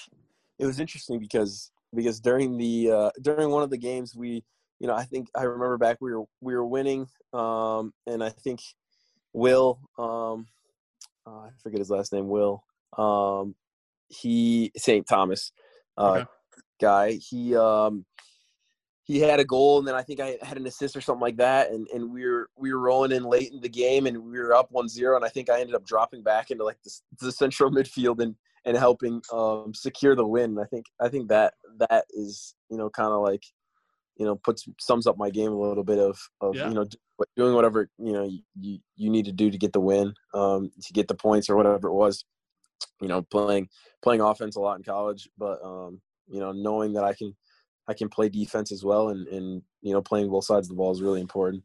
it 0.60 0.66
was 0.66 0.80
interesting 0.80 1.20
because 1.20 1.72
because 1.94 2.20
during 2.20 2.58
the 2.58 2.92
uh, 2.92 3.12
during 3.22 3.50
one 3.50 3.64
of 3.64 3.70
the 3.70 3.78
games 3.78 4.16
we 4.16 4.44
you 4.80 4.88
know 4.88 4.96
I 4.96 5.04
think 5.04 5.30
I 5.36 5.44
remember 5.44 5.78
back 5.78 5.98
we 6.00 6.14
were 6.14 6.24
we 6.42 6.56
were 6.56 6.66
winning 6.66 7.08
um, 7.34 7.94
and 8.06 8.24
I 8.24 8.30
think 8.30 8.60
Will 9.34 9.80
um, 9.98 10.48
oh, 11.26 11.46
I 11.46 11.50
forget 11.62 11.80
his 11.80 11.90
last 11.90 12.14
name 12.14 12.28
Will 12.28 12.64
um, 12.98 13.56
he 14.10 14.72
St. 14.78 15.06
Thomas 15.08 15.52
uh, 15.98 16.12
okay. 16.12 16.26
guy 16.80 17.12
he 17.14 17.56
um, 17.56 18.06
he 19.08 19.20
had 19.20 19.40
a 19.40 19.46
goal 19.46 19.80
and 19.80 19.88
then 19.88 19.96
I 19.96 20.04
think 20.04 20.20
I 20.20 20.38
had 20.42 20.58
an 20.58 20.68
assist 20.68 20.96
or 20.96 21.02
something 21.02 21.22
like 21.22 21.38
that 21.38 21.72
and, 21.72 21.88
and 21.94 22.12
we 22.12 22.26
were 22.26 22.50
we 22.58 22.74
were 22.74 22.80
rolling 22.80 23.14
in 23.14 23.24
late 23.24 23.52
in 23.54 23.62
the 23.62 23.70
game 23.70 24.06
and 24.06 24.18
we 24.18 24.38
were 24.38 24.54
up 24.54 24.70
1-0 24.72 25.16
and 25.16 25.26
I 25.26 25.30
think 25.30 25.50
I 25.50 25.62
ended 25.62 25.76
up 25.76 25.86
dropping 25.86 26.24
back 26.24 26.52
into 26.52 26.66
like 26.66 26.78
the, 26.84 26.92
the 27.22 27.32
central 27.32 27.72
midfield 27.72 28.22
and 28.22 28.36
and 28.66 28.76
helping 28.76 29.22
um, 29.32 29.74
secure 29.74 30.14
the 30.14 30.28
win. 30.28 30.60
I 30.60 30.66
think 30.66 30.86
I 31.00 31.08
think 31.08 31.30
that 31.30 31.54
that 31.80 32.06
is 32.10 32.54
you 32.70 32.78
know 32.78 32.90
kind 32.90 33.14
of 33.14 33.24
like 33.24 33.44
you 34.18 34.26
know 34.26 34.36
puts 34.36 34.68
sums 34.80 35.08
up 35.08 35.18
my 35.18 35.30
game 35.30 35.52
a 35.52 35.60
little 35.60 35.86
bit 35.86 36.00
of 36.00 36.20
of 36.42 36.56
yeah. 36.56 36.68
you 36.68 36.76
know 36.76 36.86
doing 37.38 37.56
whatever 37.56 37.90
you 37.98 38.12
know 38.12 38.30
you 38.60 38.80
you 38.96 39.10
need 39.10 39.26
to 39.26 39.32
do 39.32 39.50
to 39.50 39.58
get 39.58 39.72
the 39.72 39.80
win 39.80 40.14
um, 40.34 40.70
to 40.82 40.94
get 40.94 41.08
the 41.08 41.16
points 41.16 41.50
or 41.50 41.56
whatever 41.56 41.88
it 41.88 41.94
was. 41.94 42.26
You 43.02 43.08
know, 43.08 43.22
playing 43.22 43.70
playing 44.04 44.22
offense 44.22 44.56
a 44.56 44.60
lot 44.60 44.78
in 44.78 44.84
college, 44.84 45.30
but 45.38 45.60
um, 45.64 46.02
you 46.28 46.40
know 46.40 46.52
knowing 46.52 46.94
that 46.94 47.06
I 47.06 47.14
can 47.14 47.36
I 47.88 47.94
can 47.94 48.10
play 48.10 48.30
defense 48.30 48.72
as 48.72 48.84
well, 48.84 49.10
and 49.10 49.28
and 49.28 49.62
you 49.82 49.94
know 49.94 50.02
playing 50.02 50.30
both 50.30 50.46
sides 50.46 50.68
of 50.68 50.70
the 50.70 50.76
ball 50.76 50.92
is 50.92 51.02
really 51.02 51.22
important. 51.22 51.64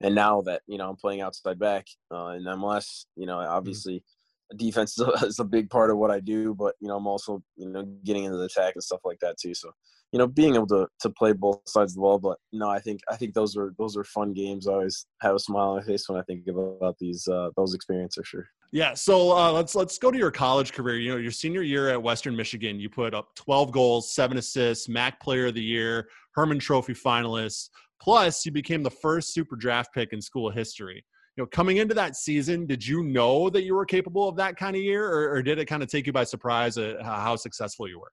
And 0.00 0.14
now 0.14 0.42
that 0.42 0.62
you 0.66 0.78
know 0.78 0.88
I'm 0.88 0.96
playing 0.96 1.20
outside 1.20 1.58
back 1.58 1.86
uh, 2.10 2.28
in 2.36 2.44
MLS, 2.44 3.06
you 3.16 3.26
know 3.26 3.36
mm-hmm. 3.36 3.52
obviously 3.52 3.96
mm-hmm. 3.96 4.21
Defense 4.56 4.98
is 5.22 5.38
a 5.38 5.44
big 5.44 5.70
part 5.70 5.90
of 5.90 5.98
what 5.98 6.10
I 6.10 6.20
do, 6.20 6.54
but 6.54 6.74
you 6.80 6.88
know 6.88 6.96
I'm 6.96 7.06
also 7.06 7.42
you 7.56 7.68
know 7.68 7.84
getting 8.04 8.24
into 8.24 8.38
the 8.38 8.44
attack 8.44 8.74
and 8.74 8.82
stuff 8.82 9.00
like 9.04 9.18
that 9.20 9.36
too. 9.38 9.54
So 9.54 9.70
you 10.12 10.18
know 10.18 10.26
being 10.26 10.54
able 10.54 10.66
to 10.68 10.86
to 11.00 11.10
play 11.10 11.32
both 11.32 11.60
sides 11.66 11.92
of 11.92 11.96
the 11.96 12.00
ball. 12.00 12.18
But 12.18 12.38
no, 12.52 12.68
I 12.68 12.80
think 12.80 13.00
I 13.10 13.16
think 13.16 13.34
those 13.34 13.56
are 13.56 13.74
those 13.78 13.96
are 13.96 14.04
fun 14.04 14.32
games. 14.32 14.68
I 14.68 14.72
always 14.72 15.06
have 15.20 15.34
a 15.34 15.38
smile 15.38 15.70
on 15.70 15.76
my 15.78 15.82
face 15.82 16.08
when 16.08 16.18
I 16.18 16.22
think 16.22 16.46
about 16.48 16.96
these 16.98 17.26
uh, 17.28 17.50
those 17.56 17.74
experiences 17.74 18.16
for 18.16 18.24
sure. 18.24 18.48
Yeah, 18.74 18.94
so 18.94 19.36
uh, 19.36 19.52
let's 19.52 19.74
let's 19.74 19.98
go 19.98 20.10
to 20.10 20.16
your 20.16 20.30
college 20.30 20.72
career. 20.72 20.96
You 20.96 21.12
know, 21.12 21.18
your 21.18 21.30
senior 21.30 21.62
year 21.62 21.90
at 21.90 22.02
Western 22.02 22.34
Michigan, 22.34 22.80
you 22.80 22.88
put 22.88 23.12
up 23.12 23.34
12 23.34 23.70
goals, 23.70 24.14
seven 24.14 24.38
assists, 24.38 24.88
MAC 24.88 25.20
Player 25.20 25.46
of 25.46 25.54
the 25.54 25.62
Year, 25.62 26.08
Hermann 26.34 26.58
Trophy 26.58 26.94
finalist. 26.94 27.68
Plus, 28.00 28.44
you 28.46 28.50
became 28.50 28.82
the 28.82 28.90
first 28.90 29.34
Super 29.34 29.56
Draft 29.56 29.92
pick 29.92 30.12
in 30.12 30.22
school 30.22 30.50
history. 30.50 31.04
You 31.36 31.42
know, 31.42 31.46
coming 31.46 31.78
into 31.78 31.94
that 31.94 32.14
season, 32.14 32.66
did 32.66 32.86
you 32.86 33.02
know 33.02 33.48
that 33.50 33.62
you 33.62 33.74
were 33.74 33.86
capable 33.86 34.28
of 34.28 34.36
that 34.36 34.56
kind 34.56 34.76
of 34.76 34.82
year, 34.82 35.08
or, 35.08 35.36
or 35.36 35.42
did 35.42 35.58
it 35.58 35.64
kind 35.64 35.82
of 35.82 35.88
take 35.88 36.06
you 36.06 36.12
by 36.12 36.24
surprise 36.24 36.76
at 36.76 37.02
how 37.02 37.36
successful 37.36 37.88
you 37.88 38.00
were? 38.00 38.12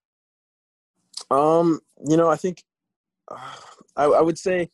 Um, 1.38 1.80
you 2.08 2.16
know, 2.16 2.30
I 2.30 2.38
think 2.38 2.64
uh, 3.30 3.38
I, 3.96 4.06
I 4.06 4.22
would 4.22 4.38
say, 4.38 4.70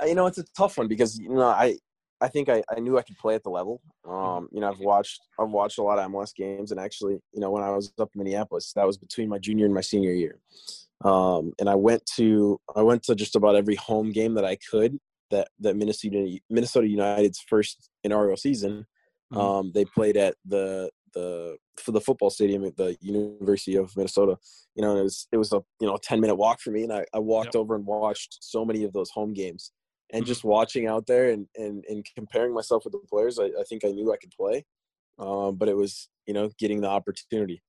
uh, 0.00 0.06
you 0.06 0.14
know, 0.14 0.26
it's 0.26 0.38
a 0.38 0.44
tough 0.56 0.78
one 0.78 0.88
because 0.88 1.18
you 1.18 1.28
know 1.28 1.42
I 1.42 1.76
I 2.22 2.28
think 2.28 2.48
I, 2.48 2.62
I 2.74 2.78
knew 2.78 2.98
I 2.98 3.02
could 3.02 3.18
play 3.18 3.34
at 3.34 3.42
the 3.42 3.50
level. 3.50 3.80
Mm-hmm. 4.06 4.14
Um, 4.14 4.48
you 4.52 4.60
know, 4.60 4.70
I've 4.70 4.78
watched 4.78 5.20
I've 5.38 5.50
watched 5.50 5.78
a 5.78 5.82
lot 5.82 5.98
of 5.98 6.10
MLS 6.10 6.34
games, 6.34 6.70
and 6.70 6.80
actually, 6.80 7.14
you 7.32 7.40
know, 7.40 7.50
when 7.50 7.62
I 7.62 7.70
was 7.70 7.92
up 7.98 8.10
in 8.14 8.22
Minneapolis, 8.22 8.72
that 8.74 8.86
was 8.86 8.96
between 8.96 9.28
my 9.28 9.38
junior 9.38 9.66
and 9.66 9.74
my 9.74 9.80
senior 9.80 10.12
year. 10.12 10.38
Um, 11.04 11.52
and 11.58 11.68
I 11.68 11.74
went 11.74 12.06
to 12.16 12.60
I 12.76 12.82
went 12.82 13.02
to 13.04 13.14
just 13.14 13.36
about 13.36 13.56
every 13.56 13.74
home 13.74 14.12
game 14.12 14.34
that 14.34 14.44
I 14.44 14.56
could. 14.70 14.98
That 15.32 15.48
that 15.60 15.76
Minnesota 15.76 16.38
Minnesota 16.48 16.86
United's 16.86 17.40
first 17.48 17.90
inaugural 18.04 18.36
season, 18.36 18.86
mm-hmm. 19.32 19.40
um, 19.40 19.72
they 19.74 19.84
played 19.84 20.16
at 20.16 20.36
the 20.46 20.90
the 21.14 21.56
for 21.76 21.90
the 21.90 22.00
football 22.00 22.30
stadium 22.30 22.64
at 22.64 22.76
the 22.76 22.96
University 23.00 23.76
of 23.76 23.94
Minnesota. 23.96 24.38
You 24.76 24.82
know, 24.82 24.96
it 24.96 25.02
was 25.02 25.26
it 25.32 25.36
was 25.38 25.52
a 25.52 25.60
you 25.80 25.88
know 25.88 25.98
ten 26.00 26.20
minute 26.20 26.36
walk 26.36 26.60
for 26.60 26.70
me, 26.70 26.84
and 26.84 26.92
I, 26.92 27.04
I 27.12 27.18
walked 27.18 27.54
yep. 27.54 27.56
over 27.56 27.74
and 27.74 27.84
watched 27.84 28.38
so 28.40 28.64
many 28.64 28.84
of 28.84 28.92
those 28.92 29.10
home 29.10 29.32
games 29.32 29.72
and 30.12 30.26
just 30.26 30.44
watching 30.44 30.86
out 30.86 31.06
there 31.06 31.30
and, 31.30 31.46
and, 31.56 31.84
and 31.88 32.06
comparing 32.14 32.52
myself 32.52 32.84
with 32.84 32.92
the 32.92 33.00
players, 33.10 33.38
I, 33.38 33.44
I 33.44 33.64
think 33.68 33.84
I 33.84 33.88
knew 33.88 34.12
I 34.12 34.18
could 34.18 34.30
play. 34.30 34.64
Um, 35.18 35.56
but 35.56 35.68
it 35.68 35.76
was, 35.76 36.08
you 36.26 36.34
know, 36.34 36.50
getting 36.58 36.80
the 36.80 36.88
opportunity. 36.88 37.62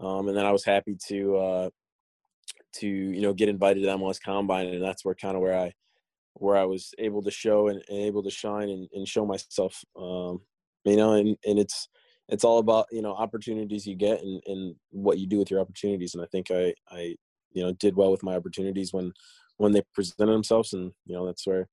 Um, 0.00 0.28
and 0.28 0.36
then 0.36 0.46
I 0.46 0.52
was 0.52 0.64
happy 0.64 0.96
to, 1.08 1.36
uh, 1.36 1.70
to, 2.76 2.86
you 2.86 3.20
know, 3.20 3.34
get 3.34 3.48
invited 3.48 3.82
to 3.82 3.88
MLS 3.88 4.20
combine. 4.24 4.68
And 4.68 4.82
that's 4.82 5.04
where 5.04 5.14
kind 5.14 5.36
of 5.36 5.42
where 5.42 5.58
I, 5.58 5.72
where 6.34 6.56
I 6.56 6.64
was 6.64 6.94
able 6.98 7.22
to 7.22 7.30
show 7.30 7.68
and, 7.68 7.82
and 7.88 7.98
able 7.98 8.22
to 8.22 8.30
shine 8.30 8.68
and, 8.68 8.88
and 8.92 9.06
show 9.06 9.26
myself, 9.26 9.84
um, 9.96 10.40
you 10.84 10.96
know, 10.96 11.12
and, 11.12 11.36
and 11.46 11.58
it's, 11.58 11.88
it's 12.28 12.44
all 12.44 12.58
about, 12.58 12.86
you 12.90 13.02
know, 13.02 13.12
opportunities 13.12 13.86
you 13.86 13.94
get 13.94 14.22
and, 14.22 14.42
and 14.46 14.74
what 14.90 15.18
you 15.18 15.26
do 15.26 15.38
with 15.38 15.50
your 15.50 15.60
opportunities. 15.60 16.14
And 16.14 16.22
I 16.22 16.26
think 16.26 16.50
I, 16.50 16.72
I, 16.90 17.16
you 17.52 17.62
know, 17.62 17.72
did 17.72 17.96
well 17.96 18.10
with 18.10 18.22
my 18.22 18.34
opportunities 18.34 18.92
when, 18.92 19.12
when 19.62 19.72
they 19.72 19.82
presented 19.94 20.32
themselves, 20.32 20.72
and 20.72 20.92
you 21.06 21.14
know 21.14 21.26
that's 21.26 21.46
where 21.46 21.68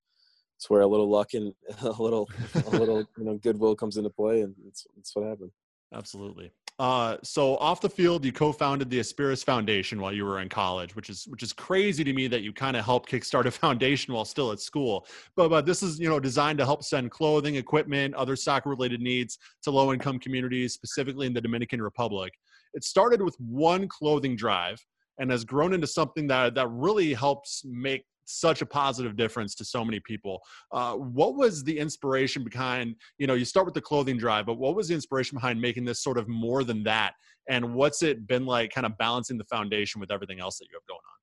it's 0.57 0.69
where 0.69 0.81
a 0.81 0.87
little 0.87 1.09
luck 1.09 1.33
and 1.33 1.53
a 1.81 2.01
little 2.01 2.29
a 2.67 2.69
little 2.69 2.99
you 3.17 3.25
know 3.25 3.37
goodwill 3.37 3.75
comes 3.75 3.97
into 3.97 4.09
play, 4.09 4.41
and 4.41 4.55
it's 4.67 4.85
it's 4.97 5.15
what 5.15 5.25
happened. 5.25 5.51
Absolutely. 5.93 6.51
Uh, 6.79 7.17
so 7.23 7.57
off 7.57 7.81
the 7.81 7.89
field, 7.89 8.23
you 8.23 8.31
co-founded 8.31 8.89
the 8.89 9.01
Aspiris 9.01 9.43
Foundation 9.43 9.99
while 9.99 10.13
you 10.13 10.23
were 10.23 10.39
in 10.39 10.47
college, 10.47 10.95
which 10.95 11.09
is 11.09 11.25
which 11.27 11.43
is 11.43 11.51
crazy 11.51 12.05
to 12.05 12.13
me 12.13 12.27
that 12.27 12.41
you 12.41 12.53
kind 12.53 12.77
of 12.77 12.85
helped 12.85 13.11
kickstart 13.11 13.45
a 13.45 13.51
foundation 13.65 14.13
while 14.13 14.23
still 14.23 14.53
at 14.53 14.61
school. 14.61 15.05
But 15.35 15.49
but 15.49 15.65
this 15.65 15.83
is 15.83 15.99
you 15.99 16.07
know 16.07 16.21
designed 16.21 16.57
to 16.59 16.65
help 16.65 16.83
send 16.83 17.11
clothing, 17.11 17.55
equipment, 17.55 18.15
other 18.15 18.37
soccer-related 18.37 19.01
needs 19.01 19.37
to 19.63 19.71
low-income 19.71 20.19
communities, 20.19 20.73
specifically 20.73 21.27
in 21.27 21.33
the 21.33 21.41
Dominican 21.41 21.81
Republic. 21.81 22.33
It 22.73 22.85
started 22.85 23.21
with 23.21 23.35
one 23.39 23.89
clothing 23.89 24.37
drive 24.37 24.79
and 25.17 25.29
has 25.31 25.43
grown 25.43 25.73
into 25.73 25.87
something 25.87 26.27
that 26.27 26.55
that 26.55 26.69
really 26.69 27.13
helps 27.13 27.61
make 27.65 28.05
such 28.29 28.61
a 28.61 28.65
positive 28.65 29.15
difference 29.15 29.55
to 29.55 29.65
so 29.65 29.83
many 29.83 29.99
people. 29.99 30.41
Uh, 30.71 30.93
what 30.93 31.35
was 31.35 31.63
the 31.63 31.77
inspiration 31.77 32.43
behind, 32.43 32.95
you 33.17 33.27
know, 33.27 33.33
you 33.33 33.45
start 33.45 33.65
with 33.65 33.73
the 33.73 33.81
clothing 33.81 34.17
drive, 34.17 34.45
but 34.45 34.55
what 34.55 34.75
was 34.75 34.87
the 34.87 34.93
inspiration 34.93 35.35
behind 35.35 35.59
making 35.59 35.85
this 35.85 36.03
sort 36.03 36.17
of 36.17 36.27
more 36.27 36.63
than 36.63 36.83
that? 36.83 37.13
And 37.47 37.73
what's 37.73 38.03
it 38.03 38.27
been 38.27 38.45
like 38.45 38.71
kind 38.71 38.85
of 38.85 38.97
balancing 38.97 39.37
the 39.37 39.43
foundation 39.45 39.99
with 39.99 40.11
everything 40.11 40.39
else 40.39 40.57
that 40.59 40.65
you 40.65 40.75
have 40.75 40.87
going 40.87 40.99
on? 40.99 41.19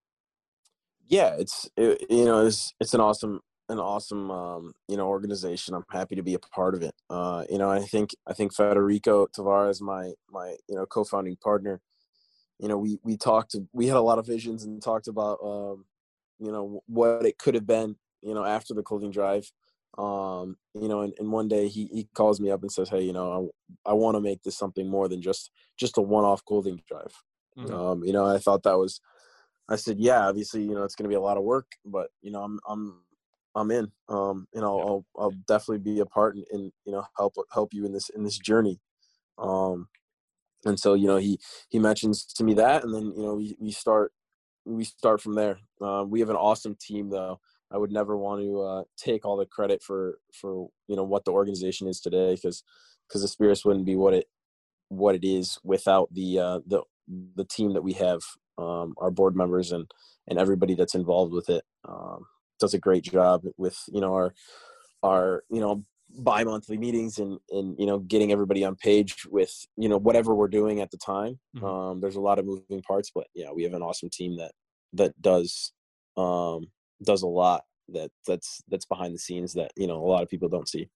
Yeah, 1.09 1.37
it's, 1.39 1.71
it, 1.77 2.05
you 2.11 2.25
know, 2.25 2.47
it's, 2.47 2.75
it's 2.81 2.95
an 2.95 3.01
awesome, 3.01 3.41
an 3.69 3.79
awesome, 3.79 4.31
um, 4.31 4.73
you 4.89 4.97
know, 4.97 5.07
organization. 5.07 5.75
I'm 5.75 5.85
happy 5.91 6.17
to 6.17 6.23
be 6.23 6.35
a 6.35 6.39
part 6.39 6.75
of 6.75 6.83
it. 6.83 6.95
Uh, 7.09 7.45
you 7.49 7.59
know, 7.59 7.71
I 7.71 7.81
think, 7.81 8.11
I 8.27 8.33
think 8.33 8.53
Federico 8.53 9.27
Tavares, 9.29 9.81
my, 9.81 10.13
my, 10.31 10.57
you 10.69 10.75
know, 10.75 10.87
co-founding 10.87 11.37
partner, 11.37 11.81
you 12.59 12.69
know, 12.69 12.79
we 12.79 12.99
we 13.05 13.19
talked. 13.19 13.55
We 13.75 13.87
had 13.87 13.99
a 13.99 14.01
lot 14.01 14.19
of 14.19 14.27
visions 14.27 14.65
and 14.65 14.83
talked 14.83 15.09
about, 15.09 15.39
um, 15.45 15.85
you 16.39 16.53
know, 16.53 16.83
what 16.87 17.27
it 17.27 17.39
could 17.39 17.55
have 17.55 17.67
been. 17.67 17.97
You 18.23 18.35
know, 18.35 18.45
after 18.45 18.75
the 18.75 18.83
clothing 18.83 19.11
drive, 19.13 19.51
um, 19.99 20.57
you 20.75 20.89
know, 20.89 21.03
and, 21.03 21.15
and 21.19 21.31
one 21.31 21.49
day 21.49 21.69
he 21.69 21.87
he 21.93 22.09
calls 22.15 22.41
me 22.41 22.51
up 22.51 22.63
and 22.63 22.73
says, 22.73 22.89
"Hey, 22.89 23.03
you 23.03 23.13
know, 23.13 23.53
I 23.87 23.91
I 23.91 23.93
want 23.95 24.17
to 24.17 24.21
make 24.21 24.43
this 24.43 24.57
something 24.57 24.89
more 24.89 25.09
than 25.09 25.23
just 25.23 25.51
just 25.77 25.99
a 25.99 26.03
one-off 26.03 26.45
clothing 26.45 26.83
drive." 26.89 27.15
Mm-hmm. 27.59 27.75
Um, 27.75 28.05
you 28.05 28.13
know, 28.13 28.27
I 28.27 28.39
thought 28.39 28.63
that 28.65 28.79
was. 28.79 29.01
I 29.69 29.77
said, 29.77 29.99
"Yeah, 29.99 30.29
obviously, 30.29 30.63
you 30.63 30.75
know, 30.75 30.85
it's 30.85 30.95
going 30.95 31.05
to 31.05 31.09
be 31.09 31.17
a 31.17 31.21
lot 31.21 31.37
of 31.37 31.45
work, 31.45 31.67
but 31.85 32.09
you 32.23 32.31
know, 32.31 32.43
I'm 32.43 32.59
I'm 32.69 33.01
I'm 33.55 33.71
in. 33.71 33.91
Um, 34.09 34.47
you 34.53 34.61
know, 34.61 34.79
I'll 34.79 35.07
I'll 35.19 35.35
definitely 35.49 35.79
be 35.79 36.01
a 36.01 36.07
part 36.07 36.37
and, 36.37 36.45
and 36.53 36.73
you 36.85 36.93
know 36.93 37.05
help 37.17 37.35
help 37.53 37.73
you 37.73 37.87
in 37.87 37.93
this 37.93 38.09
in 38.11 38.23
this 38.23 38.39
journey. 38.39 38.81
Um, 39.39 39.89
and 40.65 40.79
so 40.79 40.95
you 40.95 41.07
know 41.07 41.17
he 41.17 41.39
he 41.69 41.79
mentions 41.79 42.25
to 42.25 42.45
me 42.45 42.55
that 42.55 42.85
and 42.85 42.95
then 42.95 43.13
you 43.17 43.23
know 43.23 43.35
we, 43.35 43.57
we 43.61 43.71
start 43.71 44.13
we 44.67 44.85
start 44.85 45.21
from 45.21 45.35
there. 45.35 45.59
Uh, 45.81 46.05
we 46.07 46.21
have 46.21 46.31
an 46.31 46.37
awesome 46.37 46.77
team 46.79 47.09
though. 47.09 47.41
I 47.71 47.79
would 47.79 47.93
never 47.93 48.17
want 48.17 48.43
to 48.43 48.61
uh, 48.61 48.83
take 48.97 49.25
all 49.25 49.37
the 49.37 49.47
credit 49.47 49.83
for 49.83 50.19
for 50.33 50.69
you 50.89 50.97
know 50.97 51.05
what 51.05 51.25
the 51.25 51.33
organization 51.33 51.89
is 51.89 52.01
today 52.01 52.35
because 52.35 52.63
because 53.09 53.23
the 53.23 53.29
Aspiris 53.29 53.65
wouldn't 53.65 53.87
be 53.87 53.97
what 53.97 54.15
it 54.15 54.29
what 54.89 55.15
it 55.15 55.25
is 55.25 55.59
without 55.65 56.13
the 56.13 56.39
uh, 56.39 56.61
the 56.67 56.83
the 57.35 57.45
team 57.45 57.75
that 57.75 57.83
we 57.83 57.93
have 57.95 58.21
um, 58.59 58.95
our 58.99 59.11
board 59.11 59.37
members 59.37 59.73
and 59.73 59.91
and 60.29 60.39
everybody 60.39 60.75
that's 60.75 60.95
involved 60.95 61.33
with 61.33 61.49
it. 61.49 61.65
Um, 61.89 62.27
does 62.59 62.75
a 62.75 62.79
great 62.79 63.05
job 63.05 63.45
with 63.57 63.79
you 63.89 64.01
know 64.01 64.15
our 64.15 64.35
our 65.03 65.45
you 65.51 65.61
know 65.61 65.85
bi-monthly 66.19 66.79
meetings 66.79 67.19
and 67.19 67.39
and 67.51 67.77
you 67.79 67.87
know 67.87 67.99
getting 67.99 68.33
everybody 68.33 68.65
on 68.65 68.75
page 68.77 69.27
with 69.27 69.53
you 69.77 69.89
know 69.89 69.99
whatever 69.99 70.35
we're 70.35 70.49
doing 70.49 70.81
at 70.81 70.91
the 70.91 70.97
time 70.99 71.39
Mhm. 71.57 71.65
um 71.65 72.01
there's 72.01 72.17
a 72.17 72.21
lot 72.21 72.39
of 72.39 72.47
moving 72.47 72.83
parts 72.83 73.11
but 73.15 73.27
yeah 73.35 73.51
we 73.53 73.63
have 73.65 73.75
an 73.75 73.83
awesome 73.83 74.11
team 74.11 74.37
that 74.39 74.53
that 74.93 75.21
does 75.21 75.73
um 76.17 76.67
does 77.03 77.23
a 77.23 77.27
lot 77.27 77.65
that 77.89 78.11
that's 78.27 78.63
that's 78.69 78.87
behind 78.87 79.15
the 79.15 79.19
scenes 79.19 79.53
that 79.55 79.73
you 79.77 79.87
know 79.87 79.99
a 79.99 80.09
lot 80.09 80.23
of 80.23 80.29
people 80.29 80.49
don't 80.49 80.69
see 80.69 80.89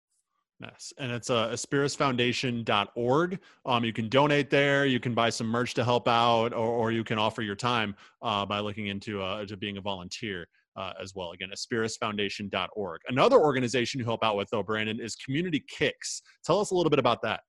Yes, 0.61 0.91
and 0.97 1.09
it's 1.09 1.29
uh, 1.29 1.47
aspirisfoundation.org. 1.51 3.39
Um, 3.65 3.85
you 3.85 3.93
can 3.93 4.09
donate 4.09 4.49
there. 4.49 4.85
You 4.85 4.99
can 4.99 5.13
buy 5.13 5.29
some 5.29 5.47
merch 5.47 5.73
to 5.75 5.85
help 5.85 6.07
out, 6.09 6.51
or, 6.51 6.67
or 6.67 6.91
you 6.91 7.05
can 7.05 7.17
offer 7.17 7.41
your 7.41 7.55
time 7.55 7.95
uh, 8.21 8.45
by 8.45 8.59
looking 8.59 8.87
into 8.87 9.21
uh, 9.21 9.45
to 9.45 9.55
being 9.55 9.77
a 9.77 9.81
volunteer 9.81 10.49
uh, 10.79 10.93
as 11.01 11.13
well. 11.15 11.31
Again, 11.31 11.49
aspirisfoundation.org. 11.53 13.01
Another 13.09 13.37
organization 13.39 13.99
you 13.99 14.05
help 14.05 14.23
out 14.23 14.37
with, 14.37 14.49
though, 14.51 14.63
Brandon, 14.63 14.99
is 14.99 15.15
Community 15.15 15.63
Kicks. 15.67 16.21
Tell 16.45 16.59
us 16.59 16.71
a 16.71 16.75
little 16.75 16.89
bit 16.89 16.99
about 16.99 17.21
that. 17.23 17.41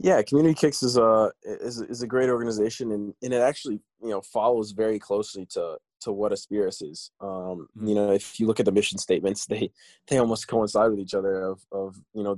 yeah 0.00 0.20
community 0.28 0.54
kicks 0.62 0.82
is 0.82 0.96
a 0.96 1.30
is, 1.44 1.80
is 1.94 2.02
a 2.02 2.06
great 2.14 2.28
organization 2.28 2.86
and, 2.92 3.14
and 3.22 3.32
it 3.32 3.40
actually 3.50 3.78
you 4.02 4.10
know 4.12 4.20
follows 4.36 4.72
very 4.72 4.98
closely 4.98 5.46
to 5.46 5.76
to 6.04 6.10
what 6.20 6.32
aspiris 6.32 6.82
is 6.82 7.12
um 7.20 7.68
Mhm. 7.78 7.88
you 7.88 7.94
know 7.94 8.10
if 8.10 8.26
you 8.38 8.44
look 8.48 8.58
at 8.60 8.66
the 8.66 8.72
mission 8.80 8.98
statements 8.98 9.46
they 9.46 9.70
they 10.08 10.18
almost 10.18 10.48
coincide 10.48 10.90
with 10.90 10.98
each 11.04 11.14
other 11.14 11.34
of 11.50 11.56
of 11.70 11.88
you 12.12 12.24
know 12.26 12.34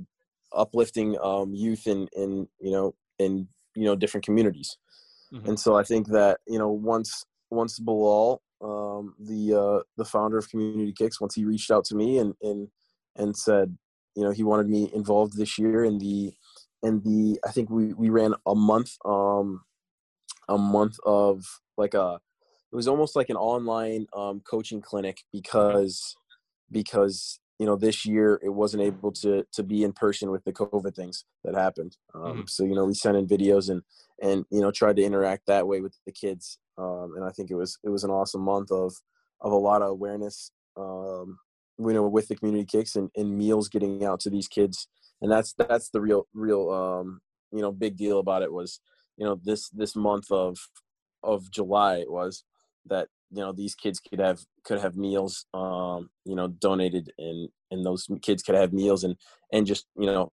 uplifting 0.63 1.17
um 1.29 1.49
youth 1.65 1.87
in 1.87 2.07
in 2.21 2.29
you 2.65 2.71
know 2.75 2.93
in 3.25 3.31
you 3.79 3.85
know 3.87 3.95
different 3.95 4.23
communities 4.27 4.69
Mhm. 5.33 5.47
and 5.47 5.57
so 5.63 5.69
i 5.81 5.83
think 5.91 6.03
that 6.17 6.33
you 6.53 6.59
know 6.61 6.69
once 6.95 7.11
once 7.49 7.73
bilal 7.79 8.41
um 8.61 9.13
the 9.19 9.53
uh 9.53 9.83
the 9.97 10.05
founder 10.05 10.37
of 10.37 10.49
community 10.49 10.91
kicks 10.91 11.21
once 11.21 11.35
he 11.35 11.45
reached 11.45 11.69
out 11.69 11.85
to 11.85 11.95
me 11.95 12.17
and 12.17 12.33
and 12.41 12.67
and 13.15 13.35
said 13.37 13.77
you 14.15 14.23
know 14.23 14.31
he 14.31 14.43
wanted 14.43 14.67
me 14.67 14.89
involved 14.93 15.37
this 15.37 15.59
year 15.59 15.83
in 15.83 15.97
the 15.99 16.33
and 16.83 17.03
the 17.03 17.39
I 17.45 17.51
think 17.51 17.69
we 17.69 17.93
we 17.93 18.09
ran 18.09 18.33
a 18.45 18.55
month 18.55 18.97
um 19.05 19.61
a 20.49 20.57
month 20.57 20.97
of 21.05 21.43
like 21.77 21.93
a 21.93 22.19
it 22.71 22.75
was 22.75 22.87
almost 22.87 23.15
like 23.15 23.29
an 23.29 23.37
online 23.37 24.07
um 24.15 24.41
coaching 24.41 24.81
clinic 24.81 25.19
because 25.31 26.15
because 26.71 27.39
you 27.59 27.65
know 27.65 27.75
this 27.75 28.05
year 28.05 28.39
it 28.43 28.49
wasn't 28.49 28.81
able 28.83 29.11
to 29.11 29.45
to 29.53 29.63
be 29.63 29.83
in 29.83 29.93
person 29.93 30.31
with 30.31 30.43
the 30.43 30.53
covid 30.53 30.95
things 30.95 31.25
that 31.43 31.55
happened. 31.55 31.97
Um 32.13 32.47
so 32.47 32.63
you 32.63 32.75
know 32.75 32.85
we 32.85 32.93
sent 32.93 33.17
in 33.17 33.27
videos 33.27 33.69
and 33.69 33.83
and 34.21 34.45
you 34.49 34.61
know 34.61 34.71
tried 34.71 34.95
to 34.97 35.03
interact 35.03 35.45
that 35.47 35.67
way 35.67 35.81
with 35.81 35.95
the 36.05 36.11
kids 36.11 36.59
um 36.77 37.13
and 37.15 37.25
i 37.25 37.31
think 37.31 37.49
it 37.51 37.55
was 37.55 37.77
it 37.83 37.89
was 37.89 38.03
an 38.03 38.11
awesome 38.11 38.41
month 38.41 38.71
of 38.71 38.93
of 39.41 39.51
a 39.51 39.55
lot 39.55 39.81
of 39.81 39.89
awareness 39.89 40.51
um 40.77 41.37
you 41.79 41.93
know 41.93 42.07
with 42.07 42.27
the 42.27 42.35
community 42.35 42.65
kicks 42.65 42.95
and, 42.95 43.09
and 43.15 43.37
meals 43.37 43.69
getting 43.69 44.03
out 44.03 44.19
to 44.21 44.29
these 44.29 44.47
kids. 44.47 44.87
And 45.21 45.31
that's 45.31 45.53
that's 45.53 45.89
the 45.89 46.01
real 46.01 46.27
real 46.33 46.69
um 46.69 47.21
you 47.51 47.61
know 47.61 47.71
big 47.71 47.97
deal 47.97 48.19
about 48.19 48.43
it 48.43 48.51
was 48.51 48.79
you 49.17 49.25
know 49.25 49.39
this 49.43 49.69
this 49.69 49.95
month 49.95 50.31
of 50.31 50.57
of 51.23 51.49
july 51.49 52.03
was 52.07 52.43
that 52.85 53.07
you 53.31 53.41
know 53.41 53.51
these 53.51 53.73
kids 53.73 53.99
could 53.99 54.19
have 54.19 54.41
could 54.63 54.79
have 54.79 54.95
meals 54.95 55.45
um 55.53 56.09
you 56.23 56.35
know 56.35 56.47
donated 56.47 57.11
and 57.17 57.49
and 57.71 57.85
those 57.85 58.07
kids 58.21 58.43
could 58.43 58.53
have 58.53 58.73
meals 58.73 59.03
and 59.03 59.15
and 59.51 59.65
just 59.65 59.87
you 59.97 60.05
know 60.05 60.31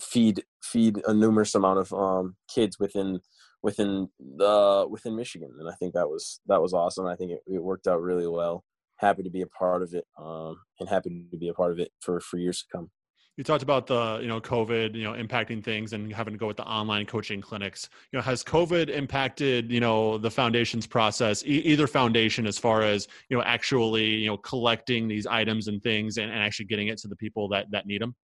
feed 0.00 0.44
feed 0.62 1.00
a 1.06 1.14
numerous 1.14 1.54
amount 1.54 1.78
of 1.78 1.92
um 1.94 2.36
kids 2.54 2.78
within 2.78 3.20
within 3.62 4.08
the 4.18 4.86
within 4.90 5.16
michigan 5.16 5.50
and 5.58 5.68
i 5.68 5.74
think 5.74 5.94
that 5.94 6.08
was 6.08 6.40
that 6.46 6.60
was 6.60 6.72
awesome 6.72 7.06
i 7.06 7.16
think 7.16 7.32
it, 7.32 7.40
it 7.46 7.62
worked 7.62 7.86
out 7.86 8.00
really 8.00 8.26
well 8.26 8.64
happy 8.96 9.22
to 9.22 9.30
be 9.30 9.42
a 9.42 9.46
part 9.46 9.82
of 9.82 9.94
it 9.94 10.04
um 10.18 10.56
and 10.78 10.88
happy 10.88 11.26
to 11.30 11.36
be 11.36 11.48
a 11.48 11.54
part 11.54 11.72
of 11.72 11.78
it 11.78 11.90
for 12.00 12.20
for 12.20 12.38
years 12.38 12.60
to 12.60 12.66
come 12.72 12.90
You 13.36 13.44
talked 13.44 13.62
about 13.62 13.86
the 13.86 14.18
you 14.20 14.28
know 14.28 14.40
COVID 14.40 14.94
you 14.94 15.04
know 15.04 15.12
impacting 15.12 15.64
things 15.64 15.92
and 15.94 16.12
having 16.12 16.34
to 16.34 16.38
go 16.38 16.46
with 16.46 16.58
the 16.58 16.66
online 16.66 17.06
coaching 17.06 17.40
clinics. 17.40 17.88
You 18.12 18.18
know, 18.18 18.22
has 18.22 18.44
COVID 18.44 18.90
impacted 18.90 19.70
you 19.70 19.80
know 19.80 20.18
the 20.18 20.30
foundation's 20.30 20.86
process, 20.86 21.42
e- 21.44 21.62
either 21.72 21.86
foundation 21.86 22.46
as 22.46 22.58
far 22.58 22.82
as 22.82 23.08
you 23.28 23.36
know 23.36 23.42
actually 23.44 24.08
you 24.22 24.26
know 24.26 24.36
collecting 24.36 25.08
these 25.08 25.26
items 25.26 25.68
and 25.68 25.82
things 25.82 26.18
and, 26.18 26.30
and 26.30 26.40
actually 26.42 26.66
getting 26.66 26.88
it 26.88 26.98
to 26.98 27.08
the 27.08 27.16
people 27.16 27.48
that 27.48 27.66
that 27.70 27.86
need 27.86 28.02
them? 28.02 28.14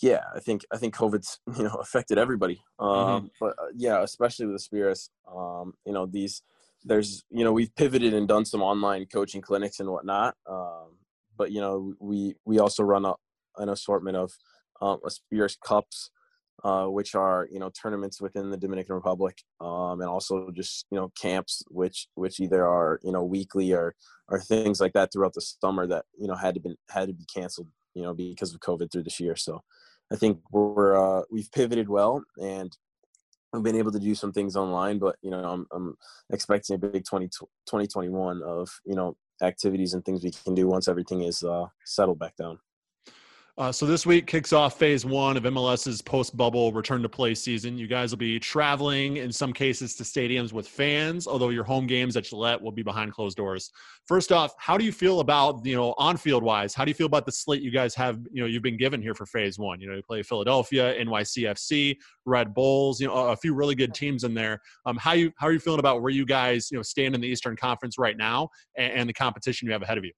Yeah 0.00 0.22
i 0.34 0.40
think 0.40 0.62
i 0.72 0.76
think 0.76 0.94
covid's 0.94 1.40
you 1.56 1.64
know 1.64 1.74
affected 1.74 2.18
everybody 2.18 2.62
um 2.78 3.30
but 3.40 3.54
uh, 3.58 3.66
yeah 3.74 4.02
especially 4.02 4.46
with 4.46 4.56
the 4.56 4.76
Aspiris 4.76 5.08
um 5.32 5.74
you 5.84 5.92
know 5.92 6.06
these 6.06 6.42
there's 6.84 7.24
you 7.30 7.44
know 7.44 7.52
we've 7.52 7.74
pivoted 7.76 8.14
and 8.14 8.28
done 8.28 8.44
some 8.44 8.62
online 8.62 9.06
coaching 9.06 9.40
clinics 9.40 9.80
and 9.80 9.88
whatnot 9.88 10.34
um 10.48 10.96
but 11.36 11.52
you 11.52 11.60
know 11.60 11.94
we 12.00 12.34
we 12.44 12.58
also 12.58 12.82
run 12.82 13.04
a, 13.04 13.14
an 13.58 13.68
assortment 13.68 14.16
of 14.16 14.32
um 14.80 14.98
Aspiris 15.04 15.56
cups 15.64 16.10
uh 16.64 16.86
which 16.86 17.14
are 17.14 17.48
you 17.50 17.58
know 17.58 17.70
tournaments 17.70 18.20
within 18.20 18.50
the 18.50 18.56
dominican 18.56 18.94
republic 18.94 19.42
um 19.60 20.00
and 20.00 20.08
also 20.08 20.50
just 20.50 20.86
you 20.90 20.98
know 20.98 21.10
camps 21.20 21.62
which 21.68 22.08
which 22.14 22.40
either 22.40 22.66
are 22.66 23.00
you 23.02 23.12
know 23.12 23.24
weekly 23.24 23.72
or 23.72 23.94
or 24.28 24.40
things 24.40 24.80
like 24.80 24.92
that 24.92 25.12
throughout 25.12 25.34
the 25.34 25.40
summer 25.40 25.86
that 25.86 26.04
you 26.16 26.26
know 26.26 26.34
had 26.34 26.54
to 26.54 26.60
been 26.60 26.76
had 26.90 27.08
to 27.08 27.14
be 27.14 27.24
canceled 27.24 27.68
you 27.94 28.02
know 28.02 28.14
because 28.14 28.54
of 28.54 28.60
covid 28.60 28.90
through 28.90 29.02
this 29.02 29.20
year 29.20 29.36
so 29.36 29.62
I 30.12 30.16
think 30.16 30.40
we're 30.50 30.96
uh, 30.96 31.22
we've 31.30 31.50
pivoted 31.52 31.88
well 31.88 32.22
and 32.40 32.76
we've 33.52 33.62
been 33.62 33.76
able 33.76 33.92
to 33.92 33.98
do 33.98 34.14
some 34.14 34.32
things 34.32 34.56
online. 34.56 34.98
But 34.98 35.16
you 35.22 35.30
know, 35.30 35.42
I'm 35.42 35.66
I'm 35.72 35.96
expecting 36.30 36.74
a 36.74 36.78
big 36.78 37.04
20, 37.04 37.28
2021 37.28 38.42
of 38.42 38.68
you 38.84 38.94
know 38.94 39.16
activities 39.42 39.94
and 39.94 40.04
things 40.04 40.22
we 40.22 40.30
can 40.30 40.54
do 40.54 40.68
once 40.68 40.88
everything 40.88 41.22
is 41.22 41.42
uh, 41.42 41.66
settled 41.84 42.18
back 42.18 42.36
down. 42.36 42.58
Uh, 43.58 43.70
so 43.70 43.84
this 43.84 44.06
week 44.06 44.26
kicks 44.26 44.50
off 44.50 44.78
phase 44.78 45.04
one 45.04 45.36
of 45.36 45.42
MLS's 45.42 46.00
post-bubble 46.00 46.72
return 46.72 47.02
to 47.02 47.08
play 47.08 47.34
season. 47.34 47.76
You 47.76 47.86
guys 47.86 48.10
will 48.10 48.16
be 48.16 48.40
traveling 48.40 49.18
in 49.18 49.30
some 49.30 49.52
cases 49.52 49.94
to 49.96 50.04
stadiums 50.04 50.54
with 50.54 50.66
fans, 50.66 51.26
although 51.26 51.50
your 51.50 51.62
home 51.62 51.86
games 51.86 52.16
at 52.16 52.24
Gillette 52.24 52.62
will 52.62 52.72
be 52.72 52.82
behind 52.82 53.12
closed 53.12 53.36
doors. 53.36 53.70
First 54.06 54.32
off, 54.32 54.54
how 54.56 54.78
do 54.78 54.86
you 54.86 54.92
feel 54.92 55.20
about 55.20 55.66
you 55.66 55.76
know 55.76 55.94
on-field 55.98 56.42
wise? 56.42 56.72
How 56.72 56.86
do 56.86 56.90
you 56.90 56.94
feel 56.94 57.06
about 57.06 57.26
the 57.26 57.32
slate 57.32 57.60
you 57.60 57.70
guys 57.70 57.94
have? 57.94 58.20
You 58.32 58.40
know, 58.40 58.46
you've 58.48 58.62
been 58.62 58.78
given 58.78 59.02
here 59.02 59.14
for 59.14 59.26
phase 59.26 59.58
one. 59.58 59.82
You 59.82 59.88
know, 59.90 59.96
you 59.96 60.02
play 60.02 60.22
Philadelphia, 60.22 60.94
NYCFC, 61.04 61.98
Red 62.24 62.54
Bulls. 62.54 63.02
You 63.02 63.08
know, 63.08 63.28
a 63.28 63.36
few 63.36 63.52
really 63.52 63.74
good 63.74 63.92
teams 63.92 64.24
in 64.24 64.32
there. 64.32 64.62
Um, 64.86 64.96
how 64.96 65.12
you 65.12 65.30
how 65.36 65.48
are 65.48 65.52
you 65.52 65.60
feeling 65.60 65.80
about 65.80 66.00
where 66.00 66.10
you 66.10 66.24
guys 66.24 66.70
you 66.70 66.78
know 66.78 66.82
stand 66.82 67.14
in 67.14 67.20
the 67.20 67.28
Eastern 67.28 67.56
Conference 67.56 67.98
right 67.98 68.16
now 68.16 68.48
and, 68.78 68.92
and 68.94 69.08
the 69.10 69.14
competition 69.14 69.66
you 69.66 69.72
have 69.72 69.82
ahead 69.82 69.98
of 69.98 70.06
you? 70.06 70.12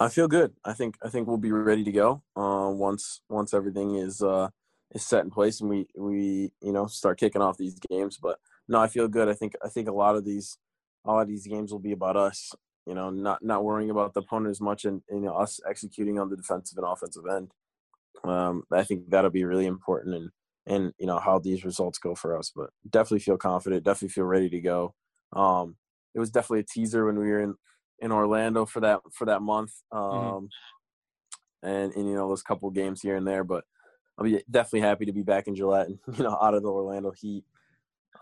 I 0.00 0.08
feel 0.08 0.28
good. 0.28 0.52
I 0.64 0.72
think 0.72 0.96
I 1.04 1.08
think 1.08 1.28
we'll 1.28 1.36
be 1.38 1.52
ready 1.52 1.84
to 1.84 1.92
go 1.92 2.22
uh, 2.36 2.70
once 2.70 3.20
once 3.28 3.54
everything 3.54 3.96
is 3.96 4.22
uh, 4.22 4.48
is 4.92 5.06
set 5.06 5.24
in 5.24 5.30
place 5.30 5.60
and 5.60 5.70
we 5.70 5.86
we 5.96 6.52
you 6.60 6.72
know 6.72 6.86
start 6.86 7.18
kicking 7.18 7.42
off 7.42 7.58
these 7.58 7.78
games. 7.90 8.18
But 8.20 8.38
no, 8.68 8.80
I 8.80 8.88
feel 8.88 9.08
good. 9.08 9.28
I 9.28 9.34
think 9.34 9.54
I 9.64 9.68
think 9.68 9.88
a 9.88 9.92
lot 9.92 10.16
of 10.16 10.24
these 10.24 10.58
a 11.04 11.12
lot 11.12 11.22
of 11.22 11.28
these 11.28 11.46
games 11.46 11.70
will 11.70 11.78
be 11.78 11.92
about 11.92 12.16
us. 12.16 12.52
You 12.86 12.94
know, 12.94 13.10
not 13.10 13.42
not 13.44 13.64
worrying 13.64 13.90
about 13.90 14.14
the 14.14 14.20
opponent 14.20 14.50
as 14.50 14.60
much 14.60 14.84
and, 14.84 15.02
you 15.10 15.20
know, 15.20 15.34
us 15.36 15.60
executing 15.68 16.18
on 16.18 16.28
the 16.28 16.36
defensive 16.36 16.76
and 16.76 16.86
offensive 16.86 17.24
end. 17.30 17.50
Um, 18.24 18.64
I 18.72 18.84
think 18.84 19.10
that'll 19.10 19.30
be 19.30 19.44
really 19.44 19.66
important 19.66 20.14
and 20.14 20.30
and 20.66 20.92
you 20.98 21.06
know 21.06 21.18
how 21.18 21.38
these 21.38 21.64
results 21.64 21.98
go 21.98 22.14
for 22.14 22.36
us. 22.38 22.52
But 22.54 22.70
definitely 22.88 23.20
feel 23.20 23.36
confident. 23.36 23.84
Definitely 23.84 24.10
feel 24.10 24.24
ready 24.24 24.48
to 24.50 24.60
go. 24.60 24.94
Um, 25.32 25.76
it 26.14 26.20
was 26.20 26.30
definitely 26.30 26.60
a 26.60 26.64
teaser 26.64 27.04
when 27.06 27.18
we 27.18 27.28
were 27.30 27.40
in 27.40 27.54
in 28.04 28.12
Orlando 28.12 28.66
for 28.66 28.80
that 28.80 29.00
for 29.12 29.24
that 29.24 29.40
month, 29.40 29.72
um, 29.90 30.48
and 31.62 31.92
and 31.94 32.06
you 32.08 32.14
know 32.14 32.28
those 32.28 32.42
couple 32.42 32.70
games 32.70 33.00
here 33.00 33.16
and 33.16 33.26
there. 33.26 33.42
But 33.42 33.64
I'll 34.18 34.24
be 34.24 34.42
definitely 34.50 34.82
happy 34.82 35.06
to 35.06 35.12
be 35.12 35.22
back 35.22 35.48
in 35.48 35.56
Gillette 35.56 35.88
and 35.88 35.98
you 36.18 36.22
know 36.22 36.36
out 36.40 36.54
of 36.54 36.62
the 36.62 36.68
Orlando 36.68 37.10
heat. 37.10 37.44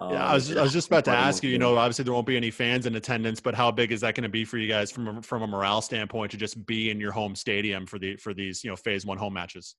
Yeah, 0.00 0.24
I 0.24 0.28
Um, 0.28 0.34
was 0.34 0.56
I 0.56 0.62
was 0.62 0.72
just 0.72 0.86
about 0.86 1.04
to 1.06 1.10
ask 1.10 1.42
you. 1.42 1.50
You 1.50 1.58
know, 1.58 1.76
obviously 1.76 2.04
there 2.04 2.14
won't 2.14 2.26
be 2.26 2.36
any 2.36 2.50
fans 2.50 2.86
in 2.86 2.94
attendance, 2.94 3.40
but 3.40 3.54
how 3.54 3.70
big 3.70 3.92
is 3.92 4.00
that 4.00 4.14
going 4.14 4.22
to 4.22 4.28
be 4.30 4.44
for 4.44 4.56
you 4.56 4.68
guys 4.68 4.90
from 4.90 5.08
a, 5.18 5.22
from 5.22 5.42
a 5.42 5.46
morale 5.46 5.82
standpoint 5.82 6.30
to 6.30 6.36
just 6.36 6.64
be 6.64 6.90
in 6.90 6.98
your 7.00 7.12
home 7.12 7.34
stadium 7.34 7.84
for 7.84 7.98
the 7.98 8.16
for 8.16 8.32
these 8.32 8.62
you 8.64 8.70
know 8.70 8.76
phase 8.76 9.04
one 9.04 9.18
home 9.18 9.34
matches? 9.34 9.74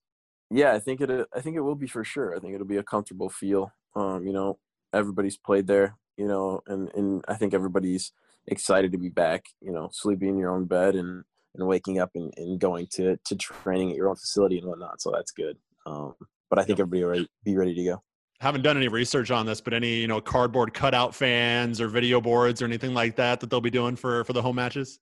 Yeah, 0.50 0.72
I 0.74 0.78
think 0.78 1.00
it. 1.00 1.26
I 1.34 1.40
think 1.40 1.56
it 1.56 1.60
will 1.60 1.74
be 1.74 1.86
for 1.86 2.04
sure. 2.04 2.36
I 2.36 2.40
think 2.40 2.54
it'll 2.54 2.66
be 2.66 2.76
a 2.76 2.82
comfortable 2.82 3.30
feel. 3.30 3.72
Um, 3.96 4.26
you 4.26 4.32
know, 4.32 4.58
everybody's 4.92 5.38
played 5.38 5.66
there. 5.66 5.96
You 6.16 6.28
know, 6.28 6.60
and 6.68 6.90
and 6.94 7.24
I 7.26 7.34
think 7.34 7.54
everybody's 7.54 8.12
excited 8.46 8.92
to 8.92 8.98
be 8.98 9.08
back. 9.08 9.44
You 9.60 9.72
know, 9.72 9.88
sleeping 9.92 10.30
in 10.30 10.38
your 10.38 10.54
own 10.54 10.66
bed 10.66 10.94
and 10.94 11.24
and 11.54 11.66
waking 11.68 12.00
up 12.00 12.10
and, 12.14 12.32
and 12.36 12.58
going 12.58 12.86
to 12.92 13.16
to 13.24 13.36
training 13.36 13.90
at 13.90 13.96
your 13.96 14.08
own 14.08 14.16
facility 14.16 14.58
and 14.58 14.66
whatnot. 14.66 15.00
So 15.00 15.10
that's 15.12 15.32
good. 15.32 15.56
Um, 15.86 16.14
but 16.50 16.58
I 16.58 16.64
think 16.64 16.78
everybody 16.78 17.02
will 17.02 17.10
ready, 17.10 17.28
be 17.44 17.56
ready 17.56 17.74
to 17.74 17.84
go. 17.84 18.02
Haven't 18.40 18.62
done 18.62 18.76
any 18.76 18.88
research 18.88 19.30
on 19.30 19.46
this, 19.46 19.60
but 19.60 19.72
any 19.72 19.96
you 19.96 20.08
know 20.08 20.20
cardboard 20.20 20.74
cutout 20.74 21.14
fans 21.14 21.80
or 21.80 21.88
video 21.88 22.20
boards 22.20 22.60
or 22.62 22.64
anything 22.64 22.94
like 22.94 23.16
that 23.16 23.40
that 23.40 23.50
they'll 23.50 23.60
be 23.60 23.70
doing 23.70 23.96
for 23.96 24.24
for 24.24 24.32
the 24.32 24.42
home 24.42 24.56
matches? 24.56 25.00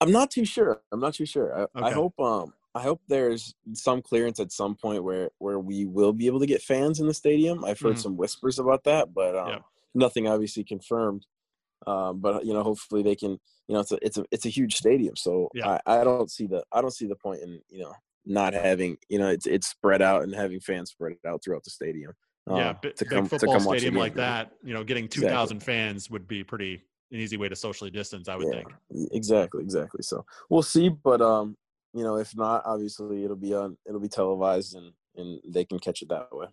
I'm 0.00 0.10
not 0.12 0.30
too 0.30 0.44
sure. 0.44 0.82
I'm 0.90 1.00
not 1.00 1.14
too 1.14 1.26
sure. 1.26 1.68
I, 1.74 1.86
I 1.86 1.90
hope 1.92 2.18
um 2.18 2.52
I 2.74 2.80
hope 2.80 3.00
there's 3.06 3.54
some 3.74 4.02
clearance 4.02 4.40
at 4.40 4.50
some 4.50 4.74
point 4.74 5.04
where 5.04 5.30
where 5.38 5.58
we 5.58 5.84
will 5.84 6.12
be 6.12 6.26
able 6.26 6.40
to 6.40 6.46
get 6.46 6.62
fans 6.62 7.00
in 7.00 7.06
the 7.06 7.14
stadium. 7.14 7.64
I've 7.64 7.78
heard 7.80 7.96
Mhm. 7.96 8.02
some 8.02 8.16
whispers 8.16 8.58
about 8.58 8.84
that, 8.84 9.14
but 9.14 9.36
um, 9.36 9.62
nothing 9.94 10.26
obviously 10.26 10.64
confirmed. 10.64 11.26
Um, 11.86 12.20
but 12.20 12.44
you 12.44 12.52
know, 12.52 12.62
hopefully 12.62 13.02
they 13.02 13.16
can. 13.16 13.38
You 13.68 13.74
know, 13.74 13.80
it's 13.80 13.92
a 13.92 13.98
it's 14.02 14.18
a 14.18 14.24
it's 14.30 14.46
a 14.46 14.50
huge 14.50 14.74
stadium, 14.74 15.16
so 15.16 15.48
Yeah. 15.54 15.78
I, 15.86 16.00
I 16.00 16.04
don't 16.04 16.30
see 16.30 16.46
the 16.46 16.64
I 16.72 16.80
don't 16.80 16.92
see 16.92 17.06
the 17.06 17.16
point 17.16 17.42
in 17.42 17.60
you 17.68 17.80
know 17.84 17.94
not 18.26 18.54
having 18.54 18.96
you 19.08 19.18
know 19.18 19.28
it's 19.28 19.46
it's 19.46 19.68
spread 19.68 20.02
out 20.02 20.22
and 20.22 20.34
having 20.34 20.60
fans 20.60 20.90
spread 20.90 21.14
out 21.26 21.42
throughout 21.44 21.64
the 21.64 21.70
stadium. 21.70 22.12
Uh, 22.50 22.56
yeah, 22.56 22.72
big, 22.72 22.96
to 22.96 23.04
big 23.04 23.14
come 23.14 23.24
to 23.24 23.30
football 23.30 23.54
come 23.54 23.66
stadium 23.66 23.94
like 23.94 24.14
that, 24.14 24.52
you 24.64 24.74
know, 24.74 24.82
getting 24.82 25.08
two 25.08 25.22
thousand 25.22 25.62
fans 25.62 26.10
would 26.10 26.26
be 26.26 26.42
pretty 26.42 26.82
an 27.12 27.18
easy 27.18 27.36
way 27.36 27.48
to 27.48 27.56
socially 27.56 27.90
distance. 27.90 28.28
I 28.28 28.36
would 28.36 28.46
Yeah, 28.46 28.54
think. 28.54 28.74
exactly, 29.12 29.62
exactly. 29.62 30.02
So 30.02 30.24
we'll 30.50 30.62
see, 30.62 30.88
but 30.88 31.20
um, 31.20 31.56
you 31.94 32.02
know, 32.02 32.16
if 32.16 32.36
not, 32.36 32.62
obviously 32.64 33.24
it'll 33.24 33.36
be 33.36 33.54
on 33.54 33.76
it'll 33.86 34.00
be 34.00 34.08
televised 34.08 34.74
and 34.74 34.92
and 35.16 35.40
they 35.46 35.64
can 35.64 35.78
catch 35.78 36.02
it 36.02 36.08
that 36.08 36.34
way. 36.34 36.46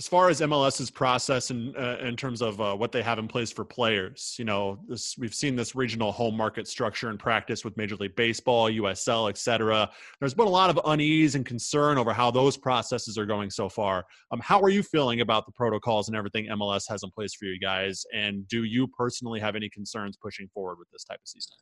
As 0.00 0.08
far 0.08 0.30
as 0.30 0.40
MLS's 0.40 0.90
process 0.90 1.50
in 1.50 1.76
uh, 1.76 1.98
in 2.00 2.16
terms 2.16 2.40
of 2.40 2.58
uh, 2.58 2.74
what 2.74 2.90
they 2.90 3.02
have 3.02 3.18
in 3.18 3.28
place 3.28 3.52
for 3.52 3.66
players, 3.66 4.34
you 4.38 4.46
know, 4.46 4.78
this 4.88 5.14
we've 5.18 5.34
seen 5.34 5.54
this 5.54 5.74
regional 5.74 6.10
home 6.10 6.34
market 6.34 6.66
structure 6.66 7.10
in 7.10 7.18
practice 7.18 7.66
with 7.66 7.76
Major 7.76 7.96
League 7.96 8.16
Baseball, 8.16 8.70
USL, 8.70 9.28
et 9.28 9.36
cetera. 9.36 9.90
There's 10.18 10.32
been 10.32 10.46
a 10.46 10.56
lot 10.62 10.70
of 10.70 10.80
unease 10.86 11.34
and 11.34 11.44
concern 11.44 11.98
over 11.98 12.14
how 12.14 12.30
those 12.30 12.56
processes 12.56 13.18
are 13.18 13.26
going 13.26 13.50
so 13.50 13.68
far. 13.68 14.06
Um, 14.30 14.40
how 14.40 14.58
are 14.62 14.70
you 14.70 14.82
feeling 14.82 15.20
about 15.20 15.44
the 15.44 15.52
protocols 15.52 16.08
and 16.08 16.16
everything 16.16 16.46
MLS 16.46 16.84
has 16.88 17.02
in 17.02 17.10
place 17.10 17.34
for 17.34 17.44
you 17.44 17.60
guys? 17.60 18.02
And 18.14 18.48
do 18.48 18.64
you 18.64 18.88
personally 18.88 19.38
have 19.38 19.54
any 19.54 19.68
concerns 19.68 20.16
pushing 20.16 20.48
forward 20.54 20.78
with 20.78 20.88
this 20.90 21.04
type 21.04 21.20
of 21.22 21.28
season? 21.28 21.52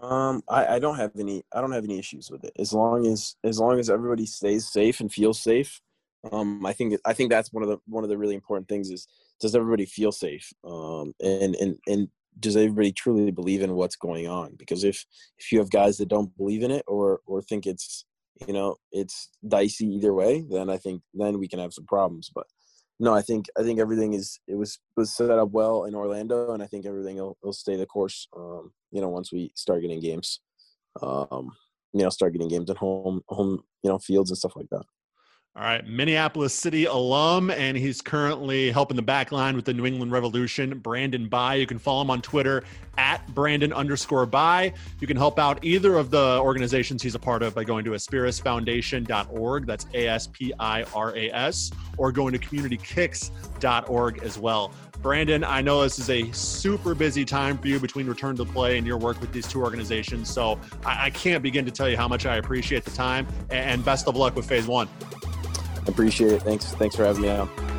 Um, 0.00 0.42
I, 0.48 0.76
I 0.76 0.78
don't 0.78 0.96
have 0.96 1.10
any 1.18 1.42
I 1.52 1.60
don't 1.60 1.72
have 1.72 1.84
any 1.84 1.98
issues 1.98 2.30
with 2.30 2.44
it 2.44 2.52
as 2.58 2.72
long 2.72 3.06
as 3.06 3.36
as 3.44 3.58
long 3.58 3.78
as 3.78 3.90
everybody 3.90 4.24
stays 4.24 4.72
safe 4.72 5.00
and 5.00 5.12
feels 5.12 5.38
safe. 5.38 5.78
Um, 6.32 6.66
I 6.66 6.72
think 6.72 6.98
I 7.04 7.12
think 7.12 7.30
that's 7.30 7.52
one 7.52 7.62
of 7.62 7.68
the 7.68 7.78
one 7.86 8.04
of 8.04 8.10
the 8.10 8.18
really 8.18 8.34
important 8.34 8.68
things 8.68 8.90
is 8.90 9.06
does 9.40 9.54
everybody 9.54 9.86
feel 9.86 10.12
safe? 10.12 10.52
Um, 10.64 11.14
and 11.22 11.54
and 11.56 11.78
and 11.86 12.08
does 12.40 12.56
everybody 12.56 12.92
truly 12.92 13.30
believe 13.30 13.62
in 13.62 13.74
what's 13.74 13.96
going 13.96 14.28
on? 14.28 14.54
Because 14.58 14.84
if 14.84 15.04
if 15.38 15.52
you 15.52 15.58
have 15.58 15.70
guys 15.70 15.98
that 15.98 16.08
don't 16.08 16.36
believe 16.36 16.62
in 16.62 16.70
it 16.70 16.84
or 16.86 17.20
or 17.26 17.42
think 17.42 17.66
it's 17.66 18.04
you 18.46 18.52
know 18.52 18.76
it's 18.92 19.28
dicey 19.46 19.86
either 19.86 20.12
way, 20.12 20.44
then 20.50 20.70
I 20.70 20.76
think 20.76 21.02
then 21.14 21.38
we 21.38 21.48
can 21.48 21.58
have 21.60 21.72
some 21.72 21.86
problems. 21.86 22.30
But 22.34 22.46
no, 23.00 23.14
I 23.14 23.22
think 23.22 23.46
I 23.58 23.62
think 23.62 23.78
everything 23.78 24.14
is 24.14 24.40
it 24.48 24.56
was 24.56 24.78
was 24.96 25.14
set 25.14 25.30
up 25.30 25.50
well 25.50 25.84
in 25.84 25.94
Orlando, 25.94 26.52
and 26.52 26.62
I 26.62 26.66
think 26.66 26.84
everything 26.84 27.16
will, 27.16 27.38
will 27.42 27.52
stay 27.52 27.76
the 27.76 27.86
course. 27.86 28.26
Um, 28.36 28.72
you 28.90 29.00
know, 29.00 29.08
once 29.08 29.32
we 29.32 29.52
start 29.54 29.82
getting 29.82 30.00
games, 30.00 30.40
um, 31.00 31.52
you 31.92 32.02
know, 32.02 32.10
start 32.10 32.32
getting 32.32 32.48
games 32.48 32.70
at 32.70 32.76
home, 32.76 33.22
home, 33.28 33.62
you 33.82 33.90
know, 33.90 33.98
fields 33.98 34.30
and 34.30 34.38
stuff 34.38 34.56
like 34.56 34.68
that. 34.70 34.84
All 35.58 35.64
right, 35.64 35.84
Minneapolis 35.84 36.54
City 36.54 36.84
alum, 36.84 37.50
and 37.50 37.76
he's 37.76 38.00
currently 38.00 38.70
helping 38.70 38.94
the 38.94 39.02
back 39.02 39.32
line 39.32 39.56
with 39.56 39.64
the 39.64 39.74
New 39.74 39.86
England 39.86 40.12
Revolution. 40.12 40.78
Brandon 40.78 41.28
Bye, 41.28 41.56
you 41.56 41.66
can 41.66 41.80
follow 41.80 42.02
him 42.02 42.12
on 42.12 42.22
Twitter 42.22 42.62
at 42.96 43.26
Brandon 43.34 43.72
underscore 43.72 44.24
Bye. 44.24 44.72
You 45.00 45.08
can 45.08 45.16
help 45.16 45.40
out 45.40 45.64
either 45.64 45.96
of 45.96 46.12
the 46.12 46.38
organizations 46.40 47.02
he's 47.02 47.16
a 47.16 47.18
part 47.18 47.42
of 47.42 47.56
by 47.56 47.64
going 47.64 47.84
to 47.86 47.90
aspirisfoundation.org. 47.90 49.66
That's 49.66 49.86
A 49.94 50.06
S 50.06 50.28
P 50.28 50.52
I 50.60 50.84
R 50.94 51.16
A 51.16 51.28
S, 51.32 51.72
or 51.96 52.12
going 52.12 52.34
to 52.34 52.38
communitykicks.org 52.38 54.22
as 54.22 54.38
well. 54.38 54.72
Brandon, 55.02 55.42
I 55.42 55.60
know 55.60 55.82
this 55.82 55.98
is 55.98 56.08
a 56.08 56.30
super 56.30 56.94
busy 56.94 57.24
time 57.24 57.58
for 57.58 57.66
you 57.66 57.80
between 57.80 58.06
return 58.06 58.36
to 58.36 58.44
play 58.44 58.78
and 58.78 58.86
your 58.86 58.98
work 58.98 59.20
with 59.20 59.32
these 59.32 59.48
two 59.48 59.60
organizations. 59.60 60.32
So 60.32 60.60
I, 60.86 61.06
I 61.06 61.10
can't 61.10 61.42
begin 61.42 61.64
to 61.64 61.72
tell 61.72 61.88
you 61.88 61.96
how 61.96 62.06
much 62.06 62.26
I 62.26 62.36
appreciate 62.36 62.84
the 62.84 62.92
time, 62.92 63.26
and 63.50 63.84
best 63.84 64.06
of 64.06 64.14
luck 64.14 64.36
with 64.36 64.48
phase 64.48 64.68
one. 64.68 64.88
Appreciate 65.88 66.32
it. 66.32 66.42
Thanks, 66.42 66.66
thanks 66.74 66.94
for 66.94 67.04
having 67.04 67.22
me 67.22 67.30
out. 67.30 67.77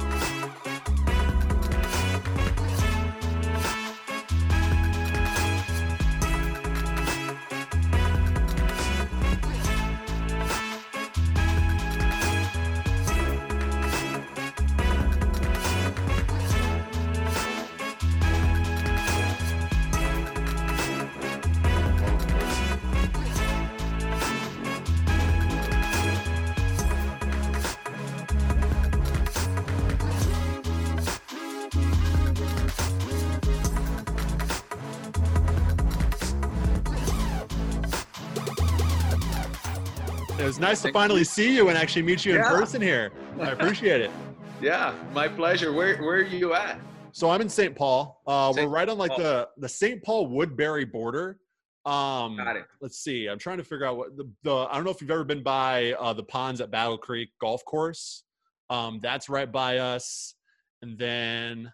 To 40.90 41.00
finally 41.00 41.24
see 41.24 41.56
you 41.56 41.70
and 41.70 41.78
actually 41.78 42.02
meet 42.02 42.26
you 42.26 42.36
in 42.36 42.42
person 42.42 42.82
here. 42.82 43.12
I 43.40 43.52
appreciate 43.52 44.02
it. 44.02 44.12
Yeah, 44.62 44.94
my 45.14 45.30
pleasure. 45.30 45.72
Where 45.72 45.96
where 46.02 46.18
are 46.18 46.22
you 46.22 46.54
at? 46.54 46.82
So 47.14 47.30
I'm 47.30 47.40
in 47.40 47.48
St. 47.48 47.74
Paul. 47.74 48.22
Uh, 48.28 48.52
we're 48.54 48.68
right 48.68 48.90
on 48.90 48.98
like 48.98 49.12
Paul. 49.12 49.20
the 49.20 49.48
the 49.56 49.70
St. 49.70 50.04
Paul 50.04 50.28
Woodbury 50.28 50.84
border. 50.84 51.40
Um, 51.86 52.36
Got 52.36 52.58
it. 52.58 52.66
Let's 52.82 53.00
see. 53.00 53.28
I'm 53.28 53.40
trying 53.40 53.60
to 53.60 53.64
figure 53.64 53.86
out 53.86 53.96
what 53.96 54.18
the, 54.18 54.30
the 54.44 54.54
I 54.54 54.76
don't 54.76 54.84
know 54.84 54.92
if 54.92 55.00
you've 55.00 55.12
ever 55.12 55.24
been 55.24 55.44
by 55.44 55.94
uh, 55.94 56.12
the 56.12 56.24
ponds 56.24 56.60
at 56.60 56.72
Battle 56.72 56.98
Creek 56.98 57.30
Golf 57.40 57.64
Course. 57.64 58.26
Um, 58.70 59.00
that's 59.02 59.30
right 59.30 59.50
by 59.50 59.78
us. 59.78 60.36
And 60.82 60.98
then 60.98 61.72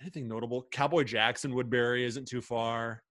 anything 0.00 0.28
notable? 0.28 0.68
Cowboy 0.70 1.02
Jackson 1.02 1.52
Woodbury 1.52 2.04
isn't 2.04 2.28
too 2.28 2.40
far. 2.40 3.02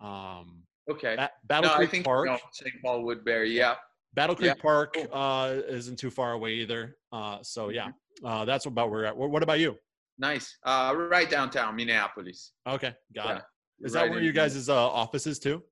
Um, 0.00 0.62
Okay. 0.88 1.16
Ba- 1.16 1.30
Battle 1.44 1.70
no, 1.70 1.76
Creek 1.86 2.04
Park. 2.04 2.26
no, 2.26 2.38
St. 2.52 2.74
Paul 2.84 3.02
Woodbury. 3.02 3.50
Yeah. 3.50 3.74
Battle 4.14 4.34
Creek 4.36 4.54
Yeah, 4.56 4.62
Park 4.62 4.96
uh, 5.12 5.56
isn't 5.68 5.96
too 5.98 6.10
far 6.10 6.32
away 6.32 6.54
either. 6.54 6.96
Uh, 7.12 7.38
so 7.42 7.68
yeah, 7.68 7.88
Mm-hmm. 7.88 8.26
uh, 8.26 8.44
that's 8.44 8.66
about 8.66 8.90
where 8.90 9.00
we're 9.00 9.04
at. 9.06 9.16
What, 9.16 9.30
what 9.30 9.42
about 9.42 9.60
you? 9.60 9.76
Nice. 10.18 10.56
Uh, 10.64 10.92
right 10.96 11.30
downtown 11.30 11.76
Minneapolis. 11.76 12.52
Okay, 12.66 12.94
got 13.14 13.26
Yeah, 13.28 13.36
it. 13.36 13.42
Is 13.86 13.94
right 13.94 14.02
that 14.06 14.10
where 14.10 14.20
you 14.20 14.32
guys' 14.32 14.68
uh, 14.68 14.74
offices 14.74 15.38
too? 15.38 15.62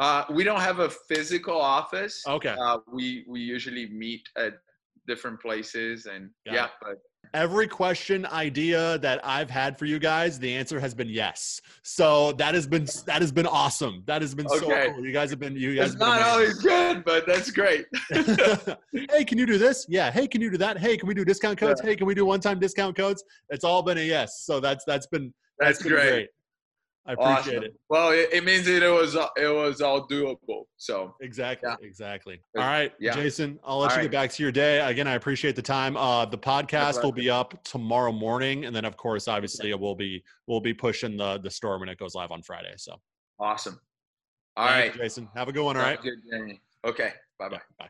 Uh, 0.00 0.24
we 0.30 0.42
don't 0.44 0.60
have 0.60 0.80
a 0.80 0.90
physical 0.90 1.60
office. 1.60 2.22
Okay. 2.26 2.56
Uh, 2.60 2.78
we 2.92 3.24
we 3.28 3.40
usually 3.40 3.88
meet 3.90 4.28
at 4.36 4.54
different 5.06 5.40
places, 5.40 6.06
and 6.06 6.30
Got 6.46 6.54
yeah, 6.54 6.64
it. 6.66 6.70
but 6.82 6.96
Every 7.34 7.68
question 7.68 8.26
idea 8.26 8.98
that 8.98 9.20
I've 9.24 9.50
had 9.50 9.78
for 9.78 9.84
you 9.84 9.98
guys, 9.98 10.38
the 10.38 10.54
answer 10.54 10.80
has 10.80 10.94
been 10.94 11.08
yes. 11.08 11.60
So 11.82 12.32
that 12.32 12.54
has 12.54 12.66
been 12.66 12.86
that 13.06 13.20
has 13.20 13.32
been 13.32 13.46
awesome. 13.46 14.02
That 14.06 14.22
has 14.22 14.34
been 14.34 14.46
Okay. 14.46 14.58
so 14.58 14.92
cool. 14.94 15.04
You 15.06 15.12
guys 15.12 15.30
have 15.30 15.38
been 15.38 15.56
you 15.56 15.74
guys. 15.76 15.92
it's 15.92 16.00
not 16.00 16.20
amazing. 16.20 16.32
always 16.32 16.54
good, 16.54 17.04
but 17.04 17.26
that's 17.26 17.50
great. 17.50 17.86
hey, 18.10 19.24
can 19.24 19.38
you 19.38 19.46
do 19.46 19.58
this? 19.58 19.86
Yeah. 19.88 20.10
Hey, 20.10 20.26
can 20.26 20.40
you 20.40 20.50
do 20.50 20.58
that? 20.58 20.78
Hey, 20.78 20.96
can 20.96 21.08
we 21.08 21.14
do 21.14 21.24
discount 21.24 21.58
codes? 21.58 21.80
Hey, 21.80 21.96
can 21.96 22.06
we 22.06 22.14
do 22.14 22.24
one-time 22.24 22.58
discount 22.58 22.96
codes? 22.96 23.22
It's 23.50 23.64
all 23.64 23.82
been 23.82 23.98
a 23.98 24.02
yes. 24.06 24.42
So 24.44 24.60
that's 24.60 24.84
that's 24.86 25.06
been 25.06 25.32
That's, 25.58 25.82
been 25.82 25.92
great. 25.92 26.28
I 27.08 27.12
appreciate 27.14 27.56
Awesome. 27.56 27.64
it. 27.64 27.74
Well, 27.88 28.10
it, 28.10 28.28
it 28.32 28.44
means 28.44 28.66
that 28.66 28.82
it 28.82 28.90
was 28.90 29.14
it 29.14 29.48
was 29.54 29.80
all 29.80 30.06
doable. 30.06 30.64
So 30.76 31.14
Exactly. 31.22 31.68
Yeah. 31.68 31.76
Exactly. 31.80 32.38
All 32.56 32.62
right, 32.64 32.92
Yeah. 33.00 33.14
Jason, 33.14 33.58
I'll 33.64 33.78
let 33.78 33.90
All 33.92 33.96
you 33.96 34.02
right. 34.02 34.02
get 34.04 34.12
back 34.12 34.30
to 34.32 34.42
your 34.42 34.52
day. 34.52 34.78
Again, 34.80 35.08
I 35.08 35.14
appreciate 35.14 35.56
the 35.56 35.62
time. 35.62 35.96
Uh, 35.96 36.26
the 36.26 36.36
podcast 36.36 37.02
will 37.02 37.12
be 37.12 37.30
up 37.30 37.64
tomorrow 37.64 38.12
morning, 38.12 38.66
and 38.66 38.76
then 38.76 38.84
of 38.84 38.96
course, 38.98 39.26
obviously, 39.26 39.72
we'll 39.72 39.94
be 39.94 40.22
we'll 40.46 40.60
be 40.60 40.74
pushing 40.74 41.16
the 41.16 41.38
the 41.38 41.50
store 41.50 41.78
when 41.80 41.88
it 41.88 41.98
goes 41.98 42.14
live 42.14 42.30
on 42.30 42.42
Friday. 42.42 42.74
So, 42.76 43.00
awesome. 43.40 43.80
All 44.56 44.66
right. 44.66 44.92
Jason. 44.94 45.28
Have 45.34 45.48
a 45.48 45.52
good 45.52 45.64
one. 45.64 45.76
All 45.78 45.82
Have 45.84 46.00
right. 46.04 46.14
good. 46.30 46.58
Okay. 46.84 47.12
Bye 47.38 47.48
bye. 47.48 47.54
Yeah, 47.56 47.86
bye. 47.86 47.88